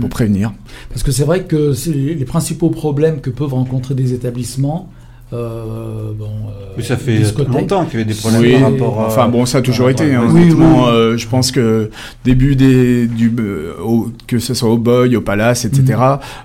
Pour 0.00 0.06
Mm. 0.08 0.10
prévenir. 0.10 0.52
Parce 0.90 1.02
que 1.02 1.10
c'est 1.12 1.24
vrai 1.24 1.44
que 1.44 1.72
c'est 1.72 1.92
les 1.92 2.24
principaux 2.24 2.70
problèmes 2.70 3.20
que 3.20 3.30
peuvent 3.30 3.54
rencontrer 3.54 3.94
des 3.94 4.12
établissements. 4.12 4.90
Euh, 5.32 6.12
bon, 6.16 6.30
euh, 6.78 6.82
ça 6.82 6.96
fait 6.96 7.18
longtemps 7.48 7.84
qu'il 7.84 7.98
y 7.98 8.02
avait 8.02 8.12
des 8.12 8.18
problèmes 8.18 8.42
Oui, 8.42 8.52
par 8.60 8.70
rapport 8.70 9.00
à... 9.00 9.06
enfin 9.08 9.28
bon, 9.28 9.44
ça 9.44 9.58
a 9.58 9.60
toujours 9.62 9.90
été. 9.90 10.14
hein, 10.14 10.22
Oui, 10.30 10.42
honnêtement, 10.42 10.84
oui. 10.84 10.90
euh, 10.92 11.16
je 11.16 11.26
pense 11.26 11.50
que 11.50 11.90
début 12.24 12.54
des 12.54 13.08
du 13.08 13.32
euh, 13.40 13.72
au- 13.82 14.12
que 14.28 14.38
ce 14.38 14.54
soit 14.54 14.70
au 14.70 14.78
Boy, 14.78 15.16
au 15.16 15.20
Palace, 15.22 15.64
etc. 15.64 16.00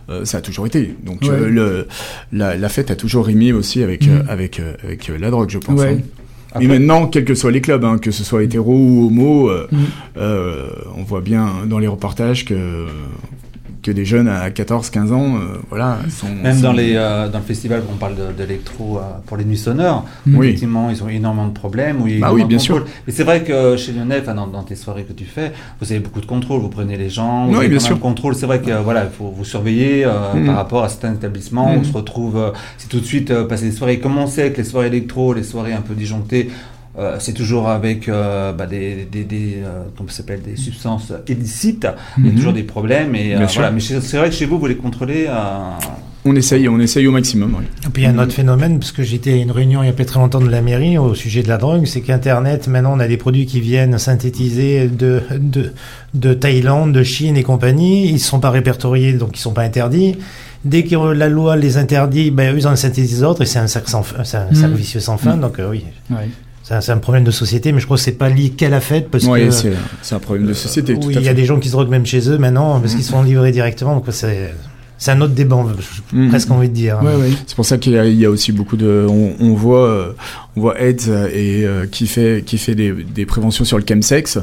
euh, 0.10 0.26
ça 0.26 0.40
a 0.40 0.42
toujours 0.42 0.66
été. 0.66 0.96
Donc 1.06 1.22
Mm. 1.24 1.28
Ouais. 1.28 1.32
euh, 1.36 1.50
le 1.50 1.88
la, 2.34 2.56
la 2.58 2.70
fête 2.70 2.90
a 2.90 2.96
toujours 2.96 3.28
rimé 3.28 3.54
aussi 3.54 3.84
avec 3.84 4.08
Mm. 4.08 4.10
euh, 4.10 4.24
avec 4.28 4.60
euh, 4.60 4.74
avec 4.84 5.12
euh, 5.12 5.18
la 5.20 5.30
drogue, 5.30 5.52
je 5.52 5.60
pense. 5.60 5.80
Ouais. 5.80 5.98
hein. 6.00 6.04
Après- 6.54 6.66
Et 6.66 6.68
maintenant, 6.68 7.06
quels 7.06 7.24
que 7.24 7.36
soient 7.36 7.52
les 7.52 7.62
clubs, 7.62 7.86
hein, 7.86 7.98
que 8.00 8.10
ce 8.12 8.24
soit 8.24 8.44
hétéro 8.44 8.74
ou 8.76 9.06
homo, 9.08 9.50
euh, 9.52 9.68
Mm. 9.72 9.78
euh, 10.18 10.68
on 10.98 11.04
voit 11.04 11.22
bien 11.22 11.48
dans 11.70 11.78
les 11.78 11.88
reportages 11.88 12.46
que 12.46 12.88
que 13.82 13.92
des 13.92 14.06
jeunes 14.06 14.28
à 14.28 14.52
14, 14.52 14.90
15 14.92 15.12
ans, 15.12 15.36
euh, 15.36 15.58
voilà, 15.70 15.98
sont 16.10 16.28
Même 16.30 16.56
sont- 16.56 16.62
dans, 16.62 16.72
les, 16.74 16.94
euh, 16.96 17.30
dans 17.30 17.40
le 17.40 17.44
festival, 17.44 17.82
on 17.92 17.96
parle 17.96 18.14
d'électro 18.38 18.98
euh, 18.98 19.02
pour 19.26 19.38
les 19.38 19.44
nuits 19.46 19.58
sonores. 19.58 20.06
Mm. 20.26 20.38
Oui. 20.38 20.48
Effectivement, 20.48 20.90
ils 20.90 21.04
ont 21.04 21.10
énormément 21.10 21.48
de 21.48 21.54
problèmes. 21.54 22.02
où 22.02 22.08
il 22.08 22.16
y 22.16 22.18
a 22.18 22.22
Bah 22.22 22.34
oui, 22.34 22.44
bien 22.46 22.58
de 22.58 22.62
sûr. 22.62 22.76
contrôle. 22.76 22.92
Mais 23.08 23.14
c'est 23.14 23.24
vrai 23.24 23.44
que 23.44 23.78
chez 23.78 23.92
Lyonnais, 23.92 24.22
dans, 24.22 24.48
dans 24.48 24.64
tes 24.64 24.76
soirées 24.76 25.04
que 25.04 25.14
tu 25.14 25.26
fais, 25.26 25.52
vous 25.80 25.92
avez 25.92 26.00
beaucoup 26.00 26.22
de 26.22 26.26
contrôle. 26.26 26.62
Vous 26.62 26.70
prenez 26.70 26.96
les 26.98 27.10
gens, 27.10 27.46
vous 27.48 27.54
Oui, 27.54 27.58
avez 27.60 27.70
bien 27.70 27.80
sûr. 27.80 28.00
contrôle. 28.00 28.36
C'est 28.36 28.46
vrai 28.46 28.62
que 28.62 28.72
voilà, 28.84 29.06
il 29.06 29.10
faut 29.12 29.34
vous 29.36 29.46
surveiller 29.46 30.06
euh, 30.06 30.34
Mm. 30.36 30.46
par 30.46 30.56
rapport 30.56 30.84
à 30.84 30.90
certains 30.90 31.14
établissements. 31.14 31.74
Mm. 31.74 31.80
On 31.80 31.84
se 31.84 31.94
retrouve, 31.94 32.38
euh, 32.38 32.52
c'est 32.78 32.88
tout 32.90 33.00
de 33.00 33.06
suite 33.06 33.32
euh, 33.32 33.46
passer 33.46 33.66
des 33.66 33.72
soirées. 33.76 34.00
Comme 34.00 34.18
on 34.18 34.28
sait 34.28 34.52
que 34.52 34.58
les 34.58 34.64
soirées 34.64 34.88
électro, 34.88 35.34
les 35.34 35.44
soirées 35.44 35.74
un 35.74 35.82
peu 35.82 35.94
disjonctées, 35.96 36.50
euh, 37.00 37.16
c'est 37.20 37.34
toujours 37.34 37.70
avec 37.70 38.10
euh, 38.10 38.52
bah, 38.54 38.66
des, 38.66 39.08
des, 39.12 39.24
des, 39.24 39.56
euh, 39.64 39.84
comment 39.98 40.10
s'appelle, 40.10 40.42
des 40.42 40.56
substances 40.58 41.12
illicites. 41.28 41.88
Il 42.18 42.26
y 42.26 42.28
a 42.28 42.32
Mhm. 42.32 42.38
toujours 42.38 42.54
des 42.54 42.64
problèmes. 42.64 43.16
Et, 43.16 43.36
euh, 43.36 43.46
voilà. 43.54 43.72
Mais 43.72 43.80
c'est 43.80 44.18
vrai 44.18 44.30
que 44.30 44.36
chez 44.36 44.46
vous, 44.46 44.60
vous 44.60 44.68
les 44.68 44.76
contrôlez. 44.76 45.26
euh, 45.30 45.34
On 46.24 46.36
essaye, 46.36 46.68
on 46.70 46.80
essaye 46.80 47.08
au 47.08 47.12
maximum. 47.12 47.56
oui. 47.58 47.66
Et 47.88 47.90
puis 47.90 48.04
il 48.04 48.06
y 48.06 48.08
a 48.08 48.12
un 48.12 48.20
autre 48.20 48.34
phénomène, 48.34 48.78
parce 48.78 48.92
que 48.92 49.02
j'étais 49.02 49.34
à 49.34 49.36
une 49.38 49.50
réunion 49.50 49.82
il 49.82 49.88
y 49.88 49.90
a 49.90 49.94
pas 49.94 50.06
très 50.06 50.20
longtemps 50.20 50.40
de 50.42 50.50
la 50.50 50.62
mairie 50.62 50.98
au 51.00 51.16
sujet 51.16 51.42
de 51.42 51.48
la 51.48 51.58
drogue, 51.58 51.86
c'est 51.88 52.02
qu'Internet, 52.02 52.68
maintenant 52.68 52.94
on 52.96 53.00
a 53.00 53.08
des 53.08 53.18
produits 53.18 53.48
qui 53.48 53.60
viennent 53.60 53.98
synthétisés 53.98 54.88
de, 54.88 55.22
de, 55.40 55.74
de 56.14 56.34
Thaïlande, 56.36 56.92
de 56.94 57.02
Chine 57.02 57.38
et 57.38 57.44
compagnie, 57.44 58.08
ils 58.08 58.14
ne 58.14 58.18
sont 58.20 58.40
pas 58.40 58.52
répertoriés, 58.52 59.14
donc 59.14 59.30
ils 59.34 59.40
ne 59.40 59.42
sont 59.42 59.54
pas 59.54 59.64
interdits. 59.64 60.16
Dès 60.64 60.84
que 60.84 60.96
la 60.96 61.28
loi 61.28 61.56
les 61.58 61.78
interdit, 61.78 62.30
ben, 62.30 62.54
eux, 62.54 62.58
ils 62.60 62.68
en 62.68 62.76
synthétisent 62.76 63.22
d'autres 63.22 63.42
et 63.42 63.46
c'est 63.48 63.58
un 63.58 63.66
cercle, 63.66 63.90
sans 63.90 64.04
fin- 64.04 64.24
c'est 64.24 64.38
un 64.38 64.52
Mm. 64.52 64.56
cercle 64.56 64.76
vicieux 64.76 65.00
sans 65.00 65.18
fin. 65.18 65.38
Donc 65.38 65.58
euh, 65.58 65.72
oui, 65.72 65.86
Ouais. 66.12 66.30
C'est 66.64 66.92
un, 66.92 66.98
problème 66.98 67.24
de 67.24 67.32
société, 67.32 67.72
mais 67.72 67.80
je 67.80 67.86
crois 67.86 67.98
que 67.98 68.04
c'est 68.04 68.12
pas 68.14 68.30
lié 68.30 68.50
qu'à 68.50 68.70
la 68.70 68.80
fête, 68.82 69.10
parce 69.10 69.26
Ouais, 69.26 69.48
que 69.48 69.52
c'est 69.52 70.16
un 70.16 70.20
problème 70.20 70.48
de 70.48 70.54
société. 70.54 70.94
tout 70.94 71.08
oui, 71.08 71.18
à 71.18 71.20
il 71.20 71.26
y 71.26 71.30
a 71.30 71.34
des 71.34 71.46
gens 71.46 71.60
qui 71.60 71.68
se 71.68 71.74
droguent 71.74 71.90
même 71.90 72.06
chez 72.06 72.30
eux 72.30 72.38
maintenant, 72.38 72.80
parce 72.80 72.94
Mm. 72.94 72.96
qu'ils 72.98 73.06
se 73.06 73.12
font 73.12 73.24
livrer 73.24 73.52
directement. 73.52 73.96
Donc 73.96 74.06
c'est 74.12 74.54
c'est 74.98 75.10
un 75.10 75.20
autre 75.22 75.34
débat, 75.34 75.66
j'ai 76.14 76.18
Mm. 76.20 76.30
presque 76.30 76.52
envie 76.52 76.70
de 76.70 76.76
dire. 76.76 77.00
Ouais, 77.04 77.16
ouais. 77.16 77.32
C'est 77.48 77.56
pour 77.56 77.66
ça 77.66 77.80
qu'il 77.80 77.94
y, 77.94 77.98
a- 77.98 78.06
il 78.06 78.20
y 78.20 78.26
a 78.26 78.30
aussi 78.30 78.52
beaucoup 78.52 78.78
de. 78.78 79.08
On, 79.10 79.34
on 79.40 79.54
voit, 79.56 79.88
euh, 79.90 80.12
on 80.56 80.62
voit 80.62 80.80
AIDS 80.80 81.10
et 81.34 81.66
euh, 81.66 81.88
qui 81.88 82.06
fait 82.06 82.44
qui 82.46 82.60
fait 82.60 82.76
des, 82.76 82.92
des 82.94 83.26
préventions 83.26 83.66
sur 83.66 83.80
le 83.80 83.84
chemsex. 83.88 84.38
Euh, 84.38 84.42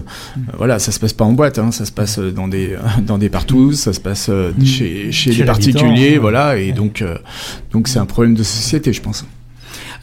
voilà, 0.57 0.81
ça 0.81 0.91
se 0.91 0.99
passe 0.99 1.13
pas 1.13 1.25
en 1.25 1.33
boîte, 1.33 1.61
hein, 1.61 1.71
ça 1.71 1.85
se 1.85 1.93
passe 1.93 2.19
euh, 2.19 2.33
dans 2.33 2.49
des 2.49 2.77
dans 3.07 3.19
des 3.19 3.29
partout, 3.29 3.73
ça 3.73 3.93
se 3.93 4.01
passe 4.01 4.27
euh, 4.31 4.51
Mm. 4.59 4.65
chez 4.65 5.13
chez, 5.13 5.31
Chez 5.33 5.39
des 5.43 5.45
particuliers, 5.47 6.19
voilà, 6.19 6.57
et 6.59 6.73
donc 6.73 7.03
euh, 7.03 7.17
donc 7.71 7.87
c'est 7.87 8.01
un 8.01 8.07
problème 8.07 8.35
de 8.35 8.43
société, 8.43 8.93
je 8.93 9.01
pense. 9.01 9.25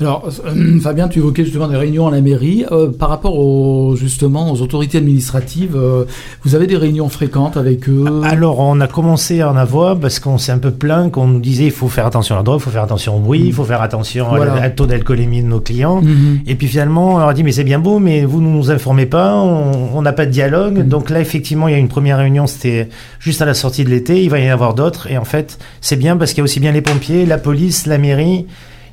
Alors, 0.02 0.30
euh, 0.46 0.80
Fabien, 0.82 1.08
tu 1.08 1.20
évoquais 1.20 1.44
justement 1.46 1.68
des 1.68 1.78
réunions 1.78 2.08
à 2.08 2.12
la 2.12 2.22
mairie. 2.22 2.66
Euh, 2.72 2.90
par 2.92 3.10
rapport 3.10 3.38
aux, 3.38 3.96
justement 3.96 4.52
aux 4.52 4.62
autorités 4.62 4.98
administratives, 4.98 5.76
euh, 5.76 6.06
vous 6.44 6.56
avez 6.56 6.68
des 6.68 6.78
réunions 6.78 7.08
fréquentes 7.10 7.56
avec 7.58 7.88
eux? 7.88 8.06
Alors, 8.24 8.60
on 8.60 8.80
a 8.82 8.88
commencé 8.88 9.42
à 9.42 9.50
en 9.52 9.56
avoir 9.56 9.98
parce 10.00 10.20
qu'on 10.20 10.38
s'est 10.38 10.52
un 10.52 10.58
peu 10.58 10.72
plaint 10.72 11.12
qu'on 11.12 11.28
nous 11.28 11.40
disait 11.40 11.66
il 11.66 11.72
faut 11.72 11.88
faire 11.88 12.06
attention 12.06 12.36
à 12.36 12.40
la 12.40 12.44
drogue, 12.44 12.60
il 12.60 12.64
faut 12.64 12.70
faire 12.72 12.84
attention 12.84 13.16
au 13.18 13.20
bruit, 13.20 13.44
il 13.46 13.54
faut 13.54 13.64
faire 13.64 13.82
attention 13.82 14.26
à- 14.32 14.36
Voilà. 14.38 14.70
taux 14.70 14.86
d'alcoolémie 14.86 15.42
de 15.42 15.48
nos 15.48 15.60
clients. 15.62 16.02
Mhm. 16.02 16.40
Et 16.48 16.56
puis 16.56 16.68
finalement, 16.68 17.16
on 17.16 17.18
leur 17.20 17.30
a 17.30 17.34
dit 17.34 17.44
mais 17.44 17.52
c'est 17.52 17.64
bien 17.64 17.80
beau, 17.80 18.00
mais 18.00 18.26
vous 18.26 18.42
ne 18.42 18.48
nous 18.50 18.72
informez 18.72 19.06
pas, 19.06 19.36
on 19.36 19.96
on 19.96 20.02
n'a 20.02 20.14
pas 20.14 20.26
de 20.26 20.32
dialogue. 20.32 20.80
Mhm. 20.80 20.88
Donc 20.90 21.10
là, 21.10 21.22
effectivement, 21.22 21.68
il 21.68 21.72
y 21.72 21.76
a 21.76 21.78
une 21.80 21.88
première 21.88 22.18
réunion, 22.18 22.48
c'était 22.48 22.90
juste 23.20 23.42
à 23.42 23.46
la 23.46 23.54
sortie 23.54 23.84
de 23.86 23.90
l'été. 23.90 24.22
Il 24.24 24.30
va 24.30 24.40
y 24.40 24.50
en 24.50 24.54
avoir 24.54 24.74
d'autres. 24.74 25.10
Et 25.10 25.18
en 25.18 25.24
fait, 25.24 25.58
c'est 25.80 25.96
bien 25.96 26.18
parce 26.18 26.32
qu'il 26.32 26.40
y 26.40 26.42
a 26.42 26.44
aussi 26.44 26.60
bien 26.60 26.72
les 26.74 26.82
pompiers, 26.82 27.26
la 27.26 27.38
police, 27.38 27.86
la 27.86 27.98
mairie. 27.98 28.46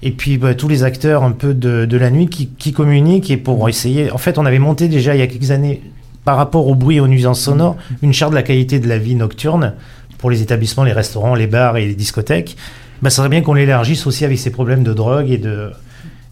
Et 0.03 0.11
puis 0.11 0.37
bah, 0.39 0.55
tous 0.55 0.69
les 0.69 0.83
acteurs 0.83 1.23
un 1.23 1.33
peu 1.33 1.55
de, 1.55 1.85
de 1.85 1.97
la 1.97 2.11
nuit 2.11 2.29
qui, 2.29 2.73
communiquent 2.73 3.31
et 3.31 3.37
pour 3.37 3.69
essayer. 3.69 4.11
En 4.11 4.19
fait, 4.19 4.39
on 4.39 4.47
avait 4.47 4.59
monté 4.59 4.89
déjà 4.89 5.15
il 5.15 5.19
y 5.19 5.23
a 5.23 5.27
quelques 5.27 5.51
années 5.51 5.81
par 6.25 6.37
rapport 6.37 6.67
au 6.67 6.75
bruit 6.75 6.97
et 6.97 7.01
aux 7.01 7.09
nuisances 7.09 7.41
sonores 7.41 7.77
une 8.03 8.13
charte 8.13 8.31
de 8.31 8.37
la 8.37 8.43
qualité 8.43 8.79
de 8.81 8.89
la 8.89 8.99
vie 8.99 9.15
nocturne 9.15 9.75
pour 10.19 10.31
les 10.31 10.43
établissements, 10.43 10.85
les 10.85 10.93
restaurants, 10.93 11.35
les 11.35 11.47
bars 11.47 11.77
et 11.77 11.87
les 11.87 11.95
discothèques. 11.95 12.57
Bah, 13.01 13.11
ça 13.11 13.17
serait 13.17 13.29
bien 13.29 13.43
qu'on 13.43 13.55
l'élargisse 13.55 14.07
aussi 14.07 14.25
avec 14.25 14.39
ces 14.39 14.51
problèmes 14.51 14.83
de 14.83 14.93
drogue 14.93 15.31
et 15.31 15.39
de 15.39 15.71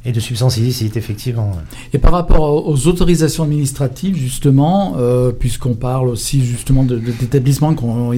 et 0.04 0.12
de 0.12 0.20
substances 0.20 0.56
illicites 0.56 0.96
effectivement. 0.96 1.52
Et 1.92 1.98
par 1.98 2.12
rapport 2.12 2.66
aux 2.66 2.86
autorisations 2.86 3.44
administratives, 3.44 4.16
justement, 4.16 4.94
euh, 4.96 5.30
puisqu'on 5.30 5.74
parle 5.74 6.08
aussi 6.08 6.42
justement 6.42 6.84
d'établissements 6.84 7.74
qui 7.74 7.84
ont 7.84 8.12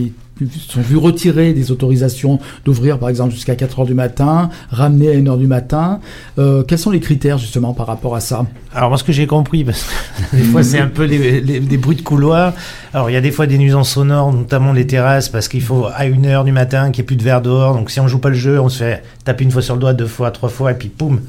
sont 0.51 0.81
vus 0.81 0.97
retirer 0.97 1.53
des 1.53 1.71
autorisations 1.71 2.39
d'ouvrir 2.65 2.99
par 2.99 3.09
exemple 3.09 3.33
jusqu'à 3.33 3.57
4 3.57 3.81
heures 3.81 3.87
du 3.87 3.95
matin, 3.95 4.51
ramener 4.71 5.11
à 5.11 5.13
1 5.13 5.27
heure 5.27 5.39
du 5.39 5.47
matin, 5.47 6.01
euh, 6.39 6.63
quels 6.63 6.79
sont 6.79 6.91
les 6.91 7.01
critères 7.01 7.39
justement 7.39 7.75
par 7.75 7.87
rapport 7.87 8.15
à 8.15 8.21
ça? 8.21 8.47
Alors 8.75 8.89
moi 8.89 8.99
ce 8.99 9.05
que 9.05 9.13
j'ai 9.13 9.27
compris, 9.27 9.65
parce 9.65 9.85
que 9.85 10.37
des 10.37 10.43
fois 10.43 10.63
c'est 10.63 10.79
un 10.79 10.89
peu 10.89 11.07
des 11.09 11.77
bruits 11.77 11.97
de 11.97 12.03
couloir. 12.03 12.53
Alors 12.95 13.09
il 13.09 13.15
y 13.15 13.17
a 13.17 13.23
des 13.23 13.31
fois 13.31 13.47
des 13.47 13.57
nuisances 13.57 13.89
sonores, 13.91 14.35
notamment 14.35 14.75
les 14.75 14.87
terrasses, 14.87 15.31
parce 15.31 15.49
qu'il 15.49 15.63
faut 15.63 15.87
à 15.95 16.05
une 16.05 16.27
heure 16.27 16.45
du 16.45 16.53
matin 16.53 16.91
qu'il 16.91 17.01
n'y 17.03 17.05
ait 17.05 17.07
plus 17.07 17.17
de 17.17 17.23
verre 17.23 17.41
dehors. 17.41 17.75
Donc 17.75 17.91
si 17.91 18.01
on 18.01 18.07
joue 18.07 18.19
pas 18.19 18.29
le 18.29 18.35
jeu, 18.35 18.61
on 18.61 18.69
se 18.69 18.79
fait 18.85 19.03
taper 19.25 19.45
une 19.45 19.51
fois 19.51 19.63
sur 19.63 19.75
le 19.75 19.81
doigt, 19.81 19.95
deux 19.95 20.07
fois, 20.07 20.31
trois 20.31 20.51
fois, 20.51 20.73
et 20.73 20.75
puis 20.75 20.89
poum. 20.91 21.21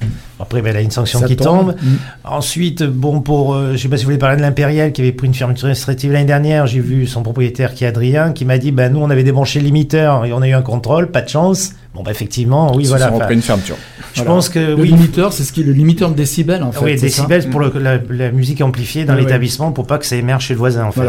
Après 0.41 0.61
ben, 0.61 0.71
il 0.71 0.75
y 0.75 0.77
a 0.77 0.81
une 0.81 0.91
sanction 0.91 1.19
Ça 1.21 1.25
qui 1.25 1.37
tombe. 1.37 1.73
Mm. 1.81 1.95
Ensuite, 2.25 2.83
bon 2.83 3.21
pour, 3.21 3.53
euh, 3.53 3.71
je 3.73 3.77
sais 3.77 3.87
pas 3.87 3.95
si 3.95 4.03
vous 4.03 4.07
voulez 4.09 4.17
parler 4.17 4.35
de 4.35 4.41
l'Impérial 4.41 4.91
qui 4.91 4.99
avait 4.99 5.13
pris 5.13 5.27
une 5.27 5.33
fermeture 5.33 5.67
administrative 5.67 6.11
l'année 6.11 6.25
dernière. 6.25 6.67
J'ai 6.67 6.81
vu 6.81 7.07
son 7.07 7.23
propriétaire 7.23 7.73
qui 7.73 7.85
est 7.85 7.87
Adrien 7.87 8.33
qui 8.33 8.43
m'a 8.43 8.57
dit, 8.57 8.71
bah 8.73 8.89
nous 8.89 8.99
on 8.99 9.09
avait 9.09 9.23
débranché 9.23 9.59
le 9.61 9.65
limiteur 9.65 10.25
et 10.25 10.33
on 10.33 10.41
a 10.41 10.47
eu 10.49 10.53
un 10.53 10.61
contrôle, 10.63 11.11
pas 11.11 11.21
de 11.21 11.29
chance. 11.29 11.71
Bon 11.95 12.03
bah 12.03 12.11
effectivement, 12.11 12.75
oui 12.75 12.83
Ils 12.83 12.85
se 12.87 12.89
voilà. 12.89 13.07
Enfin, 13.07 13.19
repris 13.19 13.35
une 13.35 13.41
fermeture. 13.41 13.77
je 14.13 14.19
Voilà. 14.19 14.31
pense 14.35 14.49
que 14.49 14.59
Le 14.59 14.73
oui. 14.75 14.89
limiteur, 14.89 15.31
c'est 15.31 15.43
ce 15.43 15.53
qui 15.53 15.61
est 15.61 15.65
le 15.65 15.71
limiteur 15.71 16.09
de 16.09 16.15
décibels 16.15 16.61
en 16.63 16.73
fait. 16.73 16.83
Oui, 16.83 16.95
décibels 16.99 17.49
pour 17.49 17.61
le- 17.61 17.71
la, 17.79 17.99
la 18.09 18.31
musique 18.31 18.59
amplifiée 18.61 19.05
dans 19.05 19.13
ouais. 19.13 19.21
l'établissement 19.21 19.71
pour 19.71 19.87
pas 19.87 19.97
que 19.97 20.05
ça 20.05 20.17
émerge 20.17 20.43
chez 20.43 20.55
le 20.55 20.59
voisin 20.59 20.83
en 20.83 20.91
fait. 20.91 21.01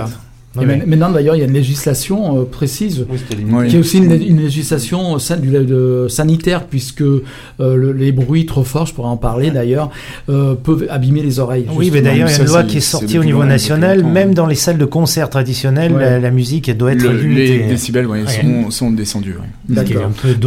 Et 0.63 0.87
maintenant 0.87 1.11
d'ailleurs, 1.11 1.35
il 1.35 1.41
y 1.41 1.43
a 1.43 1.47
une 1.47 1.53
législation 1.53 2.41
euh, 2.41 2.45
précise 2.45 3.05
Oui. 3.11 3.19
Oui. 3.51 3.69
qui 3.69 3.77
est 3.77 3.79
aussi 3.81 3.99
une, 3.99 4.13
une 4.13 4.41
législation 4.41 5.19
san- 5.19 5.41
du- 5.41 5.49
de- 5.51 6.07
sanitaire 6.09 6.67
puisque 6.67 7.01
euh, 7.03 7.21
le- 7.59 7.93
les 7.93 8.13
bruits 8.13 8.47
trop 8.47 8.63
forts, 8.63 8.87
je 8.87 8.95
pourrais 8.95 9.09
en 9.09 9.17
parler 9.17 9.51
d'ailleurs, 9.51 9.91
euh, 10.29 10.55
peuvent 10.55 10.87
abîmer 10.91 11.23
les 11.23 11.41
oreilles. 11.41 11.67
Oui, 11.75 11.91
mais 11.93 12.03
d'ailleurs, 12.03 12.29
il 12.29 12.33
y 12.33 12.35
a 12.35 12.43
une 12.43 12.47
loi 12.49 12.63
qui 12.63 12.77
est 12.77 12.81
sortie 12.81 13.19
au 13.19 13.25
niveau 13.25 13.45
national, 13.45 14.05
même 14.05 14.33
dans 14.35 14.47
les 14.47 14.55
salles 14.55 14.79
de 14.79 14.85
concert 14.85 15.29
traditionnelles, 15.29 15.93
Ouais. 15.93 16.01
la, 16.01 16.21
la 16.21 16.31
musique 16.31 16.71
doit 16.77 16.93
être 16.93 17.03
Le- 17.03 17.17
limitée. 17.21 17.59
les 17.59 17.65
décibels 17.67 18.07
ouais, 18.07 18.23
Ouais. 18.23 18.29
sont, 18.29 18.71
sont 18.71 18.91
descendus. 18.91 19.35
ouais. 19.35 19.75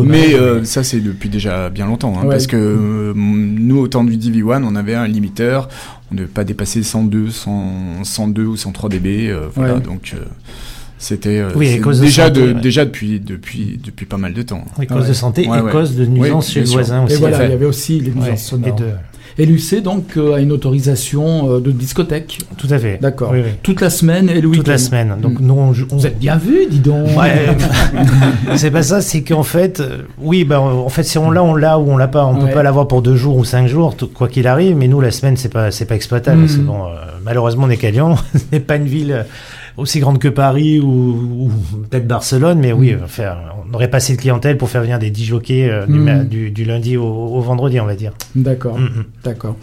Mais 0.05 0.34
euh, 0.36 0.64
ça, 0.64 0.84
c'est 0.84 0.99
depuis 0.99 1.30
déjà 1.30 1.70
bien 1.70 1.86
longtemps. 1.86 2.14
hein, 2.18 2.24
Ouais. 2.26 2.30
Parce 2.32 2.47
que 2.47 2.55
euh, 2.58 3.14
nous, 3.16 3.78
au 3.80 3.88
temps 3.88 4.03
du 4.03 4.18
DV1, 4.18 4.64
on 4.64 4.76
avait 4.76 4.95
un 4.95 5.08
limiteur. 5.08 5.68
On 6.10 6.14
ne 6.14 6.20
devait 6.20 6.30
pas 6.30 6.45
dépasser 6.45 6.84
102, 6.84 7.32
100, 7.32 8.03
102 8.03 8.45
ou 8.45 8.55
103 8.55 8.89
dB. 8.89 9.28
euh, 9.30 9.47
voilà, 9.55 9.76
Ouais. 9.76 9.82
Donc 9.98 10.14
euh, 10.14 10.24
c'était 11.00 11.38
euh, 11.39 11.50
Oui, 11.56 11.80
de 11.80 11.91
déjà, 12.02 12.26
santé, 12.28 12.39
de, 12.41 12.54
ouais. 12.54 12.62
déjà 12.62 12.86
depuis, 12.86 13.20
depuis, 13.20 13.80
depuis 13.84 14.06
pas 14.06 14.18
mal 14.18 14.34
de 14.34 14.41
temps. 14.41 14.64
Oui, 14.80 14.88
cause 14.88 15.02
Ouais. 15.04 15.08
de 15.10 15.14
santé 15.14 15.48
Ouais, 15.48 15.60
et 15.60 15.62
ouais. 15.62 15.72
cause 15.72 15.95
de 15.95 16.06
nuisance 16.06 16.48
Oui, 16.48 16.54
chez 16.54 16.60
le 16.62 16.66
voisin 16.68 17.02
Et 17.02 17.06
aussi. 17.06 17.16
voilà, 17.18 17.38
fait. 17.38 17.45
il 17.45 17.52
y 17.52 17.54
avait 17.54 17.66
aussi 17.66 18.00
les 18.00 18.10
Ouais, 18.12 18.16
nuisances 18.16 18.41
et 18.41 18.50
sonores. 18.50 18.76
de- 18.76 18.86
Et 19.39 19.45
l'UC 19.45 19.84
donc 19.84 20.18
euh, 20.18 20.34
a 20.34 20.39
une 20.39 20.52
autorisation 20.52 21.52
euh, 21.52 21.60
de 21.60 21.70
discothèque. 21.72 22.39
Tout 22.58 22.66
à 22.72 22.80
fait. 22.80 22.98
D'accord. 23.00 23.30
Oui, 23.32 23.41
oui. 23.45 23.52
Toute 23.62 23.82
la 23.82 23.91
semaine 23.91 24.30
et 24.30 24.41
le 24.41 24.48
week-end. 24.48 24.62
Toute 24.62 24.68
la 24.70 24.78
semaine. 24.80 25.16
Donc 25.22 25.39
Mm. 25.39 25.45
nous, 25.45 25.54
on, 25.54 25.70
on- 25.91 25.98
Vous 25.98 26.08
êtes 26.08 26.18
bien 26.18 26.38
vu, 26.38 26.66
dis 26.68 26.80
donc. 26.80 27.16
Ouais, 27.16 27.45
c'est 28.56 28.72
pas 28.72 28.82
ça, 28.82 29.02
c'est 29.02 29.22
qu'en 29.22 29.43
fait, 29.43 29.80
euh, 29.80 30.00
oui, 30.18 30.43
ben, 30.43 30.58
en 30.58 30.89
fait, 30.89 31.04
si 31.04 31.20
on 31.20 31.30
l'a, 31.30 31.43
on 31.43 31.54
l'a 31.54 31.78
ou 31.78 31.91
on 31.91 31.98
l'a 31.98 32.08
pas. 32.08 32.26
On 32.26 32.34
Ouais. 32.39 32.48
peut 32.48 32.54
pas 32.56 32.64
l'avoir 32.64 32.88
pour 32.88 33.04
deux 33.04 33.16
jours 33.16 33.38
ou 33.38 33.45
cinq 33.45 33.68
jours, 33.68 33.95
tout- 33.95 34.08
quoi 34.08 34.28
qu'il 34.28 34.48
arrive. 34.48 34.76
Mais 34.76 34.88
nous, 34.88 35.02
la 35.02 35.12
semaine, 35.12 35.38
c'est 35.38 35.50
pas, 35.54 35.70
c'est 35.70 35.86
pas 35.86 35.93
exploitable. 35.95 36.38
Mhm. 36.39 36.45
parce 36.48 36.58
que 36.58 36.64
bon, 36.64 36.86
euh, 36.86 36.95
malheureusement, 37.24 37.66
on 37.66 37.70
est 37.70 37.78
qu'à 37.78 37.91
Lyon. 37.91 38.16
Ce 38.34 38.39
n'est 38.52 38.60
pas 38.60 38.78
une 38.78 38.88
ville 38.88 39.12
euh, 39.12 39.24
aussi 39.78 39.99
grande 39.99 40.17
que 40.19 40.28
Paris 40.28 40.80
ou, 40.80 41.45
ou 41.45 41.51
peut-être 41.89 42.07
Barcelone. 42.07 42.59
Mais 42.59 42.73
oui, 42.73 42.95
faire, 43.07 43.38
on 43.69 43.73
aurait 43.73 43.89
pas 43.89 43.97
assez 43.97 44.15
de 44.15 44.19
clientèle 44.21 44.57
pour 44.57 44.69
faire 44.69 44.82
venir 44.82 44.97
des 44.99 45.09
10 45.11 45.25
jockeys 45.25 45.69
euh, 45.69 45.86
du, 45.86 45.93
ma- 45.99 46.23
du, 46.23 46.51
du 46.51 46.65
lundi 46.65 46.97
au, 46.97 47.03
au 47.05 47.39
vendredi, 47.41 47.80
on 47.80 47.86
va 47.86 47.95
dire. 47.95 48.11
D'accord, 48.36 48.78
Mhm. 48.80 49.03
d'accord. 49.23 49.55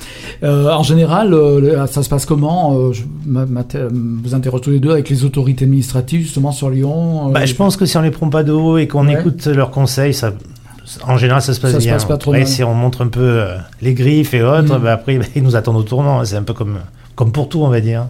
Euh, 0.42 0.70
en 0.70 0.82
général, 0.82 1.34
euh, 1.34 1.86
ça 1.86 2.02
se 2.02 2.08
passe 2.08 2.26
comment 2.26 2.92
je 2.92 3.02
m'a- 3.26 3.44
vous 3.92 4.34
interroge 4.34 4.60
tous 4.62 4.70
les 4.70 4.80
deux 4.80 4.90
avec 4.92 5.08
les 5.10 5.24
autorités 5.24 5.64
administratives 5.64 6.22
justement 6.22 6.52
sur 6.52 6.70
Lyon. 6.70 7.30
Bah, 7.30 7.44
je 7.44 7.54
pense 7.54 7.76
que 7.76 7.84
si 7.86 7.96
on 7.96 8.02
les 8.02 8.10
prend 8.10 8.28
pas 8.30 8.42
de 8.44 8.52
haut 8.52 8.78
et 8.78 8.86
qu'on 8.88 9.06
Ouais. 9.08 9.14
écoute 9.18 9.46
leurs 9.46 9.70
conseils, 9.70 10.14
ça, 10.14 10.32
en 11.06 11.16
général, 11.16 11.42
ça 11.42 11.54
se 11.54 11.60
passe 11.60 11.72
Ça 11.72 11.80
se 11.80 11.84
bien. 11.84 11.94
passe 11.94 12.04
pas 12.04 12.18
trop 12.18 12.30
Après, 12.32 12.40
mal. 12.40 12.48
si 12.48 12.62
on 12.62 12.74
montre 12.74 13.02
un 13.02 13.08
peu 13.08 13.42
les 13.82 13.94
griffes 13.94 14.34
et 14.34 14.42
autres, 14.42 14.78
bah, 14.78 14.92
après, 14.92 15.18
bah, 15.18 15.24
ils 15.34 15.42
nous 15.42 15.56
attendent 15.56 15.76
au 15.78 15.82
tournant. 15.82 16.24
C'est 16.24 16.36
un 16.36 16.42
peu 16.42 16.52
comme 16.54 16.78
Comme 17.16 17.32
pour 17.32 17.48
tout, 17.48 17.60
on 17.62 17.68
va 17.68 17.80
dire. 17.80 18.06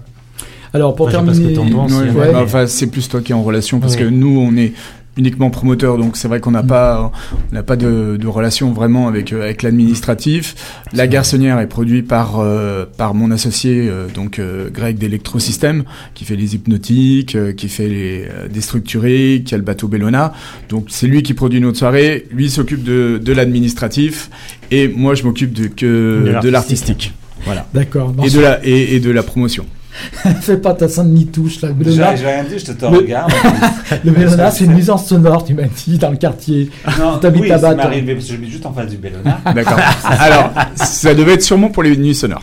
Alors 0.75 0.95
pour 0.95 1.07
Enfin, 1.07 1.25
terminer, 1.25 1.55
penses, 1.55 1.93
Ouais, 1.93 2.11
ouais. 2.11 2.33
bah, 2.33 2.41
enfin, 2.43 2.66
c'est 2.66 2.89
plus 2.89 3.09
toi 3.09 3.20
qui 3.20 3.33
es 3.33 3.35
en 3.35 3.43
relation 3.43 3.79
parce 3.81 3.97
que 3.97 4.05
nous, 4.05 4.39
on 4.39 4.57
est 4.57 4.72
uniquement 5.16 5.49
promoteur, 5.49 5.97
donc 5.97 6.16
c'est 6.16 6.27
vrai 6.27 6.41
qu'on 6.41 6.51
n'a 6.51 6.64
pas, 6.64 7.12
on 7.53 7.55
n'a 7.55 7.62
pas 7.62 7.77
de, 7.77 8.16
de 8.20 8.27
relation 8.27 8.72
vraiment 8.72 9.07
avec 9.07 9.33
euh, 9.33 9.45
avec 9.45 9.62
l'administratif. 9.62 10.57
La 10.93 11.07
garçonnière 11.07 11.61
est 11.61 11.68
produite 11.68 12.09
par 12.09 12.41
euh, 12.41 12.85
par 12.99 13.14
mon 13.14 13.31
associé, 13.31 13.87
euh, 13.89 14.09
donc 14.12 14.41
euh, 14.41 14.68
Greg 14.75 14.99
d'Electrosystème, 14.99 15.85
qui 16.14 16.25
fait 16.25 16.35
les 16.35 16.57
hypnotiques, 16.57 17.37
euh, 17.37 17.53
qui 17.53 17.68
fait 17.68 17.87
les 17.89 18.25
euh, 18.25 18.49
déstructurés, 18.49 19.45
qui 19.47 19.55
a 19.55 19.59
le 19.59 19.62
bateau 19.62 19.87
Bellona. 19.87 20.33
Donc 20.68 20.87
c'est 20.89 21.07
lui 21.07 21.22
qui 21.22 21.33
produit 21.35 21.61
notre 21.61 21.79
soirée. 21.79 22.27
Lui 22.33 22.51
s'occupe 22.51 22.83
de 22.83 23.20
de 23.22 23.33
l'administratif 23.33 24.31
et 24.72 24.89
moi 24.89 25.14
je 25.14 25.22
m'occupe 25.22 25.53
de 25.53 25.68
que 25.68 26.41
De 26.43 26.49
l'artistique. 26.49 27.12
Voilà. 27.45 27.68
D'accord. 27.72 28.12
Et 28.25 28.31
de 28.31 28.41
la 28.41 28.66
et, 28.66 28.97
et 28.97 28.99
de 29.01 29.12
la 29.12 29.22
promotion. 29.22 29.64
Fais 30.40 30.57
pas 30.57 30.74
ta 30.74 30.88
Saint-Denis 30.88 31.26
touche 31.26 31.61
là. 31.62 31.68
Le 31.78 31.90
J'ai 31.90 32.03
rien 32.03 32.45
dit, 32.45 32.59
je 32.59 32.64
te, 32.66 32.72
te 32.72 32.84
Le- 32.84 32.99
regarde. 32.99 33.32
le 34.05 34.11
Bellona, 34.11 34.51
c'est 34.51 34.64
une 34.64 34.74
nuisance 34.74 35.07
sonore, 35.07 35.45
tu 35.45 35.55
m'as 35.55 35.62
dit, 35.64 35.99
dans 35.99 36.11
le 36.11 36.16
quartier. 36.16 36.70
Non, 36.99 37.18
T'habites 37.20 37.42
oui, 37.42 37.53
arrivé 37.53 38.14
parce 38.14 38.26
que 38.26 38.32
j'habite 38.32 38.51
juste 38.51 38.66
en 38.66 38.72
face 38.72 38.88
du 38.90 38.97
Bellona. 38.97 39.40
D'accord. 39.55 39.78
Alors, 40.18 40.51
ça 40.74 41.14
devait 41.14 41.34
être 41.34 41.42
sûrement 41.42 41.68
pour 41.70 41.82
les 41.82 41.97
nuits 41.97 42.14
sonores. 42.14 42.42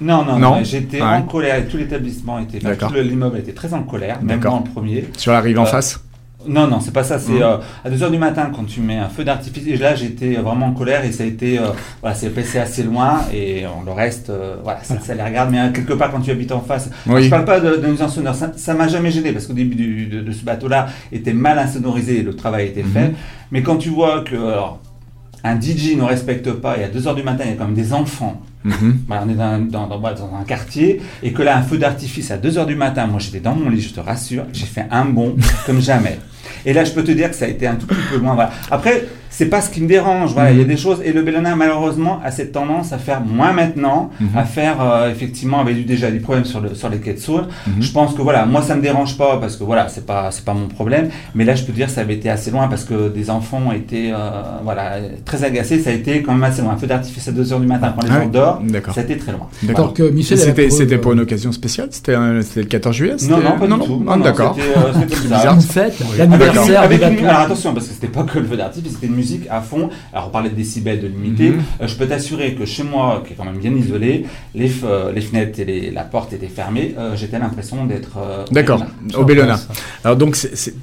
Non, 0.00 0.24
non, 0.24 0.38
Non. 0.38 0.56
non. 0.56 0.64
J'étais 0.64 0.98
Ouais. 1.00 1.08
en 1.08 1.22
colère. 1.22 1.62
Tout 1.68 1.76
l'établissement 1.78 2.38
était, 2.40 2.58
enfin, 2.58 2.70
D'accord. 2.70 2.88
tout 2.90 2.94
le- 2.94 3.02
l'immeuble 3.02 3.38
était 3.38 3.52
très 3.52 3.72
en 3.72 3.82
colère, 3.82 4.18
même 4.22 4.38
D'accord. 4.38 4.52
moi 4.52 4.60
en 4.60 4.62
premier. 4.72 5.08
Sur 5.16 5.32
la 5.32 5.40
rive 5.40 5.58
en 5.58 5.62
Euh, 5.62 5.66
face 5.66 5.98
Non, 6.46 6.66
non, 6.66 6.80
c'est 6.80 6.92
pas 6.92 7.04
ça. 7.04 7.18
C'est 7.18 7.32
Mhm. 7.32 7.42
euh, 7.42 7.56
à 7.84 7.90
2h 7.90 8.10
du 8.10 8.18
matin 8.18 8.50
quand 8.54 8.64
tu 8.64 8.80
mets 8.80 8.98
un 8.98 9.08
feu 9.08 9.24
d'artifice. 9.24 9.64
Et 9.66 9.76
là, 9.76 9.94
j'étais 9.94 10.34
vraiment 10.34 10.66
en 10.66 10.72
colère 10.72 11.04
et 11.04 11.12
ça 11.12 11.22
a 11.24 11.26
été. 11.26 11.58
euh, 11.58 11.68
voilà, 12.00 12.14
c'est 12.16 12.30
passé 12.30 12.58
assez 12.58 12.82
loin 12.82 13.20
et 13.32 13.64
euh, 13.64 13.68
le 13.84 13.92
reste, 13.92 14.30
euh, 14.30 14.56
voilà, 14.62 14.82
ça, 14.82 14.98
ça 15.00 15.14
les 15.14 15.22
regarde. 15.22 15.50
Mais 15.50 15.60
euh, 15.60 15.70
quelque 15.72 15.92
part, 15.92 16.10
quand 16.10 16.20
tu 16.20 16.30
habites 16.30 16.52
en 16.52 16.60
face. 16.60 16.90
Alors, 17.06 17.18
Oui. 17.18 17.24
je 17.24 17.30
parle 17.30 17.44
pas 17.44 17.60
nuisance 17.60 18.14
sonore. 18.14 18.34
Ça 18.56 18.74
m'a 18.74 18.88
jamais 18.88 19.10
gêné 19.10 19.32
parce 19.32 19.46
qu'au 19.46 19.52
début 19.52 19.74
du- 19.76 20.06
de, 20.06 20.20
de 20.20 20.32
ce 20.32 20.44
bateau-là 20.44 20.88
était 21.12 21.32
mal 21.32 21.58
insonorisé 21.58 22.18
et 22.20 22.22
le 22.22 22.34
travail 22.34 22.66
était 22.68 22.82
fait. 22.82 23.08
Mhm. 23.08 23.14
Mais 23.52 23.62
quand 23.62 23.76
tu 23.76 23.88
vois 23.90 24.22
que. 24.22 24.36
alors, 24.36 24.78
un 25.44 25.60
DJ 25.60 25.96
ne 25.96 26.04
respecte 26.04 26.52
pas 26.52 26.78
et 26.78 26.84
à 26.84 26.88
2h 26.88 27.16
du 27.16 27.24
matin, 27.24 27.42
il 27.44 27.50
y 27.50 27.54
a 27.54 27.56
quand 27.56 27.64
même 27.64 27.74
des 27.74 27.92
enfants 27.92 28.40
Mhm. 28.64 28.98
voilà, 29.08 29.24
on 29.26 29.28
est 29.28 29.34
dans, 29.34 29.58
dans, 29.58 29.88
dans- 29.88 29.98
voilà, 29.98 30.14
dans 30.16 30.30
un 30.40 30.44
quartier 30.44 31.00
et 31.20 31.32
que 31.32 31.42
là, 31.42 31.56
un 31.58 31.62
feu 31.62 31.78
d'artifice 31.78 32.30
à 32.30 32.36
2h 32.36 32.64
du 32.64 32.76
matin, 32.76 33.08
moi 33.08 33.18
j'étais 33.18 33.40
dans 33.40 33.56
mon 33.56 33.68
lit, 33.68 33.80
je 33.80 33.92
te 33.92 33.98
rassure, 33.98 34.44
j'ai 34.52 34.66
fait 34.66 34.86
un 34.88 35.04
bond 35.04 35.34
comme 35.66 35.80
jamais. 35.80 36.18
Et 36.64 36.72
là, 36.72 36.84
je 36.84 36.92
peux 36.92 37.04
te 37.04 37.12
dire 37.12 37.30
que 37.30 37.36
ça 37.36 37.46
a 37.46 37.48
été 37.48 37.66
un 37.66 37.74
tout 37.74 37.86
petit 37.86 38.00
peu. 38.10 38.16
Voilà. 38.16 38.50
Après, 38.70 39.04
c'est 39.34 39.46
pas 39.46 39.60
ce 39.62 39.70
qui 39.70 39.80
me 39.82 39.88
dérange. 39.88 40.32
Voilà, 40.34 40.52
il 40.52 40.58
y 40.58 40.60
a 40.60 40.64
des 40.64 40.76
choses. 40.76 40.98
Et 41.04 41.12
le 41.12 41.22
Bellona, 41.22 41.56
malheureusement, 41.56 42.20
a 42.24 42.30
cette 42.30 42.52
tendance 42.52 42.92
à 42.92 42.98
faire 42.98 43.20
moins 43.22 43.52
maintenant, 43.52 44.10
Mhm. 44.20 44.28
à 44.36 44.44
faire 44.44 44.76
euh, 44.80 45.10
effectivement, 45.10 45.60
avait 45.60 45.72
eu 45.72 45.84
déjà 45.84 46.10
des 46.10 46.20
problèmes 46.20 46.44
sur, 46.44 46.60
le, 46.60 46.74
sur 46.74 46.88
les 46.90 46.98
quais 46.98 47.14
de 47.14 47.18
Saône. 47.18 47.46
Mhm. 47.66 47.82
Je 47.82 47.90
pense 47.92 48.14
que 48.14 48.22
voilà, 48.22 48.44
moi 48.46 48.62
ça 48.62 48.74
me 48.76 48.82
dérange 48.82 49.16
pas 49.16 49.38
parce 49.38 49.56
que 49.56 49.64
voilà, 49.64 49.88
c'est 49.88 50.06
pas 50.06 50.30
c'est 50.30 50.44
pas 50.44 50.54
mon 50.54 50.68
problème. 50.68 51.08
Mais 51.34 51.44
là, 51.44 51.54
je 51.54 51.64
peux 51.64 51.72
dire 51.72 51.86
que 51.86 51.92
ça 51.92 52.02
avait 52.02 52.14
été 52.14 52.28
assez 52.30 52.50
loin 52.50 52.68
parce 52.68 52.84
que 52.84 53.08
des 53.08 53.30
enfants 53.30 53.60
ont 53.68 53.72
été 53.72 54.12
euh, 54.12 54.18
voilà 54.62 54.96
très 55.24 55.42
agacés. 55.44 55.80
Ça 55.80 55.90
a 55.90 55.94
été 55.94 56.22
quand 56.22 56.32
même 56.34 56.44
assez 56.44 56.60
loin. 56.62 56.72
Un 56.72 56.76
feu 56.76 56.86
d'artifice 56.86 57.26
à 57.28 57.32
2h 57.32 57.60
du 57.60 57.66
matin 57.66 57.94
quand 57.98 58.04
les 58.06 58.10
Ah 58.12 58.18
gens 58.20 58.24
oui. 58.26 58.30
dorment, 58.30 58.70
D'accord. 58.70 58.94
ça 58.94 59.00
a 59.00 59.04
été 59.04 59.16
très 59.16 59.32
loin. 59.32 59.48
D'accord. 59.62 59.88
Donc, 59.94 60.00
Michel, 60.12 60.38
elle 60.38 60.42
a 60.42 60.46
C'était 60.46 60.66
preuve, 60.66 60.78
c'était 60.78 60.98
pour 60.98 61.12
une 61.12 61.20
occasion 61.20 61.52
spéciale? 61.52 61.88
C'était 61.90 62.12
le 62.16 62.64
14 62.64 62.94
juillet? 62.96 63.16
Non, 63.30 63.38
non, 63.38 63.58
pas 63.58 63.66
du 63.66 63.72
tout. 63.84 64.02
Ah, 64.06 64.10
Non, 64.12 64.16
non, 64.18 64.24
D'accord. 64.24 64.56
c'était, 64.56 65.14
euh, 65.16 65.20
bizarre. 65.22 65.54
Une 65.54 65.60
fête, 65.60 65.94
Avec, 66.00 66.18
l'anniversaire 66.18 66.82
avec 66.82 67.02
une- 67.02 67.26
alors 67.26 67.40
attention, 67.40 67.72
parce 67.74 67.86
que 67.88 67.94
c'était 67.94 68.08
pas 68.08 68.22
que 68.24 68.38
le 68.38 68.44
feu 68.46 68.56
d'artifice, 68.56 68.92
c'était 68.94 69.06
une 69.06 69.16
musique 69.22 69.44
à 69.58 69.60
fond. 69.70 69.84
Alors 70.12 70.26
on 70.28 70.30
parlait 70.36 70.50
de 70.54 70.58
décibels, 70.64 71.00
de 71.06 71.08
limité. 71.16 71.46
Mhm. 71.50 71.60
Euh, 71.80 71.86
je 71.90 71.94
peux 71.98 72.06
t'assurer 72.12 72.48
que 72.58 72.64
chez 72.74 72.84
moi, 72.92 73.22
qui 73.24 73.30
est 73.32 73.36
quand 73.38 73.48
même 73.52 73.60
bien 73.66 73.74
isolé, 73.84 74.12
les, 74.60 74.70
euh, 74.84 75.12
les 75.16 75.20
fenêtres 75.28 75.56
et 75.62 75.66
les- 75.70 75.90
la 75.98 76.04
porte 76.14 76.30
étaient 76.36 76.54
fermées. 76.60 76.88
Euh, 76.98 77.16
J'étais 77.20 77.38
l'impression 77.38 77.78
d'être. 77.90 78.14
euh, 78.18 78.44
D'accord, 78.50 78.82
au 79.20 79.24
Bellona. 79.28 79.56
Alors 80.04 80.16
donc, 80.22 80.32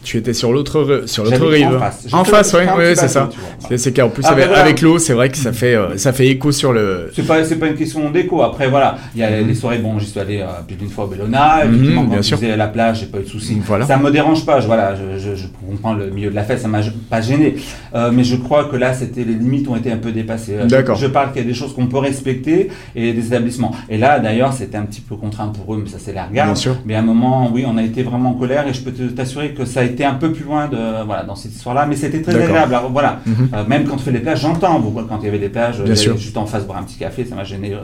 tu 0.04 0.18
étais 0.18 0.34
sur 0.42 0.52
l'autre 0.54 0.78
re- 0.90 1.08
sur 1.08 1.24
l'autre 1.26 1.46
rive. 1.58 1.68
En 1.76 1.80
face, 1.80 2.08
En 2.22 2.24
face, 2.34 2.54
ouais, 2.54 2.68
ouais, 2.78 2.96
c'est 2.96 3.08
ça. 3.08 3.30
vois. 3.60 3.78
C'est- 3.78 3.94
qu'en 3.98 4.10
plus 4.10 4.24
Après, 4.26 4.36
avec, 4.42 4.48
voilà. 4.50 4.64
avec 4.64 4.82
l'eau, 4.82 4.98
c'est 5.06 5.14
vrai 5.14 5.28
que 5.30 5.38
ça 5.38 5.52
fait 5.62 5.76
ça 5.98 6.12
fait 6.14 6.28
écho 6.28 6.52
sur 6.52 6.72
le. 6.78 7.12
C'est 7.16 7.28
pas, 7.32 7.44
c'est 7.44 7.58
pas 7.62 7.68
une 7.68 7.76
question 7.84 8.10
d'écho. 8.16 8.42
Après, 8.50 8.68
voilà, 8.70 8.90
il 9.16 9.22
y 9.22 9.24
a 9.24 9.30
Mhm. 9.42 9.48
les 9.50 9.56
soirées. 9.56 9.80
Bon, 9.80 9.98
j'y 10.00 10.08
suis 10.08 10.20
allé 10.20 10.38
plus 10.68 10.76
d'une 10.76 10.90
fois 10.90 11.06
au 11.06 11.08
Bellona. 11.08 11.62
Quand 11.96 12.04
bien 12.06 12.22
sûr. 12.22 12.38
la 12.66 12.68
plage, 12.76 12.96
j'ai 13.02 13.06
pas 13.08 13.20
eu 13.20 13.24
de 13.24 13.28
soucis. 13.28 13.58
Voilà. 13.66 13.86
Ça 13.86 13.98
me 13.98 14.10
dérange 14.12 14.46
pas. 14.46 14.60
Je, 14.62 14.68
voilà, 14.68 14.96
je, 14.96 15.20
je, 15.20 15.36
je 15.36 15.46
comprends 15.68 15.94
le 15.94 16.10
milieu 16.10 16.30
de 16.30 16.36
la 16.36 16.44
fête, 16.44 16.60
ça 16.60 16.68
m'a 16.68 16.80
pas 17.10 17.22
gêné. 17.22 17.56
Euh, 17.96 18.12
mais 18.14 18.24
je 18.30 18.36
crois 18.38 18.66
que 18.66 18.76
là, 18.76 18.94
c'était 18.94 19.24
les 19.24 19.34
limites 19.34 19.68
ont 19.68 19.76
été 19.76 19.92
un 19.92 19.98
peu 19.98 20.12
dépassées. 20.12 20.56
Euh, 20.56 20.68
je- 20.96 21.08
parle 21.08 21.32
qu'il 21.32 21.42
y 21.42 21.46
a 21.46 21.48
des 21.48 21.54
choses 21.54 21.74
qu'on 21.74 21.88
peut 21.88 21.98
respecter 21.98 22.70
et 22.96 23.14
des 23.14 23.28
établissements. 23.28 23.72
Et 23.90 23.98
là, 23.98 24.20
d'ailleurs, 24.20 24.54
c'était 24.54 24.78
un 24.78 24.84
petit 24.84 25.02
peu 25.02 25.16
contraint 25.16 25.48
pour 25.48 25.74
eux, 25.74 25.82
mais 25.84 25.90
ça, 25.90 25.98
c'est 26.00 26.14
la 26.14 26.26
regarde. 26.26 26.50
Bien 26.50 26.56
sûr. 26.56 26.76
Mais 26.86 26.96
à 26.96 27.00
un 27.00 27.04
moment, 27.04 27.50
oui, 27.54 27.64
on 27.68 27.78
a 27.78 27.84
été 27.84 28.04
vraiment 28.04 28.30
en 28.30 28.34
colère 28.34 28.68
et 28.68 28.74
je 28.74 28.82
peux 28.82 28.92
t'assurer 28.92 29.50
que 29.54 29.66
ça 29.66 29.82
a 29.82 29.84
été 29.84 30.06
un 30.06 30.14
peu 30.16 30.32
plus 30.32 30.46
loin 30.46 30.68
de, 30.68 30.78
voilà, 31.06 31.24
dans 31.24 31.36
cette 31.36 31.54
histoire-là. 31.54 31.86
Mais 31.88 31.96
c'était 31.96 32.22
très 32.22 32.36
agréable. 32.42 32.74
Alors, 32.76 32.92
voilà. 32.92 33.22
Mhm. 33.26 33.50
Euh, 33.54 33.66
même 33.68 33.86
quand 33.86 33.96
tu 33.98 34.04
fais 34.04 34.12
les 34.12 34.20
plages, 34.20 34.42
j'entends. 34.42 34.82
Quand 35.10 35.20
il 35.22 35.26
y 35.26 35.30
avait 35.30 35.40
des 35.40 35.50
plages, 35.50 35.82
Bien 35.84 35.96
sûr. 35.96 36.18
juste 36.18 36.38
en 36.38 36.46
face 36.46 36.66
boire 36.66 36.78
un 36.80 36.84
petit 36.84 36.98
café, 36.98 37.26
ça 37.26 37.36
m'a 37.36 37.44
gêné. 37.44 37.74
euh, 37.74 37.78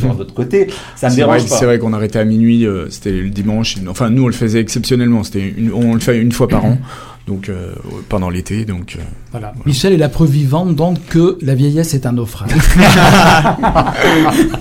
tour 0.00 0.14
de 0.14 0.18
l'autre 0.20 0.34
côté, 0.34 0.68
ça 0.96 1.08
me 1.08 1.12
C'est 1.14 1.22
vrai, 1.22 1.36
dérange 1.36 1.50
pas. 1.50 1.56
c'est 1.56 1.64
vrai 1.64 1.78
qu'on 1.78 1.92
arrêtait 1.92 2.18
à 2.18 2.24
minuit, 2.24 2.64
euh, 2.66 2.88
c'était 2.90 3.12
le 3.12 3.30
dimanche. 3.30 3.76
Enfin, 3.88 4.10
nous, 4.10 4.24
on 4.24 4.26
le 4.26 4.32
faisait 4.32 4.60
exceptionnellement. 4.60 5.22
C'était 5.22 5.54
on 5.74 5.94
le 5.94 6.00
fait 6.00 6.18
une 6.18 6.32
fois 6.32 6.48
par 6.48 6.64
an, 6.64 6.78
donc 7.30 7.48
euh, 7.48 7.72
pendant 8.08 8.28
l'été. 8.28 8.64
Donc, 8.64 8.96
euh, 8.98 9.02
Voilà. 9.30 9.52
Michel 9.64 9.92
est 9.92 9.96
la 9.96 10.08
preuve 10.08 10.30
vivante 10.30 10.74
donc 10.74 10.96
que 11.08 11.38
la 11.42 11.54
vieillesse 11.54 11.94
est 11.94 12.04
un 12.04 12.12
naufrage. 12.12 12.50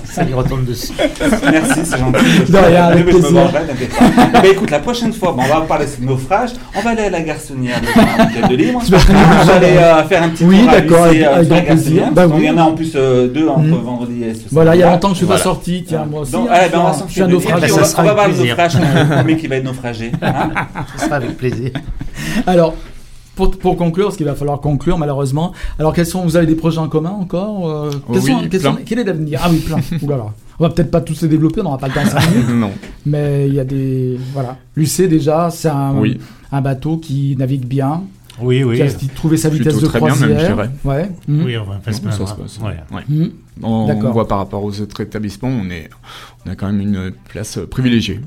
Ça 0.06 0.24
lui 0.24 0.34
retombe 0.34 0.66
dessus. 0.66 0.92
Merci, 1.52 1.80
c'est 1.84 1.98
gentil. 1.98 2.52
De 2.52 2.58
rien, 2.58 2.86
avec 2.86 3.06
Mais 3.06 3.12
je 3.12 3.18
me 3.18 3.22
plaisir. 3.22 3.52
Eh 4.36 4.42
ben, 4.42 4.52
écoute, 4.52 4.72
la 4.72 4.80
prochaine 4.80 5.14
fois, 5.14 5.32
bon, 5.32 5.44
on 5.44 5.48
va 5.54 5.62
parler 5.62 5.86
de 6.00 6.06
naufrage. 6.06 6.52
On 6.76 6.82
va 6.82 6.92
aller 6.92 7.04
à 7.04 7.10
la 7.10 7.22
garçonnière 7.22 7.80
de, 7.82 8.42
de, 8.42 8.48
de 8.50 8.56
libre. 8.56 8.82
On 8.84 9.46
va 9.46 9.54
aller 9.56 9.68
euh, 9.78 10.04
faire 10.06 10.24
un 10.24 10.30
petit 10.30 10.44
Oui, 10.46 10.60
tour 10.62 10.70
à 10.70 10.74
d'accord, 10.82 11.06
euh, 11.06 11.44
la 11.50 11.62
garçonnière. 11.62 12.12
Bah 12.12 12.28
qu'il 12.28 12.44
y 12.44 12.50
en 12.50 12.58
a 12.58 12.62
en 12.64 12.74
plus 12.74 12.92
euh, 12.96 13.28
deux 13.28 13.48
entre 13.48 13.60
Mhm. 13.64 13.82
vendredi 13.84 14.24
et 14.24 14.34
ce 14.34 14.42
Voilà, 14.52 14.76
il 14.76 14.80
y 14.80 14.84
a 14.84 14.92
longtemps 14.92 15.10
que 15.10 15.14
je 15.16 15.18
suis 15.20 15.26
Voilà. 15.26 15.40
pas 15.40 15.44
sorti. 15.44 15.84
Tiens, 15.88 16.06
moi 16.10 16.22
aussi. 16.22 16.32
Donc, 16.32 16.48
hein, 16.52 16.58
eh 16.66 16.70
ben, 16.70 16.80
on 16.80 16.84
va 16.92 17.08
suis 17.10 17.22
un 17.22 17.28
naufrage. 17.28 17.72
On 17.98 18.04
va- 18.04 18.28
le 18.28 18.34
plaisir. 18.34 18.46
naufrage, 18.58 18.76
le 18.78 19.16
premier 19.16 19.38
qui 19.38 19.48
va 19.48 19.56
être 19.58 19.64
naufragé. 19.64 20.12
hein. 20.22 20.34
Ce 20.98 21.06
sera 21.06 21.16
avec 21.18 21.38
plaisir. 21.38 21.72
Alors, 22.48 22.59
pour, 23.36 23.52
pour 23.58 23.78
conclure, 23.78 24.06
parce 24.08 24.18
qu'il 24.18 24.26
va 24.26 24.36
falloir 24.36 24.60
conclure 24.60 24.98
malheureusement. 24.98 25.54
Alors, 25.80 25.94
quels 25.94 26.06
sont, 26.06 26.24
vous 26.24 26.36
avez 26.36 26.46
des 26.46 26.56
projets 26.56 26.80
en 26.80 26.90
commun 26.90 27.12
encore 27.12 27.70
euh, 27.70 27.90
quels 28.12 28.22
Oui, 28.22 28.32
sont- 28.32 28.40
quels 28.50 28.60
plein. 28.62 28.72
sont- 28.74 28.78
Quel 28.86 29.00
est 29.00 29.04
l'avenir? 29.06 29.40
Ah 29.44 29.48
oui, 29.50 29.60
plein. 29.60 29.78
Ouh 30.02 30.10
là 30.10 30.18
là. 30.18 30.26
On 30.60 30.64
va 30.66 30.72
peut-être 30.72 30.92
pas 30.92 31.00
tous 31.00 31.22
les 31.22 31.30
développer, 31.30 31.62
on 31.62 31.64
n'aura 31.64 31.78
pas 31.78 31.88
le 31.88 31.94
temps 31.94 32.04
de 32.04 32.10
5 32.10 32.30
minutes. 32.32 32.50
non. 32.54 32.72
Mais 33.06 33.48
il 33.48 33.54
y 33.54 33.60
a 33.62 33.64
des. 33.64 34.20
Voilà. 34.34 34.58
L'UC, 34.76 35.08
déjà, 35.08 35.50
c'est 35.52 35.70
un, 35.70 35.94
Oui. 35.98 36.20
un 36.52 36.60
bateau 36.62 36.98
qui 36.98 37.38
navigue 37.40 37.66
bien, 37.66 38.02
Oui, 38.42 38.64
oui. 38.66 38.76
qui 38.76 38.82
a 38.82 38.88
trouvé 39.16 39.38
sa 39.38 39.50
Plutôt 39.50 39.70
vitesse 39.70 39.82
de 39.82 39.88
très 39.88 40.00
bien, 40.02 40.16
même, 40.16 40.38
je 40.38 40.46
dirais. 40.46 40.70
Ouais. 40.84 41.10
Mhm. 41.30 41.46
Oui, 41.46 41.58
on 41.58 41.64
va 41.64 41.76
pas 41.78 41.94
se 41.94 42.02
Non, 42.04 42.12
ça 42.12 42.18
plaindre. 42.18 42.30
se 42.36 42.42
passe. 42.42 42.60
Ouais. 42.62 42.76
Ouais. 42.98 43.04
Mhm. 43.08 43.32
On, 43.64 44.12
voit 44.12 44.28
par 44.28 44.38
rapport 44.40 44.64
aux 44.64 44.80
autres 44.82 45.02
établissements, 45.02 45.50
on 45.50 45.70
est, 45.70 45.90
on 46.46 46.52
a 46.52 46.56
quand 46.56 46.68
même 46.68 46.80
une 46.82 47.12
place 47.30 47.58
euh, 47.58 47.66
privilégiée. 47.68 48.20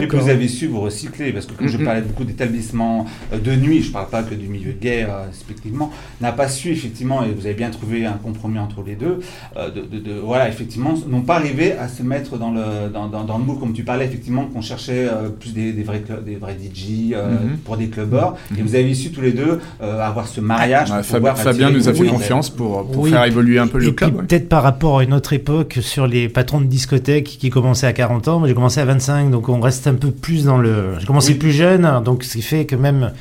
Et 0.00 0.06
que 0.08 0.16
vous 0.16 0.28
avez 0.28 0.48
su 0.48 0.66
vous 0.68 0.80
recycler, 0.80 1.32
parce 1.32 1.46
que 1.46 1.52
comme 1.54 1.68
je 1.68 1.76
Mhm. 1.78 1.84
parlais 1.84 2.00
beaucoup 2.02 2.24
d'établissements 2.24 3.06
euh, 3.32 3.38
de 3.38 3.52
nuit, 3.56 3.82
je 3.82 3.88
ne 3.88 3.92
parle 3.92 4.08
pas 4.08 4.22
que 4.22 4.34
du 4.34 4.48
milieu 4.48 4.72
gay, 4.72 5.04
euh, 5.08 5.26
respectivement, 5.26 5.90
n'a 6.20 6.32
pas 6.32 6.48
su 6.48 6.70
effectivement, 6.70 7.22
et 7.24 7.28
vous 7.30 7.46
avez 7.46 7.54
bien 7.54 7.70
trouvé 7.70 8.06
un 8.06 8.12
compromis 8.12 8.58
entre 8.58 8.82
les 8.86 8.94
deux, 8.94 9.20
euh, 9.56 9.70
de, 9.70 9.80
de- 9.82 9.98
de- 9.98 10.18
voilà, 10.20 10.48
effectivement, 10.48 10.94
n'ont 11.08 11.22
pas 11.22 11.36
arrivé 11.36 11.72
à 11.72 11.88
se 11.88 12.02
mettre 12.02 12.38
dans 12.38 12.50
le, 12.52 12.88
dans, 12.92 13.08
dans, 13.08 13.24
dans 13.24 13.38
le 13.38 13.44
moule, 13.44 13.58
comme 13.58 13.72
tu 13.72 13.82
parlais, 13.82 14.04
effectivement, 14.04 14.44
qu'on 14.46 14.60
cherchait 14.62 15.08
euh, 15.08 15.28
plus 15.28 15.52
des, 15.52 15.72
des 15.72 15.82
vrais, 15.82 16.00
clubs- 16.00 16.24
des 16.24 16.36
vrais 16.36 16.54
DJ 16.56 17.12
euh, 17.12 17.26
Mhm. 17.32 17.56
pour 17.64 17.76
des 17.76 17.88
clubbers, 17.88 18.34
et 18.56 18.62
vous 18.62 18.74
avez 18.74 18.94
su 18.94 19.10
tous 19.10 19.20
les 19.20 19.32
deux 19.32 19.60
euh, 19.82 20.00
avoir 20.00 20.28
ce 20.28 20.40
mariage. 20.40 20.88
Pour 20.88 20.96
Fab- 21.02 21.16
pouvoir 21.16 21.38
Fabien 21.38 21.70
nous 21.70 21.88
a 21.88 21.94
fait 21.94 22.06
confiance 22.06 22.50
pour, 22.50 22.86
pour 22.90 23.02
Oui. 23.04 23.10
faire 23.10 23.24
évoluer 23.24 23.58
un 23.58 23.66
peu 23.66 23.82
Et 23.82 23.86
le 23.86 23.92
club. 23.92 24.14
ouais. 24.16 24.22
peut-être 24.24 24.48
par 24.48 24.62
rapport 24.76 24.98
à 24.98 25.04
une 25.04 25.14
autre 25.14 25.32
époque 25.32 25.78
sur 25.80 26.06
les 26.06 26.28
patrons 26.28 26.60
de 26.60 26.66
discothèques 26.66 27.38
qui 27.40 27.48
commençaient 27.48 27.86
à 27.86 27.94
40 27.94 28.28
ans, 28.28 28.38
moi 28.40 28.46
j'ai 28.48 28.54
commencé 28.54 28.78
à 28.78 28.84
25, 28.84 29.30
donc 29.30 29.48
on 29.48 29.58
reste 29.58 29.86
un 29.86 29.94
peu 29.94 30.10
plus 30.10 30.44
dans 30.44 30.58
le. 30.58 30.96
J'ai 31.00 31.06
commencé 31.06 31.32
Oui. 31.32 31.38
plus 31.38 31.52
jeune, 31.52 32.02
donc 32.04 32.24
ce 32.24 32.34
qui 32.34 32.42
fait 32.42 32.66
que 32.66 32.76
même 32.76 33.12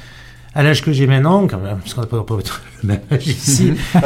à 0.53 0.63
l'âge 0.63 0.81
que 0.81 0.91
j'ai 0.91 1.07
maintenant, 1.07 1.47
quand 1.47 1.59
même, 1.59 1.77
parce 1.77 1.93
qu'on 1.93 2.01
n'a 2.01 2.07
pas, 2.07 2.23
pas 2.23 2.35
le 2.83 2.87
même 2.89 2.99
âge 3.09 3.27
ici. 3.27 3.73
Bah, 3.93 4.01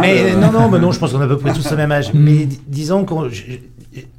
mais 0.00 0.32
euh, 0.32 0.36
non, 0.36 0.50
non, 0.52 0.68
mais 0.68 0.78
non, 0.80 0.90
je 0.90 0.98
pense 0.98 1.12
qu'on 1.12 1.20
a 1.20 1.24
à 1.24 1.28
peu 1.28 1.38
près 1.38 1.52
tous 1.52 1.70
le 1.70 1.76
même 1.76 1.92
âge. 1.92 2.10
Mm. 2.14 2.18
Mais 2.18 2.44
di- 2.44 2.60
disons 2.66 3.04
que 3.04 3.14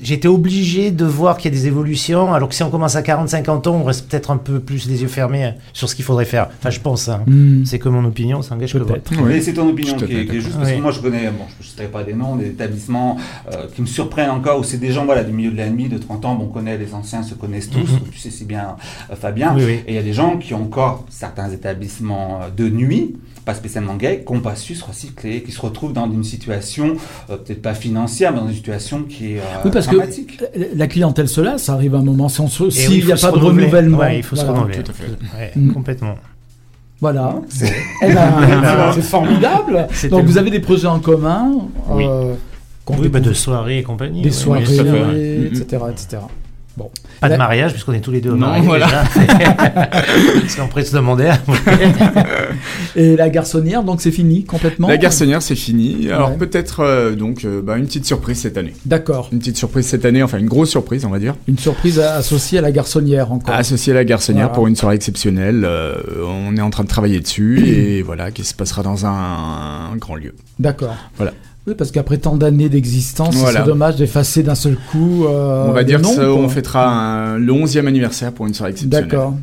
j'étais 0.01 0.27
obligé 0.27 0.91
de 0.91 1.05
voir 1.05 1.37
qu'il 1.37 1.53
y 1.53 1.55
a 1.55 1.57
des 1.59 1.67
évolutions, 1.67 2.33
alors 2.33 2.49
que 2.49 2.55
si 2.55 2.63
on 2.63 2.69
commence 2.69 2.95
à 2.95 3.01
40-50 3.01 3.67
ans, 3.69 3.75
on 3.75 3.83
reste 3.83 4.07
peut-être 4.09 4.31
un 4.31 4.37
peu 4.37 4.59
plus 4.59 4.87
les 4.87 5.01
yeux 5.01 5.07
fermés 5.07 5.43
hein, 5.43 5.55
sur 5.73 5.89
ce 5.89 5.95
qu'il 5.95 6.05
faudrait 6.05 6.25
faire. 6.25 6.49
Enfin, 6.59 6.69
je 6.69 6.79
pense. 6.79 7.09
hein. 7.09 7.21
Mhm. 7.27 7.65
C'est 7.65 7.79
que 7.79 7.89
mon 7.89 8.03
opinion, 8.05 8.41
ça 8.41 8.55
engage 8.55 8.73
que 8.73 8.77
le. 8.77 8.85
Ouais. 8.85 9.01
Mais 9.25 9.41
c'est 9.41 9.53
ton 9.53 9.67
opinion 9.69 9.95
qui 9.95 10.03
est, 10.05 10.07
fais 10.07 10.25
qui 10.25 10.37
est 10.37 10.41
juste 10.41 10.55
parce 10.57 10.69
que 10.69 10.75
Oui. 10.75 10.81
moi 10.81 10.91
je 10.91 10.99
connais, 10.99 11.25
bon, 11.29 11.43
je 11.59 11.65
ne 11.65 11.69
citerai 11.69 11.87
pas 11.87 12.03
des 12.03 12.13
noms, 12.13 12.35
des 12.35 12.47
établissements 12.47 13.17
euh, 13.53 13.65
qui 13.75 13.81
me 13.81 13.87
surprennent 13.87 14.29
encore 14.31 14.59
où 14.59 14.63
c'est 14.63 14.77
des 14.77 14.91
gens 14.91 15.05
voilà, 15.05 15.23
du 15.23 15.31
milieu 15.33 15.51
de 15.51 15.57
la 15.57 15.69
nuit, 15.69 15.89
de 15.89 15.97
30 15.97 16.25
ans, 16.25 16.35
bon, 16.35 16.45
on 16.45 16.47
connaît, 16.47 16.77
les 16.77 16.93
anciens 16.93 17.23
se 17.23 17.33
connaissent 17.33 17.69
tous, 17.69 17.79
Mhm. 17.91 17.99
tu 18.11 18.17
sais 18.19 18.29
si 18.31 18.45
bien 18.45 18.75
euh, 19.11 19.15
Fabien, 19.15 19.53
Oui, 19.55 19.63
oui. 19.65 19.73
et 19.85 19.89
il 19.89 19.95
y 19.95 19.99
a 19.99 20.03
des 20.03 20.13
gens 20.13 20.37
qui 20.37 20.53
ont 20.53 20.63
encore 20.63 21.05
certains 21.09 21.49
établissements 21.51 22.39
euh, 22.41 22.49
de 22.55 22.69
nuit, 22.69 23.15
pas 23.47 23.55
spécialement 23.55 23.95
gays, 23.95 24.23
qui 24.27 24.33
n'ont 24.33 24.41
pas 24.41 24.55
su 24.57 24.75
se 24.75 24.83
recycler, 24.83 25.41
qui 25.41 25.51
se 25.53 25.61
retrouvent 25.61 25.93
dans 25.93 26.11
une 26.11 26.23
situation, 26.25 26.95
euh, 27.29 27.37
peut-être 27.37 27.61
pas 27.61 27.73
financière, 27.73 28.33
mais 28.33 28.39
dans 28.41 28.47
une 28.49 28.53
situation 28.55 29.03
qui 29.03 29.33
est... 29.33 29.39
euh, 29.39 29.41
Oui, 29.65 29.71
parce 29.71 29.87
que 29.87 29.95
la 30.75 30.87
clientèle 30.87 31.29
se 31.29 31.39
lasse, 31.41 31.63
ça 31.63 31.73
arrive 31.73 31.95
à 31.95 31.99
un 31.99 32.03
moment. 32.03 32.27
S'il 32.29 32.43
oui, 32.89 33.03
n'y 33.05 33.11
a 33.11 33.15
pas 33.15 33.31
de 33.31 33.37
renouvellement. 33.37 33.99
Ouais, 33.99 34.17
il 34.17 34.23
faut 34.23 34.35
se 34.35 34.45
renouveler. 34.45 34.83
Tout 34.83 34.91
à 34.91 34.93
fait. 34.93 35.05
Ouais, 35.37 35.51
Mm. 35.55 35.71
Complètement. 35.71 36.15
Voilà. 36.99 37.35
Eh 38.03 38.13
ben, 38.13 38.91
c'est 38.93 39.01
formidable. 39.01 39.87
Donc 40.11 40.25
vous 40.25 40.37
avez 40.37 40.49
des 40.51 40.59
projets 40.59 40.87
en 40.87 40.99
commun. 40.99 41.51
Oui. 41.89 42.05
euh, 42.07 42.33
qu'on 42.85 42.97
Oui, 42.97 43.07
bah, 43.09 43.19
de 43.21 43.33
soirées 43.33 43.79
et 43.79 43.83
compagnie. 43.83 44.21
des 44.23 44.29
ouais. 44.29 44.65
soirées, 44.65 45.45
etc., 45.45 45.83
etc. 45.91 46.17
Bon. 46.77 46.91
Pas 47.19 47.29
de 47.29 47.35
mariage, 47.37 47.71
puisqu'on 47.71 47.93
est 47.93 48.01
tous 48.01 48.11
les 48.11 48.21
deux 48.21 48.29
Non, 48.31 48.37
mariés 48.47 48.63
voilà. 48.65 48.85
déjà. 49.15 49.89
Qu'on 50.61 50.67
pourrait 50.67 50.85
se 50.85 50.95
demander. 50.95 51.31
Et 52.95 53.15
la 53.15 53.29
garçonnière, 53.29 53.83
donc 53.83 53.99
c'est 54.01 54.11
fini 54.11 54.43
complètement. 54.45 54.87
La 54.87 54.97
garçonnière, 54.97 55.41
c'est 55.41 55.55
fini. 55.55 56.09
Alors 56.11 56.31
Ouais. 56.31 56.37
peut-être 56.37 56.81
euh, 56.81 57.15
donc 57.15 57.45
euh, 57.45 57.61
bah, 57.63 57.77
une 57.77 57.85
petite 57.87 58.05
surprise 58.05 58.39
cette 58.41 58.57
année. 58.57 58.73
D'accord. 58.85 59.29
Une 59.31 59.39
petite 59.39 59.57
surprise 59.57 59.87
cette 59.87 60.05
année, 60.05 60.21
enfin 60.21 60.37
une 60.37 60.47
grosse 60.47 60.69
surprise, 60.69 61.03
on 61.05 61.09
va 61.09 61.17
dire. 61.19 61.35
Une 61.47 61.57
surprise 61.57 61.99
associée 61.99 62.59
à 62.59 62.61
la 62.61 62.71
garçonnière 62.71 63.31
encore. 63.31 63.55
Associée 63.55 63.93
à 63.93 63.95
la 63.95 64.05
garçonnière 64.05 64.45
Voilà. 64.47 64.55
pour 64.55 64.67
une 64.67 64.75
soirée 64.75 64.95
exceptionnelle. 64.95 65.63
Euh, 65.65 65.95
on 66.27 66.55
est 66.57 66.61
en 66.61 66.69
train 66.69 66.83
de 66.83 66.89
travailler 66.89 67.19
dessus 67.19 67.67
et 67.67 68.01
voilà, 68.03 68.29
qui 68.31 68.43
se 68.43 68.53
passera 68.53 68.83
dans 68.83 69.05
un, 69.07 69.89
un 69.91 69.95
grand 69.97 70.15
lieu. 70.15 70.35
D'accord. 70.59 70.95
Voilà. 71.17 71.33
Oui, 71.67 71.75
parce 71.75 71.91
qu'après 71.91 72.17
tant 72.17 72.37
d'années 72.37 72.69
d'existence, 72.69 73.35
Voilà. 73.35 73.59
c'est 73.59 73.65
dommage 73.65 73.97
d'effacer 73.97 74.41
d'un 74.41 74.55
seul 74.55 74.77
coup. 74.89 75.25
euh, 75.25 75.65
on 75.67 75.73
va 75.73 75.83
dire 75.83 76.01
qu'on 76.01 76.47
fêtera 76.47 76.87
un- 76.89 77.37
le 77.37 77.51
11e 77.51 77.87
anniversaire 77.87 78.31
pour 78.31 78.47
une 78.47 78.53
soirée 78.53 78.71
exceptionnelle. 78.71 79.09
D'accord. 79.09 79.33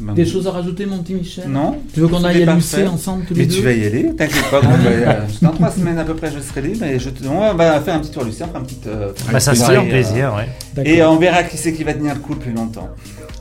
Ben, 0.00 0.12
Des 0.14 0.26
choses 0.26 0.46
à 0.48 0.50
rajouter, 0.52 0.86
mon 0.86 0.98
petit 0.98 1.14
Michel? 1.14 1.44
Non. 1.48 1.76
Tu 1.94 2.00
veux 2.00 2.08
qu'on 2.08 2.22
aille 2.24 2.42
à 2.42 2.54
l'UC 2.54 2.84
ensemble 2.88 3.24
tous 3.26 3.34
les 3.34 3.42
Mais 3.42 3.46
deux? 3.46 3.54
tu 3.56 3.62
vas 3.62 3.72
y 3.72 3.84
aller, 3.86 4.12
t'inquiète 4.16 4.50
pas. 4.50 4.60
euh, 4.86 5.14
dans 5.42 5.50
trois 5.50 5.70
semaines 5.70 5.98
à 5.98 6.04
peu 6.04 6.14
près, 6.14 6.32
je 6.34 6.40
serai 6.40 6.62
libre. 6.62 6.84
Et 6.84 6.98
je 6.98 7.10
te... 7.10 7.26
On 7.28 7.54
va 7.54 7.80
faire 7.80 7.94
un 7.94 7.98
petit 8.00 8.10
tour 8.10 8.24
Lucien, 8.24 8.46
faire 8.48 8.60
un 8.60 8.64
petit. 8.64 8.78
euh, 8.88 9.12
Bah, 9.32 9.38
ça 9.40 9.54
serait 9.54 9.76
un 9.76 9.84
euh, 9.84 9.88
plaisir, 9.88 10.34
ouais. 10.36 10.84
Et 10.84 11.02
on 11.04 11.16
verra 11.16 11.44
qui 11.44 11.56
c'est 11.56 11.72
qui 11.72 11.84
va 11.84 11.94
tenir 11.94 12.14
le 12.14 12.20
coup 12.20 12.32
le 12.34 12.38
plus 12.40 12.52
longtemps. 12.52 12.88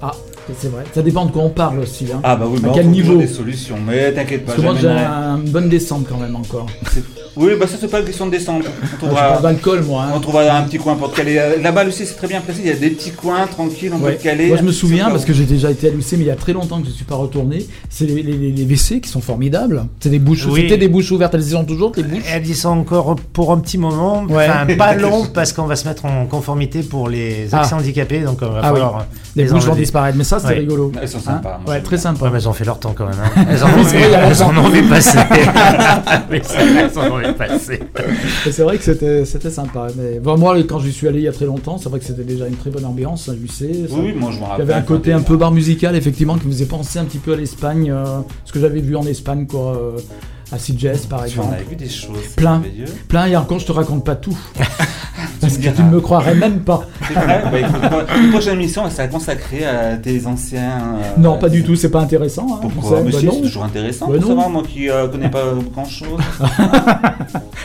Ah, 0.01 0.11
c'est 0.57 0.69
vrai. 0.71 0.83
Ça 0.93 1.01
dépend 1.01 1.25
de 1.25 1.31
quoi 1.31 1.43
on 1.43 1.49
parle 1.49 1.79
aussi. 1.79 2.05
Hein. 2.13 2.19
Ah 2.23 2.35
bah 2.35 2.45
oui, 2.49 2.59
À 2.63 2.67
bah, 2.67 2.71
quel 2.75 2.87
on 2.87 2.89
niveau 2.89 3.07
toujours 3.13 3.21
des 3.21 3.27
solutions. 3.27 3.75
Mais 3.85 4.11
t'inquiète 4.13 4.45
pas. 4.45 4.53
Parce 4.53 4.57
que 4.57 4.63
moi, 4.63 4.75
j'ai 4.79 4.87
un- 4.89 5.37
une 5.43 5.49
bonne 5.51 5.69
descente 5.69 6.05
quand 6.09 6.17
même 6.17 6.35
encore. 6.35 6.67
Oui, 7.35 7.51
bah 7.59 7.67
ça 7.67 7.77
c'est 7.79 7.87
pas 7.87 7.99
une 7.99 8.05
question 8.05 8.25
de 8.25 8.31
descente. 8.31 8.63
On 8.65 8.85
Je 8.91 8.95
trouvera, 8.97 9.39
d'alcool, 9.39 9.83
moi. 9.83 10.05
hein. 10.07 10.13
on 10.15 10.19
trouvera 10.19 10.41
un 10.57 10.63
petit 10.63 10.79
coin 10.79 10.95
pour 10.95 11.11
te 11.11 11.17
caler. 11.17 11.37
Euh, 11.37 11.61
Là-bas, 11.61 11.83
Lucie, 11.83 12.07
c'est 12.07 12.15
très 12.15 12.27
bien 12.27 12.41
placé. 12.41 12.61
Il 12.63 12.67
y 12.67 12.71
a 12.71 12.75
des 12.75 12.89
petits 12.89 13.11
coins 13.11 13.45
tranquilles, 13.45 13.91
on 13.93 13.99
peut 13.99 14.05
Ouais. 14.07 14.15
te 14.15 14.23
caler. 14.23 14.47
Moi, 14.47 14.57
je 14.57 14.63
me 14.63 14.71
souviens, 14.71 15.11
parce 15.11 15.23
que 15.23 15.33
j'ai 15.33 15.45
déjà 15.45 15.69
été 15.69 15.87
à 15.87 15.91
l'UC, 15.91 16.13
mais 16.13 16.23
il 16.23 16.25
y 16.27 16.31
a 16.31 16.35
très 16.35 16.53
longtemps 16.53 16.79
que 16.79 16.85
je 16.85 16.89
ne 16.89 16.95
suis 16.95 17.05
pas 17.05 17.13
retourné. 17.15 17.63
C'est 17.91 18.05
les, 18.05 18.23
les- 18.23 18.33
les- 18.33 18.51
les 18.51 18.63
WC 18.65 19.01
qui 19.01 19.09
sont 19.09 19.21
formidables. 19.21 19.85
C'est 19.99 20.09
des 20.09 20.17
bouches, 20.17 20.47
Oui. 20.49 20.61
C'était 20.63 20.77
des 20.77 20.87
bouches 20.87 21.11
ouvertes. 21.11 21.35
Elles 21.35 21.43
y 21.45 21.51
sont 21.51 21.63
toujours, 21.63 21.91
les 21.95 22.01
bouches. 22.01 22.23
Elle 22.33 22.41
dit 22.41 22.55
ça 22.55 22.69
encore 22.69 23.15
pour 23.33 23.51
un 23.51 23.59
petit 23.59 23.77
moment, 23.77 24.23
Ouais. 24.23 24.47
enfin 24.49 24.65
pas 24.75 24.95
long 24.95 25.27
parce 25.31 25.53
qu'on 25.53 25.65
va 25.67 25.75
se 25.75 25.87
mettre 25.87 26.05
en 26.05 26.25
conformité 26.25 26.81
pour 26.81 27.07
les 27.07 27.49
Ah. 27.51 27.59
accès 27.61 27.75
handicapés, 27.75 28.21
donc 28.21 28.39
on 28.41 28.47
va 28.49 28.61
Ah 28.63 28.73
oui. 28.73 28.79
falloir 28.79 29.05
Les 29.35 29.43
les 29.43 29.49
bouches 29.51 29.65
vont 29.65 29.75
disparaître. 29.75 30.17
Mais 30.17 30.23
ça, 30.23 30.36
c'était 30.39 30.53
Ouais. 30.53 30.59
rigolo. 30.59 30.91
Elles 31.01 31.07
sont 31.09 31.17
Hein 31.17 31.21
sympas. 31.21 31.59
moi, 31.65 31.73
ouais, 31.75 31.81
très 31.81 31.95
bien. 31.95 32.03
sympa. 32.03 32.25
Ouais, 32.25 32.31
mais 32.31 32.37
elles 32.37 32.49
ont 32.49 32.53
fait 32.53 32.65
leur 32.65 32.79
temps 32.79 32.93
quand 32.95 33.05
même. 33.05 33.15
Hein. 33.23 33.45
Elles 33.49 33.63
en 33.63 33.67
ont 33.67 33.83
c'est 33.85 33.97
vu, 33.97 34.03
elles 34.03 34.29
longtemps. 34.29 34.47
en 34.49 34.57
ont 34.65 34.69
vu 34.69 34.83
passer. 34.83 35.17
C'est 36.43 36.57
elles 36.57 36.99
en 36.99 37.11
ont 37.13 37.17
vu 37.17 37.33
passer. 37.33 37.79
Et 38.45 38.51
C'est 38.51 38.63
vrai 38.63 38.77
que 38.77 38.83
c'était 38.83 39.25
c'était 39.25 39.49
sympa. 39.49 39.87
Mais 39.97 40.19
bon, 40.19 40.37
moi, 40.37 40.55
quand 40.63 40.79
j'y 40.79 40.91
suis 40.91 41.07
allé 41.07 41.19
il 41.19 41.23
y 41.25 41.27
a 41.27 41.31
très 41.31 41.45
longtemps, 41.45 41.77
c'est 41.77 41.89
vrai 41.89 41.99
que 41.99 42.05
c'était 42.05 42.23
déjà 42.23 42.47
une 42.47 42.55
très 42.55 42.69
bonne 42.69 42.85
ambiance 42.85 43.29
l'UC. 43.29 43.49
Ça- 43.49 43.65
Oui, 43.95 43.99
oui, 44.05 44.13
moi 44.17 44.31
je 44.31 44.37
me 44.37 44.41
Il 44.41 44.45
y 44.45 44.49
rappelle. 44.49 44.61
avait 44.71 44.73
un 44.73 44.81
côté 44.81 45.13
un 45.13 45.21
peu 45.21 45.37
bar 45.37 45.51
musical, 45.51 45.95
effectivement, 45.95 46.37
qui 46.37 46.47
me 46.47 46.51
faisait 46.51 46.65
penser 46.65 46.99
un 46.99 47.05
petit 47.05 47.17
peu 47.19 47.33
à 47.33 47.35
l'Espagne. 47.35 47.89
euh, 47.91 48.19
ce 48.45 48.51
que 48.51 48.59
j'avais 48.59 48.79
vu 48.81 48.95
en 48.95 49.03
Espagne, 49.05 49.45
quoi. 49.47 49.75
euh, 49.75 49.97
à 50.51 50.57
Sitges, 50.59 51.07
par 51.09 51.19
Tu 51.19 51.39
en 51.39 51.43
exemple. 51.43 51.53
avais 51.55 51.63
vu 51.65 51.75
des 51.75 51.89
choses. 51.89 52.17
Plein. 52.37 52.61
Plein, 53.09 53.25
et 53.25 53.35
encore, 53.35 53.59
je 53.59 53.65
te 53.65 53.71
raconte 53.73 54.05
pas 54.05 54.15
tout. 54.15 54.37
Parce 55.39 55.57
que 55.57 55.69
tu 55.69 55.81
ne 55.83 55.89
me 55.91 56.01
croirais 56.01 56.33
même 56.35 56.59
pas. 56.61 56.83
C'est 57.07 57.13
vrai 57.13 57.43
Bah, 57.51 57.59
écoute, 57.59 57.81
Une 58.23 58.31
prochaine 58.31 58.53
émission, 58.55 58.83
elle 58.85 58.91
sera 58.91 59.07
consacrée 59.07 59.65
à 59.65 59.95
tes 59.97 60.25
anciens. 60.25 60.95
euh, 60.97 61.19
Non, 61.19 61.37
pas 61.37 61.49
du 61.49 61.63
tout, 61.63 61.75
c'est 61.75 61.89
pas 61.91 62.01
intéressant. 62.01 62.47
hein, 62.55 62.59
Pourquoi 62.61 63.01
bah 63.01 63.09
c'est 63.13 63.41
toujours 63.41 63.63
intéressant 63.63 64.07
Bah 64.07 64.13
pour 64.13 64.21
non. 64.21 64.27
savoir, 64.29 64.49
moi 64.49 64.63
qui 64.67 64.89
euh, 64.89 65.07
connais 65.07 65.29
pas 65.29 65.43
grand 65.73 65.85
chose. 65.85 66.19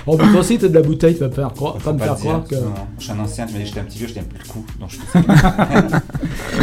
Oh, 0.04 0.16
mais 0.18 0.28
toi 0.32 0.40
aussi, 0.40 0.58
t'as 0.58 0.66
de 0.66 0.74
la 0.74 0.82
bouteille, 0.82 1.14
tu 1.14 1.20
vas 1.20 1.28
me 1.28 1.32
faire 1.32 1.52
croire, 1.52 1.74
pas 1.74 1.92
me 1.92 1.98
faire 2.00 2.16
croire 2.16 2.42
que. 2.42 2.56
Je 2.98 3.04
suis 3.04 3.12
un 3.12 3.20
ancien, 3.20 3.46
tu 3.46 3.52
m'as 3.52 3.60
dit 3.60 3.66
j'étais 3.66 3.78
un 3.80 3.84
petit 3.84 3.98
vieux, 3.98 4.08
je 4.08 4.14
tiens 4.14 4.22
plus 4.28 4.40
le 4.42 4.48
coup. 4.52 4.64
Donc 4.80 4.90
je 4.90 4.96
fais 4.96 5.22
ça. 5.38 6.02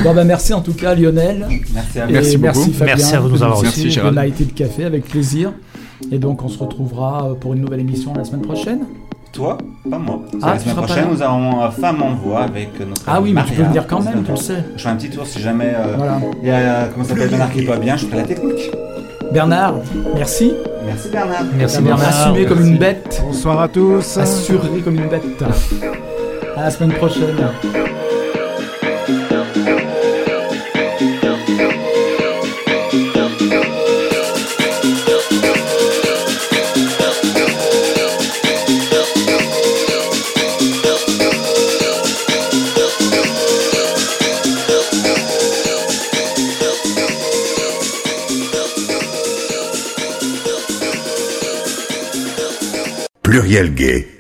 Bon, 0.04 0.14
bah, 0.14 0.26
merci 0.26 0.54
en 0.54 0.60
tout 0.60 0.74
cas, 0.74 0.94
Lionel. 0.94 1.48
Merci 1.74 2.00
à 2.02 2.06
vous. 2.06 2.12
Merci 2.12 2.38
beaucoup. 2.38 2.44
merci, 2.60 2.74
Fabien, 2.74 2.96
Merci 2.98 3.16
à 3.16 3.20
vous 3.22 3.28
de 3.30 3.34
nous 3.34 3.44
avoir 3.44 3.60
reçus. 3.60 3.66
Merci, 3.68 3.84
de 3.86 3.90
Gérald. 3.92 4.18
Nighted 4.18 4.54
Café, 4.54 4.84
avec 4.84 5.06
plaisir. 5.08 5.54
Et 6.12 6.18
donc, 6.20 6.44
on 6.44 6.50
se 6.50 6.60
retrouvera 6.60 7.30
pour 7.40 7.54
une 7.54 7.62
nouvelle 7.62 7.80
émission 7.80 8.14
la 8.14 8.26
semaine 8.26 8.42
prochaine. 8.42 8.80
Toi, 9.32 9.58
pas 9.90 9.98
moi. 10.00 10.22
Ah, 10.42 10.54
la 10.54 10.60
semaine 10.60 10.76
prochaine, 10.76 11.06
nous 11.12 11.22
avons 11.22 11.62
euh, 11.64 11.70
Femme 11.70 12.02
en 12.02 12.16
voix 12.16 12.42
avec 12.42 12.70
euh, 12.82 12.86
notre. 12.86 13.04
Ah 13.08 13.22
oui, 13.22 13.32
mais 13.32 13.44
tu 13.46 13.54
peux 13.54 13.64
venir 13.64 13.86
quand 13.86 14.02
même, 14.02 14.24
tu 14.24 14.32
le 14.32 14.38
sais. 14.38 14.64
Je 14.76 14.82
fais 14.82 14.90
un 14.90 14.96
petit 14.96 15.10
tour 15.12 15.26
si 15.28 15.40
jamais. 15.40 15.72
euh, 15.76 15.94
Voilà. 15.98 16.20
Il 16.42 16.48
y 16.48 16.52
a, 16.52 16.88
comment 16.92 17.04
ça 17.06 17.12
s'appelle, 17.14 17.30
Bernard 17.30 17.52
qui 17.52 17.60
est 17.60 17.66
pas 17.68 17.78
bien, 17.78 17.96
je 17.96 18.06
ferai 18.08 18.18
la 18.18 18.24
technique. 18.24 18.72
Bernard, 19.32 19.76
merci. 20.16 20.54
Merci 20.86 21.10
Bernard. 21.10 21.44
Merci 21.56 21.82
Bernard. 21.84 22.08
assumé 22.08 22.46
comme 22.48 22.66
une 22.66 22.78
bête. 22.80 23.22
Bonsoir 23.24 23.62
à 23.62 23.68
tous. 23.68 24.18
Assuré 24.18 24.80
comme 24.84 24.96
une 24.96 25.08
bête. 25.08 25.24
À 26.58 26.64
la 26.64 26.72
semaine 26.72 26.94
prochaine. 26.94 27.36
Pluriel 53.40 53.74
Gay 53.74 54.19